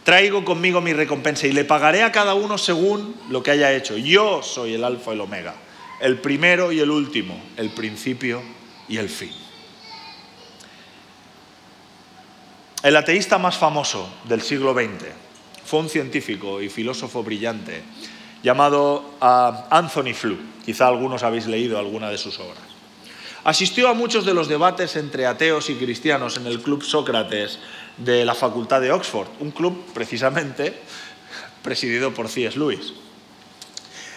traigo 0.07 0.45
conmigo 0.45 0.81
mi 0.81 0.93
recompensa 0.93 1.49
y 1.49 1.53
le 1.53 1.65
pagaré 1.65 2.05
a 2.05 2.13
cada 2.13 2.35
uno 2.35 2.59
según 2.59 3.17
lo 3.29 3.43
que 3.43 3.51
haya 3.51 3.73
hecho. 3.73 3.97
Yo 3.97 4.41
soy 4.41 4.75
el 4.75 4.85
alfa 4.85 5.11
y 5.11 5.15
el 5.15 5.21
omega, 5.21 5.53
el 6.01 6.21
primero 6.21 6.71
y 6.71 6.79
el 6.79 6.93
último, 6.93 7.43
el 7.57 7.71
principio 7.71 8.41
y 8.87 8.99
el 8.99 9.09
fin. 9.09 9.33
El 12.85 12.95
ateísta 12.95 13.37
más 13.39 13.59
famoso 13.59 14.09
del 14.29 14.43
siglo 14.43 14.75
XX 14.75 15.26
fue 15.67 15.81
un 15.81 15.89
científico 15.89 16.63
y 16.63 16.69
filósofo 16.69 17.23
brillante 17.25 17.83
llamado 18.43 19.17
ah, 19.21 19.67
Anthony 19.71 20.15
Flew. 20.15 20.39
Quizá 20.65 20.87
algunos 20.87 21.25
habéis 21.25 21.47
leído 21.47 21.79
alguna 21.79 22.09
de 22.09 22.19
sus 22.19 22.39
obras. 22.39 22.59
Asistió 23.43 23.89
a 23.89 23.95
muchos 23.95 24.25
de 24.25 24.35
los 24.35 24.49
debates 24.49 24.97
entre 24.97 25.27
ateos 25.27 25.69
y 25.71 25.75
cristianos 25.75 26.37
en 26.37 26.47
el 26.47 26.61
Club 26.61 26.83
Sócrates 26.83 27.59
de 27.97 28.25
la 28.25 28.35
Facultad 28.35 28.81
de 28.81 28.93
Oxford, 28.93 29.29
un 29.41 29.51
club 29.51 29.85
precisamente 29.93 30.75
presidido 31.63 32.15
por 32.15 32.29
C.S. 32.29 32.59
Lewis. 32.59 32.93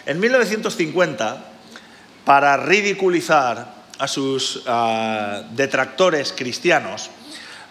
En 0.06 0.20
1950, 0.20 1.46
para 2.26 2.58
ridiculizar 2.58 3.76
a 3.98 4.08
sus 4.08 4.64
ah, 4.68 5.44
detractores 5.52 6.34
cristianos, 6.36 7.10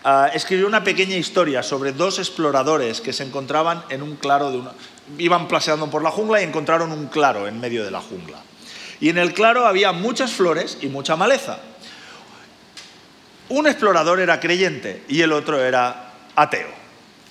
ah, 0.05 0.31
escribió 0.33 0.67
una 0.67 0.85
pequeña 0.85 1.17
historia 1.17 1.63
sobre 1.63 1.93
dos 1.93 2.19
exploradores 2.19 3.01
que 3.01 3.13
se 3.13 3.25
encontraban 3.25 3.85
en 3.91 4.03
un 4.03 4.17
claro 4.17 4.75
iban 5.19 5.49
paseando 5.49 5.89
por 5.91 6.03
la 6.03 6.11
jungla 6.11 6.41
y 6.41 6.45
encontraron 6.45 6.93
un 6.93 7.07
claro 7.07 7.49
en 7.49 7.61
medio 7.61 7.85
de 7.85 7.91
la 7.91 8.01
jungla. 8.01 8.39
Y 9.01 9.09
en 9.09 9.19
el 9.19 9.33
claro 9.33 9.67
había 9.67 9.93
muchas 9.93 10.33
flores 10.33 10.79
y 10.83 10.89
mucha 10.89 11.17
maleza. 11.17 11.61
Un 13.49 13.67
explorador 13.67 14.21
era 14.21 14.41
creyente 14.41 15.03
y 15.09 15.23
el 15.23 15.33
otro 15.33 15.63
era 15.63 16.13
ateo. 16.37 16.69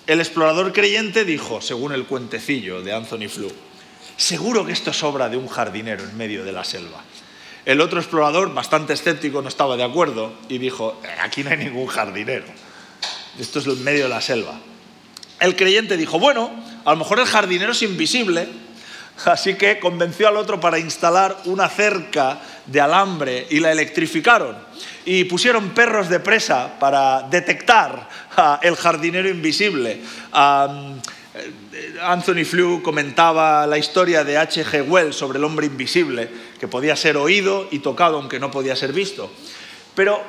El 0.08 0.20
explorador 0.20 0.72
creyente 0.74 1.26
dijo, 1.26 1.62
según 1.62 1.92
el 1.92 2.06
cuentecillo 2.06 2.82
de 2.82 2.94
Anthony 2.94 3.28
Flew, 3.30 3.52
seguro 4.16 4.66
que 4.66 4.72
esto 4.72 4.92
es 4.92 5.04
obra 5.04 5.30
de 5.30 5.38
un 5.38 5.48
jardinero 5.48 6.04
en 6.04 6.18
medio 6.18 6.44
de 6.44 6.54
la 6.54 6.64
selva. 6.64 7.04
El 7.68 7.82
otro 7.82 8.00
explorador, 8.00 8.54
bastante 8.54 8.94
escéptico, 8.94 9.42
no 9.42 9.50
estaba 9.50 9.76
de 9.76 9.84
acuerdo 9.84 10.32
y 10.48 10.58
dijo, 10.58 11.02
eh, 11.04 11.08
aquí 11.22 11.44
no 11.44 11.50
hay 11.50 11.58
ningún 11.58 11.88
jardinero, 11.88 12.46
esto 13.38 13.60
es 13.60 13.68
en 13.68 13.84
medio 13.84 14.04
de 14.04 14.10
la 14.10 14.22
selva. 14.22 14.58
El 15.42 15.58
creyente 15.58 15.98
dijo, 15.98 16.18
bueno, 16.18 16.50
a 16.86 16.92
lo 16.92 16.98
mejor 16.98 17.20
el 17.20 17.26
jardinero 17.26 17.74
es 17.74 17.82
invisible, 17.82 18.48
así 19.26 19.56
que 19.56 19.80
convenció 19.80 20.30
al 20.30 20.38
otro 20.38 20.62
para 20.62 20.80
instalar 20.80 21.36
una 21.44 21.68
cerca 21.68 22.40
de 22.68 22.80
alambre 22.80 23.48
y 23.50 23.60
la 23.60 23.74
electrificaron 23.74 24.56
y 25.04 25.26
pusieron 25.26 25.72
perros 25.72 26.08
de 26.08 26.22
presa 26.22 26.80
para 26.80 27.24
detectar 27.24 28.08
el 28.62 28.78
jardinero 28.78 29.28
invisible. 29.28 30.00
Anthony 32.02 32.46
Flew 32.46 32.82
comentaba 32.82 33.68
la 33.68 33.78
historia 33.78 34.24
de 34.24 34.38
H.G. 34.38 34.88
Wells 34.88 35.16
sobre 35.16 35.38
el 35.38 35.44
hombre 35.44 35.68
invisible, 35.68 36.30
que 36.60 36.68
podía 36.68 36.96
ser 36.96 37.18
oído 37.18 37.68
y 37.72 37.80
tocado, 37.80 38.18
aunque 38.18 38.40
no 38.40 38.52
podía 38.52 38.76
ser 38.76 38.94
visto. 38.94 39.32
Pero 39.96 40.22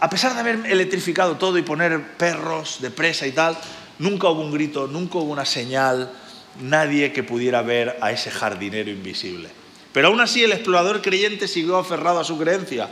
a 0.00 0.10
pesar 0.10 0.34
de 0.34 0.40
haber 0.40 0.66
electrificado 0.66 1.36
todo 1.36 1.58
y 1.58 1.62
poner 1.62 2.16
perros 2.16 2.78
de 2.80 2.90
presa 2.90 3.26
y 3.26 3.32
tal, 3.32 3.58
nunca 3.98 4.28
hubo 4.28 4.42
un 4.42 4.52
grito, 4.52 4.86
nunca 4.86 5.18
hubo 5.18 5.32
una 5.32 5.44
señal, 5.44 6.12
nadie 6.60 7.12
que 7.12 7.22
pudiera 7.22 7.62
ver 7.62 7.96
a 8.00 8.12
ese 8.12 8.30
jardinero 8.30 8.90
invisible. 8.90 9.48
Pero 9.92 10.08
aún 10.08 10.20
así 10.20 10.44
el 10.44 10.52
explorador 10.52 11.02
creyente 11.02 11.48
siguió 11.48 11.76
aferrado 11.78 12.20
a 12.20 12.24
su 12.24 12.38
creencia 12.38 12.88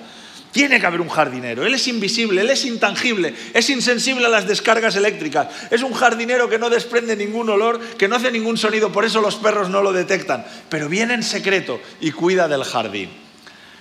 tiene 0.56 0.80
que 0.80 0.86
haber 0.86 1.02
un 1.02 1.10
jardinero. 1.10 1.66
Él 1.66 1.74
es 1.74 1.86
invisible, 1.86 2.40
él 2.40 2.48
es 2.48 2.64
intangible, 2.64 3.34
es 3.52 3.68
insensible 3.68 4.24
a 4.24 4.30
las 4.30 4.48
descargas 4.48 4.96
eléctricas. 4.96 5.48
Es 5.70 5.82
un 5.82 5.92
jardinero 5.92 6.48
que 6.48 6.58
no 6.58 6.70
desprende 6.70 7.14
ningún 7.14 7.50
olor, 7.50 7.78
que 7.98 8.08
no 8.08 8.16
hace 8.16 8.32
ningún 8.32 8.56
sonido, 8.56 8.90
por 8.90 9.04
eso 9.04 9.20
los 9.20 9.36
perros 9.36 9.68
no 9.68 9.82
lo 9.82 9.92
detectan. 9.92 10.46
Pero 10.70 10.88
viene 10.88 11.12
en 11.12 11.22
secreto 11.22 11.78
y 12.00 12.10
cuida 12.10 12.48
del 12.48 12.64
jardín. 12.64 13.10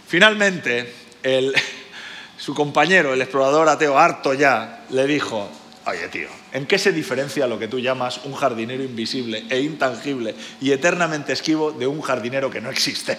Finalmente, 0.06 0.94
su 2.38 2.54
compañero, 2.54 3.14
el 3.14 3.22
explorador 3.22 3.70
ateo, 3.70 3.98
harto 3.98 4.34
ya, 4.34 4.84
le 4.90 5.08
dijo, 5.08 5.50
oye 5.86 6.10
tío, 6.10 6.28
¿en 6.52 6.66
qué 6.66 6.78
se 6.78 6.92
diferencia 6.92 7.48
lo 7.48 7.58
que 7.58 7.70
tú 7.70 7.80
llamas 7.80 8.20
un 8.26 8.34
jardinero 8.34 8.84
invisible 8.84 9.46
e 9.50 9.62
intangible 9.62 10.36
y 10.60 10.74
eternamente 10.74 11.32
esquivo 11.32 11.72
de 11.72 11.88
un 11.88 12.02
jardinero 12.02 12.52
que 12.52 12.60
no 12.60 12.70
existe? 12.70 13.18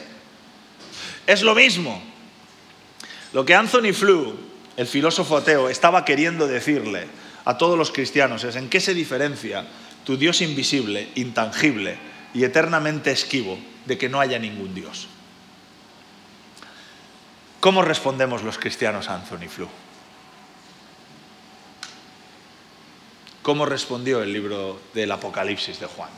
Es 1.26 1.40
lo 1.40 1.54
mismo. 1.54 2.15
Lo 3.36 3.44
que 3.44 3.54
Anthony 3.54 3.92
Flew, 3.92 4.34
el 4.78 4.86
filósofo 4.86 5.36
ateo, 5.36 5.68
estaba 5.68 6.06
queriendo 6.06 6.48
decirle 6.48 7.06
a 7.44 7.58
todos 7.58 7.76
los 7.76 7.92
cristianos 7.92 8.44
es 8.44 8.56
en 8.56 8.70
qué 8.70 8.80
se 8.80 8.94
diferencia 8.94 9.66
tu 10.04 10.16
Dios 10.16 10.40
invisible, 10.40 11.10
intangible 11.16 11.98
y 12.32 12.44
eternamente 12.44 13.10
esquivo 13.10 13.58
de 13.84 13.98
que 13.98 14.08
no 14.08 14.20
haya 14.20 14.38
ningún 14.38 14.74
Dios. 14.74 15.08
¿Cómo 17.60 17.82
respondemos 17.82 18.42
los 18.42 18.56
cristianos 18.56 19.10
a 19.10 19.16
Anthony 19.16 19.50
Flew? 19.50 19.68
¿Cómo 23.42 23.66
respondió 23.66 24.22
el 24.22 24.32
libro 24.32 24.80
del 24.94 25.12
Apocalipsis 25.12 25.78
de 25.78 25.84
Juan? 25.84 26.08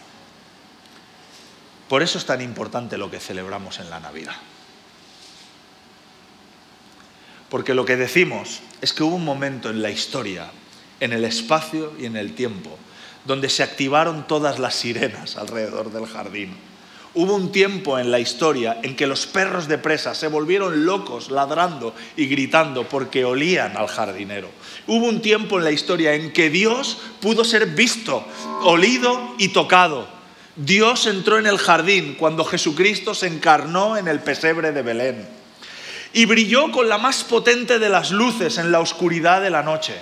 Por 1.89 2.05
eso 2.05 2.17
es 2.17 2.27
tan 2.27 2.41
importante 2.43 2.97
lo 2.97 3.11
que 3.11 3.19
celebramos 3.19 3.81
en 3.81 3.91
la 3.91 3.99
Navidad. 3.99 4.37
Porque 7.51 7.75
lo 7.75 7.85
que 7.85 7.97
decimos 7.97 8.61
es 8.81 8.93
que 8.93 9.03
hubo 9.03 9.17
un 9.17 9.25
momento 9.25 9.71
en 9.71 9.81
la 9.81 9.91
historia, 9.91 10.51
en 11.01 11.13
el 11.13 11.25
espacio 11.25 11.93
y 11.99 12.05
en 12.05 12.17
el 12.17 12.35
tiempo, 12.35 12.77
donde 13.25 13.49
se 13.49 13.63
activaron 13.63 14.27
todas 14.27 14.59
las 14.59 14.75
sirenas 14.75 15.37
alrededor 15.37 15.91
del 15.91 16.07
jardín. 16.07 16.55
Hubo 17.15 17.35
un 17.35 17.51
tiempo 17.51 17.99
en 17.99 18.11
la 18.11 18.21
historia 18.21 18.79
en 18.83 18.95
que 18.95 19.07
los 19.07 19.27
perros 19.27 19.67
de 19.67 19.79
presa 19.79 20.15
se 20.15 20.29
volvieron 20.29 20.85
locos 20.85 21.31
ladrando 21.31 21.95
y 22.17 22.27
gritando 22.27 22.85
porque 22.85 23.25
olían 23.25 23.77
al 23.79 23.89
jardinero. 23.89 24.49
Hubo 24.87 25.07
un 25.07 25.23
tiempo 25.23 25.59
en 25.59 25.65
la 25.65 25.71
historia 25.71 26.15
en 26.15 26.33
que 26.33 26.51
Dios 26.51 26.99
pudo 27.21 27.45
ser 27.45 27.67
visto, 27.69 28.25
olido 28.63 29.35
y 29.39 29.49
tocado. 29.49 30.07
Dios 30.55 31.07
entró 31.07 31.39
en 31.39 31.47
el 31.47 31.57
jardín 31.57 32.15
cuando 32.19 32.45
Jesucristo 32.45 33.15
se 33.15 33.27
encarnó 33.27 33.97
en 33.97 34.07
el 34.07 34.21
pesebre 34.21 34.73
de 34.73 34.83
Belén 34.83 35.38
y 36.13 36.25
brilló 36.25 36.71
con 36.71 36.89
la 36.89 36.99
más 36.99 37.25
potente 37.25 37.79
de 37.79 37.89
las 37.89 38.11
luces 38.11 38.59
en 38.59 38.73
la 38.73 38.81
oscuridad 38.81 39.43
de 39.43 39.51
la 39.51 39.63
noche. 39.63 39.95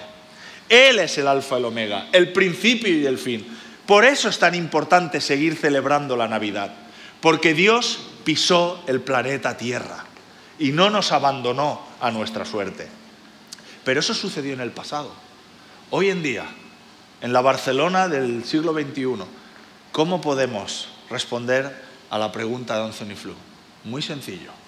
Él 0.68 0.98
es 0.98 1.18
el 1.18 1.28
alfa 1.28 1.57
y 1.57 1.59
el 1.59 1.64
omega, 1.64 2.09
el 2.12 2.32
principio 2.32 2.92
y 2.92 3.07
el 3.07 3.18
fin. 3.18 3.46
Por 3.86 4.04
eso 4.04 4.28
es 4.28 4.38
tan 4.38 4.54
importante 4.54 5.20
seguir 5.20 5.57
celebrando 5.57 6.16
la 6.16 6.28
Navidad, 6.28 6.72
porque 7.20 7.54
Dios 7.54 8.00
pisó 8.24 8.82
el 8.86 9.00
planeta 9.00 9.57
Tierra 9.57 10.04
y 10.59 10.72
no 10.72 10.90
nos 10.90 11.12
abandonó 11.12 11.82
a 12.00 12.11
nuestra 12.11 12.44
suerte. 12.44 12.88
Pero 13.84 14.00
eso 14.00 14.14
sucedió 14.14 14.52
en 14.52 14.61
el 14.61 14.72
pasado. 14.72 15.12
Hoy 15.90 16.11
en 16.11 16.22
día, 16.22 16.46
en 17.20 17.32
la 17.32 17.40
Barcelona 17.40 18.09
del 18.09 18.44
siglo 18.44 18.72
XXI, 18.72 19.24
¿cómo 19.92 20.20
podemos 20.20 20.88
responder 21.09 21.84
a 22.11 22.18
la 22.18 22.32
pregunta 22.32 22.76
de 22.76 22.84
Anthony 22.86 23.14
Flew? 23.16 23.36
Muy 23.84 24.02
sencillo 24.02 24.65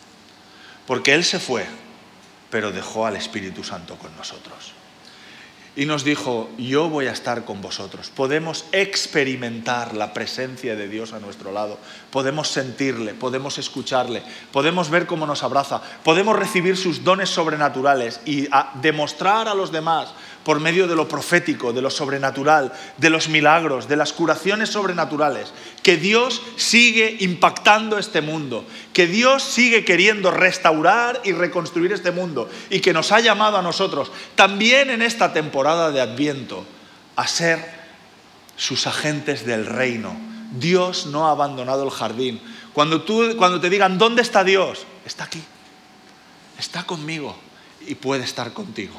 porque 0.89 1.13
Él 1.13 1.23
se 1.23 1.39
fue, 1.39 1.67
pero 2.51 2.73
dejó 2.73 3.05
al 3.05 3.15
Espíritu 3.15 3.63
Santo 3.63 3.97
con 3.97 4.17
nosotros. 4.17 4.73
Y 5.77 5.85
nos 5.85 6.03
dijo, 6.03 6.49
yo 6.57 6.89
voy 6.89 7.07
a 7.07 7.13
estar 7.13 7.45
con 7.45 7.61
vosotros. 7.61 8.09
Podemos 8.09 8.65
experimentar 8.73 9.95
la 9.95 10.15
presencia 10.15 10.77
de 10.77 10.89
Dios 10.89 11.13
a 11.13 11.21
nuestro 11.21 11.53
lado. 11.53 11.79
Podemos 12.11 12.49
sentirle, 12.49 13.13
podemos 13.13 13.59
escucharle, 13.59 14.23
podemos 14.51 14.89
ver 14.89 15.07
cómo 15.07 15.27
nos 15.27 15.43
abraza, 15.43 15.83
podemos 16.03 16.37
recibir 16.37 16.79
sus 16.79 17.05
dones 17.05 17.29
sobrenaturales 17.29 18.21
y 18.25 18.49
demostrar 18.81 19.47
a 19.47 19.55
los 19.55 19.71
demás 19.71 20.09
por 20.49 20.61
medio 20.61 20.89
de 20.89 20.97
lo 20.97 21.07
profético, 21.07 21.75
de 21.75 21.83
lo 21.83 21.91
sobrenatural, 21.91 22.73
de 22.97 23.11
los 23.11 23.29
milagros, 23.29 23.87
de 23.87 23.97
las 23.97 24.15
curaciones 24.15 24.71
sobrenaturales, 24.71 25.53
que 25.83 25.99
Dios 25.99 26.41
sigue 26.57 27.19
impactando 27.21 27.99
este 27.99 28.23
mundo, 28.23 28.65
que 28.95 29.07
Dios 29.07 29.43
sigue 29.43 29.85
queriendo 29.85 30.31
restaurar 30.31 31.21
y 31.23 31.33
reconstruir 31.33 31.93
este 31.93 32.13
mundo 32.13 32.49
y 32.71 32.81
que 32.81 32.95
nos 32.95 33.13
ha 33.13 33.21
llamado 33.21 33.59
a 33.59 33.63
nosotros 33.63 34.11
también 34.37 34.89
en 34.89 35.03
esta 35.03 35.35
temporada 35.35 35.91
de 35.91 36.01
Adviento 36.01 36.65
a 37.15 37.27
ser 37.27 37.63
sus 38.57 38.87
agentes 38.87 39.45
del 39.45 39.67
reino. 39.67 40.17
Dios 40.53 41.05
no 41.05 41.29
ha 41.29 41.33
abandonado 41.33 41.85
el 41.85 41.91
jardín. 41.91 42.41
Cuando, 42.73 43.03
tú, 43.03 43.35
cuando 43.37 43.61
te 43.61 43.69
digan, 43.69 43.99
¿dónde 43.99 44.23
está 44.23 44.45
Dios? 44.45 44.87
Está 45.05 45.25
aquí. 45.25 45.43
Está 46.59 46.85
conmigo 46.85 47.37
y 47.87 47.97
puede 47.97 48.25
estar 48.25 48.55
contigo 48.55 48.99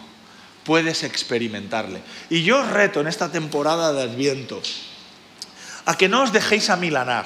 puedes 0.64 1.04
experimentarle. 1.04 2.02
Y 2.30 2.44
yo 2.44 2.60
os 2.62 2.70
reto 2.70 3.02
en 3.02 3.08
esta 3.08 3.32
temporada 3.32 3.94
de 3.94 4.04
Adviento 4.04 4.62
a 5.86 5.98
que 5.98 6.10
no 6.10 6.24
os 6.24 6.32
dejéis 6.32 6.70
amilanar, 6.70 7.26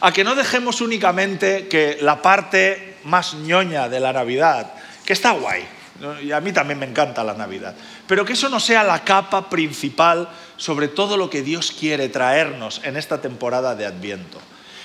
a 0.00 0.12
que 0.12 0.24
no 0.24 0.34
dejemos 0.34 0.80
únicamente 0.80 1.66
que 1.68 1.98
la 2.00 2.22
parte 2.22 2.98
más 3.04 3.34
ñoña 3.34 3.88
de 3.88 4.00
la 4.00 4.12
Navidad, 4.12 4.72
que 5.04 5.12
está 5.12 5.32
guay, 5.32 5.66
y 6.22 6.32
a 6.32 6.40
mí 6.40 6.52
también 6.52 6.78
me 6.78 6.86
encanta 6.86 7.24
la 7.24 7.34
Navidad, 7.34 7.74
pero 8.06 8.24
que 8.24 8.34
eso 8.34 8.48
no 8.48 8.60
sea 8.60 8.84
la 8.84 9.04
capa 9.04 9.50
principal 9.50 10.28
sobre 10.56 10.88
todo 10.88 11.16
lo 11.16 11.28
que 11.28 11.42
Dios 11.42 11.72
quiere 11.72 12.08
traernos 12.08 12.80
en 12.84 12.96
esta 12.96 13.20
temporada 13.20 13.74
de 13.74 13.86
Adviento. 13.86 14.40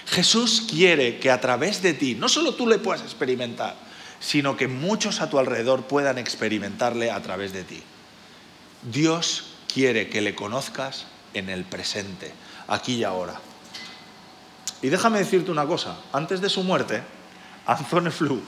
Jesús 0.07 0.67
quiere 0.69 1.19
que 1.19 1.31
a 1.31 1.41
través 1.41 1.81
de 1.81 1.93
ti, 1.93 2.15
no 2.15 2.29
solo 2.29 2.53
tú 2.53 2.67
le 2.67 2.79
puedas 2.79 3.01
experimentar, 3.01 3.75
sino 4.26 4.57
que 4.57 4.67
muchos 4.67 5.21
a 5.21 5.30
tu 5.30 5.38
alrededor 5.38 5.84
puedan 5.84 6.17
experimentarle 6.17 7.11
a 7.11 7.21
través 7.21 7.53
de 7.53 7.63
ti. 7.63 7.84
Dios 8.82 9.51
quiere 9.71 10.09
que 10.09 10.21
le 10.21 10.34
conozcas 10.34 11.05
en 11.36 11.47
el 11.47 11.63
presente, 11.63 12.32
aquí 12.67 12.95
y 12.95 13.03
ahora. 13.03 13.39
Y 14.82 14.89
déjame 14.89 15.19
decirte 15.19 15.51
una 15.51 15.67
cosa, 15.67 15.99
antes 16.11 16.41
de 16.41 16.49
su 16.49 16.63
muerte, 16.63 17.03
Anthony 17.67 18.09
Flew, 18.09 18.41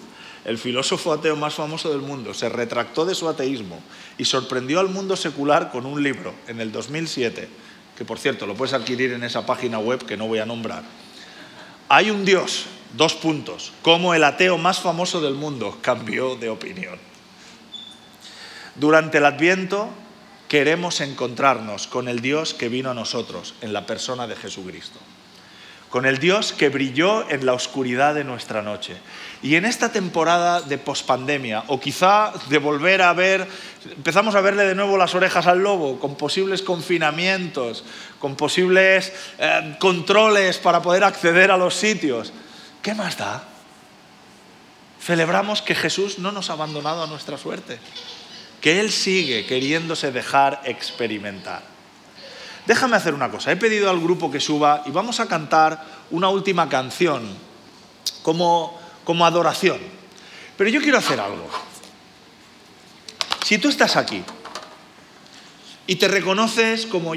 el 0.46 0.58
filósofo 0.58 1.14
ateo 1.14 1.36
más 1.36 1.54
famoso 1.54 1.92
del 1.92 2.02
mundo, 2.02 2.34
se 2.34 2.50
retractó 2.50 3.06
de 3.06 3.14
su 3.14 3.30
ateísmo 3.30 3.80
y 4.18 4.26
sorprendió 4.26 4.80
al 4.80 4.90
mundo 4.90 5.16
secular 5.16 5.70
con 5.70 5.86
un 5.86 6.02
libro 6.02 6.34
en 6.48 6.60
el 6.60 6.72
2007, 6.72 7.48
que 7.96 8.04
por 8.06 8.18
cierto 8.18 8.48
lo 8.48 8.56
puedes 8.56 8.74
adquirir 8.74 9.14
en 9.14 9.24
esa 9.24 9.46
página 9.46 9.78
web 9.78 10.04
que 10.08 10.18
no 10.18 10.26
voy 10.26 10.40
a 10.40 10.46
nombrar. 10.48 10.82
Hay 11.88 12.10
un 12.10 12.26
Dios 12.26 12.66
Dos 12.94 13.16
puntos. 13.16 13.74
Cómo 13.82 14.14
el 14.14 14.24
ateo 14.24 14.58
más 14.58 14.80
famoso 14.80 15.22
del 15.22 15.34
mundo 15.34 15.78
cambió 15.82 16.36
de 16.36 16.50
opinión. 16.50 17.00
Durante 18.76 19.18
el 19.18 19.26
Adviento 19.26 19.90
queremos 20.48 21.02
encontrarnos 21.02 21.88
con 21.88 22.08
el 22.08 22.22
Dios 22.22 22.54
que 22.54 22.70
vino 22.70 22.92
a 22.92 22.94
nosotros 22.94 23.56
en 23.62 23.74
la 23.74 23.86
persona 23.86 24.28
de 24.28 24.36
Jesucristo 24.36 25.00
con 25.90 26.06
el 26.06 26.18
Dios 26.18 26.52
que 26.52 26.70
brilló 26.70 27.30
en 27.30 27.46
la 27.46 27.54
oscuridad 27.54 28.14
de 28.14 28.24
nuestra 28.24 28.62
noche. 28.62 28.98
Y 29.42 29.56
en 29.56 29.66
esta 29.66 29.92
temporada 29.92 30.62
de 30.62 30.78
pospandemia, 30.78 31.64
o 31.68 31.80
quizá 31.80 32.34
de 32.50 32.58
volver 32.58 33.02
a 33.02 33.14
ver, 33.14 33.48
empezamos 33.96 34.36
a 34.36 34.42
verle 34.42 34.66
de 34.66 34.76
nuevo 34.76 34.98
las 34.98 35.16
orejas 35.16 35.48
al 35.48 35.60
lobo, 35.60 36.00
con 36.00 36.16
posibles 36.16 36.62
confinamientos, 36.62 37.86
con 38.20 38.36
posibles 38.36 39.14
eh, 39.40 39.76
controles 39.80 40.58
para 40.58 40.82
poder 40.82 41.04
acceder 41.04 41.52
a 41.52 41.58
los 41.58 41.76
sitios. 41.76 42.34
¿Qué 42.88 42.94
más 42.94 43.18
da? 43.18 43.44
Celebramos 45.02 45.62
que 45.62 45.76
Jesús 45.76 46.20
no 46.20 46.32
nos 46.32 46.50
ha 46.50 46.54
abandonado 46.54 47.04
a 47.04 47.08
nuestra 47.08 47.38
suerte, 47.38 47.80
que 48.62 48.80
Él 48.80 48.94
sigue 48.94 49.46
queriéndose 49.46 50.14
dejar 50.14 50.62
experimentar. 50.64 51.64
Déjame 52.66 52.96
hacer 52.96 53.14
una 53.14 53.30
cosa, 53.30 53.52
he 53.52 53.58
pedido 53.58 53.90
al 53.90 54.00
grupo 54.00 54.32
que 54.32 54.40
suba 54.40 54.84
y 54.86 54.92
vamos 54.92 55.20
a 55.20 55.28
cantar 55.28 55.84
una 56.12 56.30
última 56.30 56.70
canción 56.70 57.28
como, 58.24 58.80
como 59.04 59.26
adoración. 59.26 59.80
Pero 60.56 60.70
yo 60.70 60.80
quiero 60.80 61.00
hacer 61.00 61.20
algo. 61.20 61.50
Si 63.46 63.58
tú 63.58 63.68
estás 63.68 63.98
aquí 63.98 64.24
y 65.88 65.98
te 65.98 66.08
reconoces 66.08 66.86
como... 66.86 67.12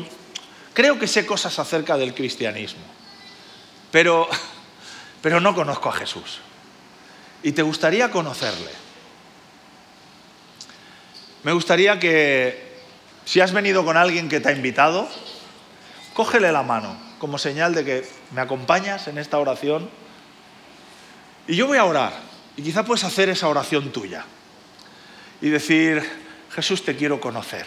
Creo 0.75 0.99
que 0.99 1.07
sé 1.07 1.25
cosas 1.25 1.57
acerca 1.61 1.97
del 1.97 2.13
cristianismo, 2.13 2.83
pero 3.93 4.29
pero 5.23 5.41
no 5.41 5.55
conozco 5.55 5.89
a 5.89 5.93
Jesús. 5.93 6.41
Y 7.43 7.53
te 7.53 7.63
gustaría 7.63 8.11
conocerle. 8.11 8.71
Me 11.43 11.53
gustaría 11.53 11.99
que, 11.99 12.79
si 13.25 13.41
has 13.41 13.53
venido 13.53 13.85
con 13.85 13.97
alguien 13.97 14.29
que 14.29 14.41
te 14.41 14.49
ha 14.49 14.53
invitado, 14.53 15.09
cógele 16.15 16.53
la 16.53 16.63
mano 16.63 16.97
como 17.19 17.39
señal 17.39 17.75
de 17.75 17.85
que 17.85 18.09
me 18.33 18.41
acompañas 18.41 19.09
en 19.09 19.19
esta 19.19 19.39
oración. 19.39 19.89
Y 21.47 21.57
yo 21.57 21.67
voy 21.67 21.79
a 21.79 21.85
orar. 21.85 22.13
Y 22.57 22.63
quizá 22.63 22.85
puedes 22.85 23.05
hacer 23.05 23.29
esa 23.29 23.49
oración 23.49 23.93
tuya. 23.93 24.25
Y 25.41 25.49
decir, 25.49 26.03
Jesús, 26.51 26.85
te 26.85 26.97
quiero 26.97 27.21
conocer. 27.21 27.67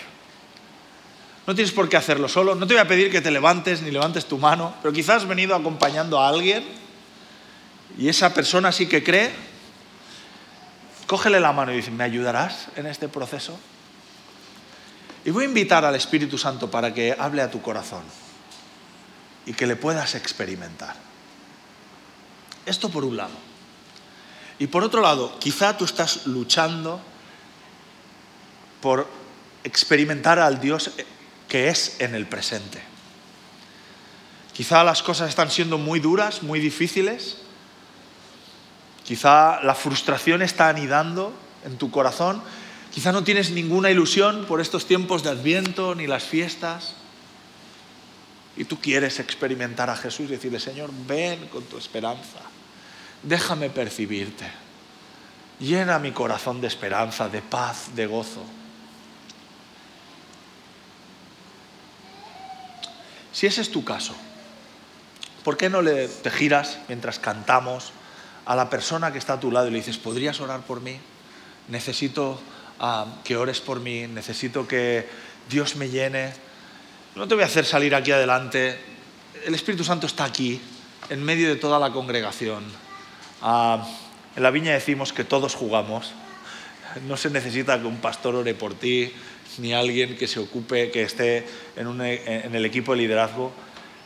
No 1.45 1.55
tienes 1.55 1.73
por 1.73 1.89
qué 1.89 1.97
hacerlo 1.97 2.27
solo. 2.27 2.55
No 2.55 2.67
te 2.67 2.73
voy 2.73 2.81
a 2.81 2.87
pedir 2.87 3.11
que 3.11 3.21
te 3.21 3.31
levantes 3.31 3.81
ni 3.81 3.91
levantes 3.91 4.25
tu 4.25 4.37
mano, 4.37 4.75
pero 4.81 4.93
quizás 4.93 5.23
has 5.23 5.27
venido 5.27 5.55
acompañando 5.55 6.19
a 6.19 6.29
alguien 6.29 6.82
y 7.97 8.09
esa 8.09 8.33
persona 8.33 8.71
sí 8.71 8.87
que 8.87 9.03
cree, 9.03 9.31
cógele 11.07 11.39
la 11.39 11.51
mano 11.51 11.71
y 11.71 11.77
dice, 11.77 11.91
¿me 11.91 12.03
ayudarás 12.03 12.67
en 12.75 12.87
este 12.87 13.07
proceso? 13.07 13.59
Y 15.25 15.31
voy 15.31 15.45
a 15.45 15.47
invitar 15.47 15.85
al 15.85 15.95
Espíritu 15.95 16.37
Santo 16.37 16.69
para 16.69 16.93
que 16.93 17.15
hable 17.17 17.41
a 17.41 17.51
tu 17.51 17.61
corazón 17.61 18.03
y 19.45 19.53
que 19.53 19.67
le 19.67 19.75
puedas 19.75 20.15
experimentar. 20.15 20.95
Esto 22.65 22.89
por 22.89 23.05
un 23.05 23.17
lado. 23.17 23.33
Y 24.59 24.67
por 24.67 24.83
otro 24.83 25.01
lado, 25.01 25.37
quizá 25.39 25.77
tú 25.77 25.85
estás 25.85 26.25
luchando 26.27 27.01
por 28.81 29.07
experimentar 29.63 30.39
al 30.39 30.59
Dios 30.59 30.91
que 31.47 31.69
es 31.69 31.99
en 31.99 32.15
el 32.15 32.25
presente. 32.25 32.81
Quizá 34.53 34.83
las 34.83 35.01
cosas 35.01 35.29
están 35.29 35.49
siendo 35.49 35.77
muy 35.77 35.99
duras, 35.99 36.43
muy 36.43 36.59
difíciles, 36.59 37.42
Quizá 39.03 39.61
la 39.63 39.75
frustración 39.75 40.41
está 40.41 40.69
anidando 40.69 41.33
en 41.65 41.77
tu 41.77 41.91
corazón, 41.91 42.41
Quizá 42.93 43.11
no 43.11 43.23
tienes 43.23 43.49
ninguna 43.49 43.89
ilusión 43.89 44.45
por 44.45 44.61
estos 44.61 44.85
tiempos 44.85 45.23
de 45.23 45.31
Adviento 45.31 45.95
ni 45.95 46.05
las 46.05 46.25
fiestas. 46.25 46.93
Y 48.55 48.65
tú 48.65 48.79
quieres 48.79 49.19
experimentar 49.19 49.89
a 49.89 49.95
Jesús 49.95 50.27
y 50.27 50.33
decirle, 50.33 50.59
Señor, 50.59 50.91
ven 51.07 51.47
con 51.47 51.63
tu 51.63 51.79
esperanza. 51.79 52.37
Déjame 53.23 53.71
percibirte. 53.71 54.45
Llena 55.59 55.97
mi 55.97 56.11
corazón 56.11 56.61
de 56.61 56.67
esperanza, 56.67 57.29
de 57.29 57.41
paz, 57.41 57.95
de 57.95 58.05
gozo. 58.05 58.43
Si 63.31 63.47
ese 63.47 63.61
es 63.61 63.71
tu 63.71 63.83
caso, 63.83 64.15
¿por 65.43 65.57
qué 65.57 65.71
no 65.71 65.81
te 65.81 66.29
giras 66.29 66.77
mientras 66.87 67.17
cantamos 67.17 67.91
a 68.45 68.55
la 68.55 68.69
persona 68.69 69.11
que 69.11 69.17
está 69.17 69.33
a 69.33 69.39
tu 69.39 69.51
lado 69.51 69.67
y 69.67 69.71
le 69.71 69.77
dices, 69.77 69.97
¿podrías 69.97 70.39
orar 70.41 70.61
por 70.61 70.81
mí? 70.81 70.97
Necesito 71.69 72.39
ah, 72.79 73.05
que 73.23 73.37
ores 73.37 73.61
por 73.61 73.79
mí, 73.79 74.07
necesito 74.07 74.67
que 74.67 75.07
Dios 75.49 75.75
me 75.75 75.89
llene. 75.89 76.33
No 77.15 77.27
te 77.27 77.35
voy 77.35 77.43
a 77.43 77.47
hacer 77.47 77.65
salir 77.65 77.95
aquí 77.95 78.11
adelante. 78.11 78.77
El 79.45 79.55
Espíritu 79.55 79.83
Santo 79.83 80.07
está 80.07 80.25
aquí, 80.25 80.59
en 81.09 81.23
medio 81.23 81.49
de 81.49 81.55
toda 81.55 81.79
la 81.79 81.91
congregación. 81.91 82.63
Ah, 83.41 83.87
en 84.35 84.43
la 84.43 84.51
viña 84.51 84.73
decimos 84.73 85.13
que 85.13 85.23
todos 85.23 85.55
jugamos. 85.55 86.11
No 87.07 87.17
se 87.17 87.29
necesita 87.29 87.79
que 87.79 87.87
un 87.87 87.97
pastor 87.97 88.35
ore 88.35 88.53
por 88.53 88.73
ti, 88.73 89.13
ni 89.57 89.73
alguien 89.73 90.17
que 90.17 90.27
se 90.27 90.39
ocupe, 90.39 90.91
que 90.91 91.03
esté 91.03 91.45
en, 91.75 92.01
en 92.01 92.55
el 92.55 92.65
equipo 92.65 92.91
de 92.93 92.99
liderazgo. 92.99 93.51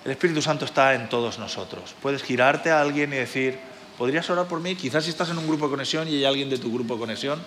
El 0.05 0.11
Espíritu 0.11 0.41
Santo 0.41 0.65
está 0.65 0.93
en 0.93 1.09
todos 1.09 1.39
nosotros. 1.39 1.95
Puedes 2.01 2.23
girarte 2.23 2.71
a 2.71 2.81
alguien 2.81 3.11
y 3.13 3.17
decir, 3.17 3.59
¿podrías 3.97 4.29
orar 4.29 4.47
por 4.47 4.59
mí? 4.59 4.75
Quizás 4.75 5.03
si 5.03 5.09
estás 5.09 5.29
en 5.29 5.37
un 5.37 5.47
grupo 5.47 5.65
de 5.65 5.71
conexión 5.71 6.07
y 6.07 6.15
hay 6.15 6.25
alguien 6.25 6.49
de 6.49 6.57
tu 6.57 6.71
grupo 6.71 6.93
de 6.95 6.99
conexión, 6.99 7.41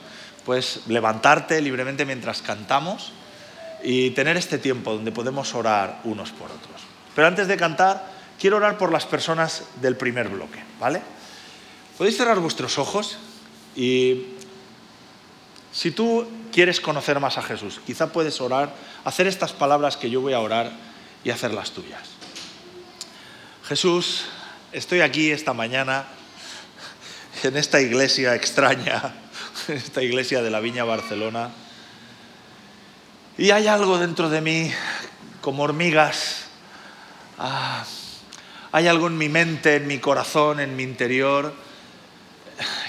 puedes 0.44 0.80
levantarte 0.88 1.61
libremente 1.61 2.05
mientras 2.05 2.42
cantamos 2.42 3.12
y 3.82 4.11
tener 4.11 4.36
este 4.36 4.59
tiempo 4.59 4.94
donde 4.94 5.12
podemos 5.12 5.55
orar 5.55 6.01
unos 6.05 6.30
por 6.30 6.51
otros. 6.51 6.82
Pero 7.14 7.28
antes 7.28 7.48
de 7.48 7.57
cantar, 7.57 8.11
quiero 8.38 8.57
orar 8.57 8.78
por 8.78 8.92
las 8.92 9.07
personas 9.07 9.64
del 9.80 9.96
primer 9.96 10.28
bloque, 10.28 10.62
¿vale? 10.78 11.03
Podéis 11.96 12.16
cerrar 12.16 12.38
vuestros 12.38 12.78
ojos 12.78 13.18
y 13.76 14.26
si 15.72 15.90
tú 15.90 16.26
quieres 16.53 16.80
conocer 16.80 17.20
más 17.20 17.38
a 17.38 17.42
Jesús, 17.42 17.80
quizá 17.86 18.12
puedes 18.12 18.40
orar, 18.40 18.74
hacer 19.05 19.26
estas 19.26 19.53
palabras 19.53 19.96
que 19.96 20.11
yo 20.11 20.20
voy 20.20 20.32
a 20.32 20.40
orar 20.40 20.72
y 21.22 21.30
hacerlas 21.30 21.70
tuyas. 21.70 22.01
Jesús, 23.64 24.24
estoy 24.72 25.01
aquí 25.01 25.30
esta 25.30 25.53
mañana 25.53 26.07
en 27.49 27.57
esta 27.57 27.80
iglesia 27.80 28.34
extraña, 28.34 29.14
en 29.68 29.76
esta 29.76 30.03
iglesia 30.03 30.43
de 30.43 30.51
la 30.51 30.61
Viña 30.61 30.84
Barcelona, 30.84 31.51
y 33.38 33.51
hay 33.51 33.66
algo 33.66 33.99
dentro 33.99 34.28
de 34.28 34.41
mí 34.41 34.70
como 35.41 35.62
hormigas. 35.62 36.47
Ah, 37.38 37.84
hay 38.72 38.86
algo 38.86 39.07
en 39.07 39.16
mi 39.16 39.28
mente, 39.28 39.76
en 39.76 39.86
mi 39.86 39.99
corazón, 39.99 40.61
en 40.61 40.76
mi 40.76 40.82
interior. 40.82 41.55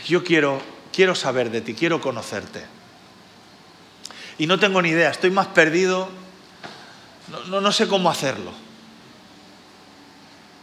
Yo 0.05 0.23
quiero, 0.23 0.61
quiero 0.91 1.15
saber 1.15 1.51
de 1.51 1.61
ti, 1.61 1.73
quiero 1.73 2.01
conocerte 2.01 2.81
y 4.41 4.47
no 4.47 4.57
tengo 4.57 4.81
ni 4.81 4.89
idea, 4.89 5.11
estoy 5.11 5.29
más 5.29 5.45
perdido, 5.45 6.09
no, 7.47 7.61
no, 7.61 7.71
sé 7.71 7.87
cómo 7.87 8.09
hacerlo. 8.09 8.51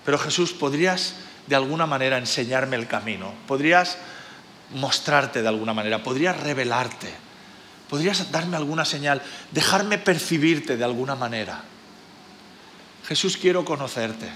Pero 0.04 0.18
Jesús, 0.18 0.52
¿podrías 0.52 1.14
de 1.48 1.56
alguna 1.56 1.86
manera 1.86 2.18
enseñarme 2.18 2.76
el 2.76 2.86
camino? 2.86 3.32
¿Podrías 3.46 3.98
mostrarte 4.74 5.42
de 5.42 5.48
alguna 5.48 5.74
manera? 5.74 6.02
¿Podrías 6.02 6.38
revelarte? 6.40 7.12
¿Podrías 7.88 8.30
darme 8.30 8.56
alguna 8.56 8.84
señal? 8.84 9.22
¿Dejarme 9.50 9.98
percibirte 9.98 10.76
de 10.76 10.84
alguna 10.84 11.14
manera? 11.14 11.62
Jesús, 13.06 13.36
quiero 13.36 13.64
conocerte. 13.64 14.28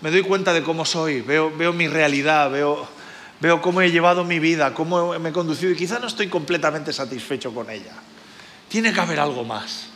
Me 0.00 0.10
doy 0.10 0.22
cuenta 0.22 0.52
de 0.52 0.62
cómo 0.62 0.84
soy, 0.84 1.20
veo, 1.20 1.54
veo 1.54 1.72
mi 1.72 1.88
realidad, 1.88 2.50
veo, 2.50 2.88
Veo 3.40 3.62
cómo 3.62 3.80
he 3.80 3.90
llevado 3.90 4.22
mi 4.22 4.38
vida, 4.38 4.74
cómo 4.74 5.18
me 5.18 5.30
he 5.30 5.32
conducido 5.32 5.72
y 5.72 5.76
quizá 5.76 5.98
no 5.98 6.06
estoy 6.06 6.28
completamente 6.28 6.92
satisfecho 6.92 7.54
con 7.54 7.70
ella. 7.70 7.92
Tiene 8.68 8.92
que 8.92 9.00
haber 9.00 9.18
algo 9.18 9.44
más. 9.44 9.86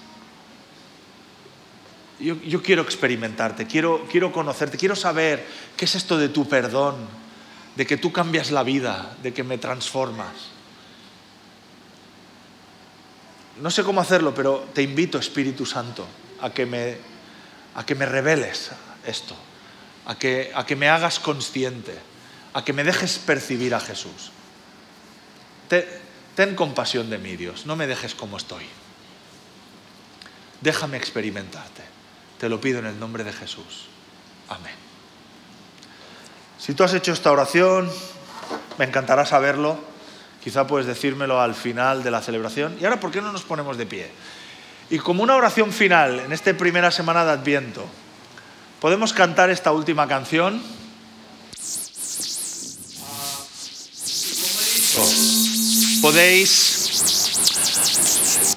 Yo, 2.25 2.63
quiero 2.63 2.83
experimentarte, 2.83 3.67
quiero, 3.67 4.07
quiero 4.11 4.33
conocerte, 4.33 4.79
quiero 4.79 4.97
saber 4.97 5.47
qué 5.77 5.85
es 5.85 5.95
esto 5.95 6.17
de 6.17 6.31
tu 6.31 6.49
perdón, 6.49 6.97
de 7.77 7.87
que 7.87 7.99
tú 7.99 8.13
cambias 8.13 8.51
la 8.51 8.63
vida, 8.63 9.15
de 9.23 9.35
que 9.35 9.45
me 9.45 9.59
transformas. 9.59 10.33
No 13.61 13.71
sé 13.71 13.85
cómo 13.85 14.01
hacerlo, 14.01 14.35
pero 14.35 14.67
te 14.73 14.83
invito, 14.83 15.19
Espíritu 15.19 15.67
Santo, 15.67 16.07
a 16.41 16.51
que 16.51 16.65
me, 16.65 16.97
a 17.75 17.85
que 17.85 17.95
me 17.95 18.07
reveles 18.07 18.71
esto, 19.07 19.37
a 20.07 20.19
que, 20.19 20.51
a 20.55 20.65
que 20.65 20.77
me 20.77 20.89
hagas 20.89 21.21
consciente 21.21 22.15
a 22.55 22.65
que 22.65 22.73
me 22.73 22.85
dejes 22.85 23.19
percibir 23.19 23.75
a 23.75 23.81
Jesús. 23.81 24.31
ten 26.35 26.55
compasión 26.55 27.11
de 27.11 27.19
mí, 27.19 27.37
Dios, 27.37 27.67
no 27.67 27.77
me 27.77 27.87
dejes 27.87 28.15
como 28.15 28.39
estoy. 28.39 28.65
Déjame 30.61 30.97
experimentarte. 30.97 31.94
Te 32.45 32.51
lo 32.51 32.61
pido 32.61 32.79
en 32.81 32.85
el 32.85 33.01
nombre 33.01 33.25
de 33.25 33.33
Jesús. 33.33 33.87
Amén. 34.51 34.75
Si 36.59 36.75
tú 36.75 36.85
has 36.85 36.93
hecho 36.93 37.15
esta 37.15 37.33
oración, 37.33 37.91
me 38.77 38.85
encantará 38.85 39.25
saberlo. 39.25 39.79
Quizá 40.43 40.67
puedes 40.67 40.87
decírmelo 40.87 41.41
al 41.41 41.55
final 41.55 42.03
de 42.03 42.11
la 42.11 42.21
celebración. 42.21 42.77
Y 42.79 42.85
ahora, 42.85 43.01
¿por 43.01 43.11
qué 43.11 43.23
no 43.23 43.33
nos 43.33 43.45
ponemos 43.45 43.79
de 43.79 43.87
pie? 43.87 44.11
Y 44.91 44.99
como 44.99 45.23
una 45.23 45.37
oración 45.37 45.73
final 45.73 46.21
en 46.21 46.35
esta 46.35 46.53
primera 46.53 46.91
semana 46.91 47.25
de 47.25 47.31
Adviento, 47.31 47.87
podemos 48.79 49.15
cantar 49.15 49.49
esta 49.49 49.73
última 49.73 50.07
canción. 50.07 50.63
Podéis 56.03 56.91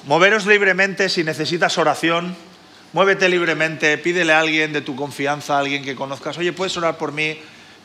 moveros 0.04 0.44
libremente 0.44 1.08
si 1.08 1.24
necesitas 1.24 1.78
oración. 1.78 2.47
Muévete 2.92 3.28
libremente, 3.28 3.98
pídele 3.98 4.32
a 4.32 4.40
alguien 4.40 4.72
de 4.72 4.80
tu 4.80 4.96
confianza, 4.96 5.56
a 5.56 5.58
alguien 5.58 5.84
que 5.84 5.94
conozcas. 5.94 6.38
Oye, 6.38 6.52
¿puedes 6.52 6.76
orar 6.76 6.96
por 6.96 7.12
mí? 7.12 7.38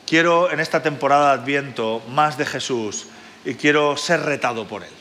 Quiero 0.08 0.49
en 0.49 0.60
esta 0.60 0.82
temporada 0.82 1.36
de 1.36 1.41
Adviento 1.41 2.01
más 2.10 2.38
de 2.38 2.45
Jesús 2.45 3.08
y 3.43 3.56
quiero 3.56 3.97
ser 3.97 4.22
retado 4.22 4.66
por 4.66 4.84
Él. 4.84 4.93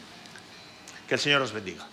Que 1.06 1.14
el 1.14 1.20
Señor 1.20 1.42
os 1.42 1.52
bendiga. 1.52 1.91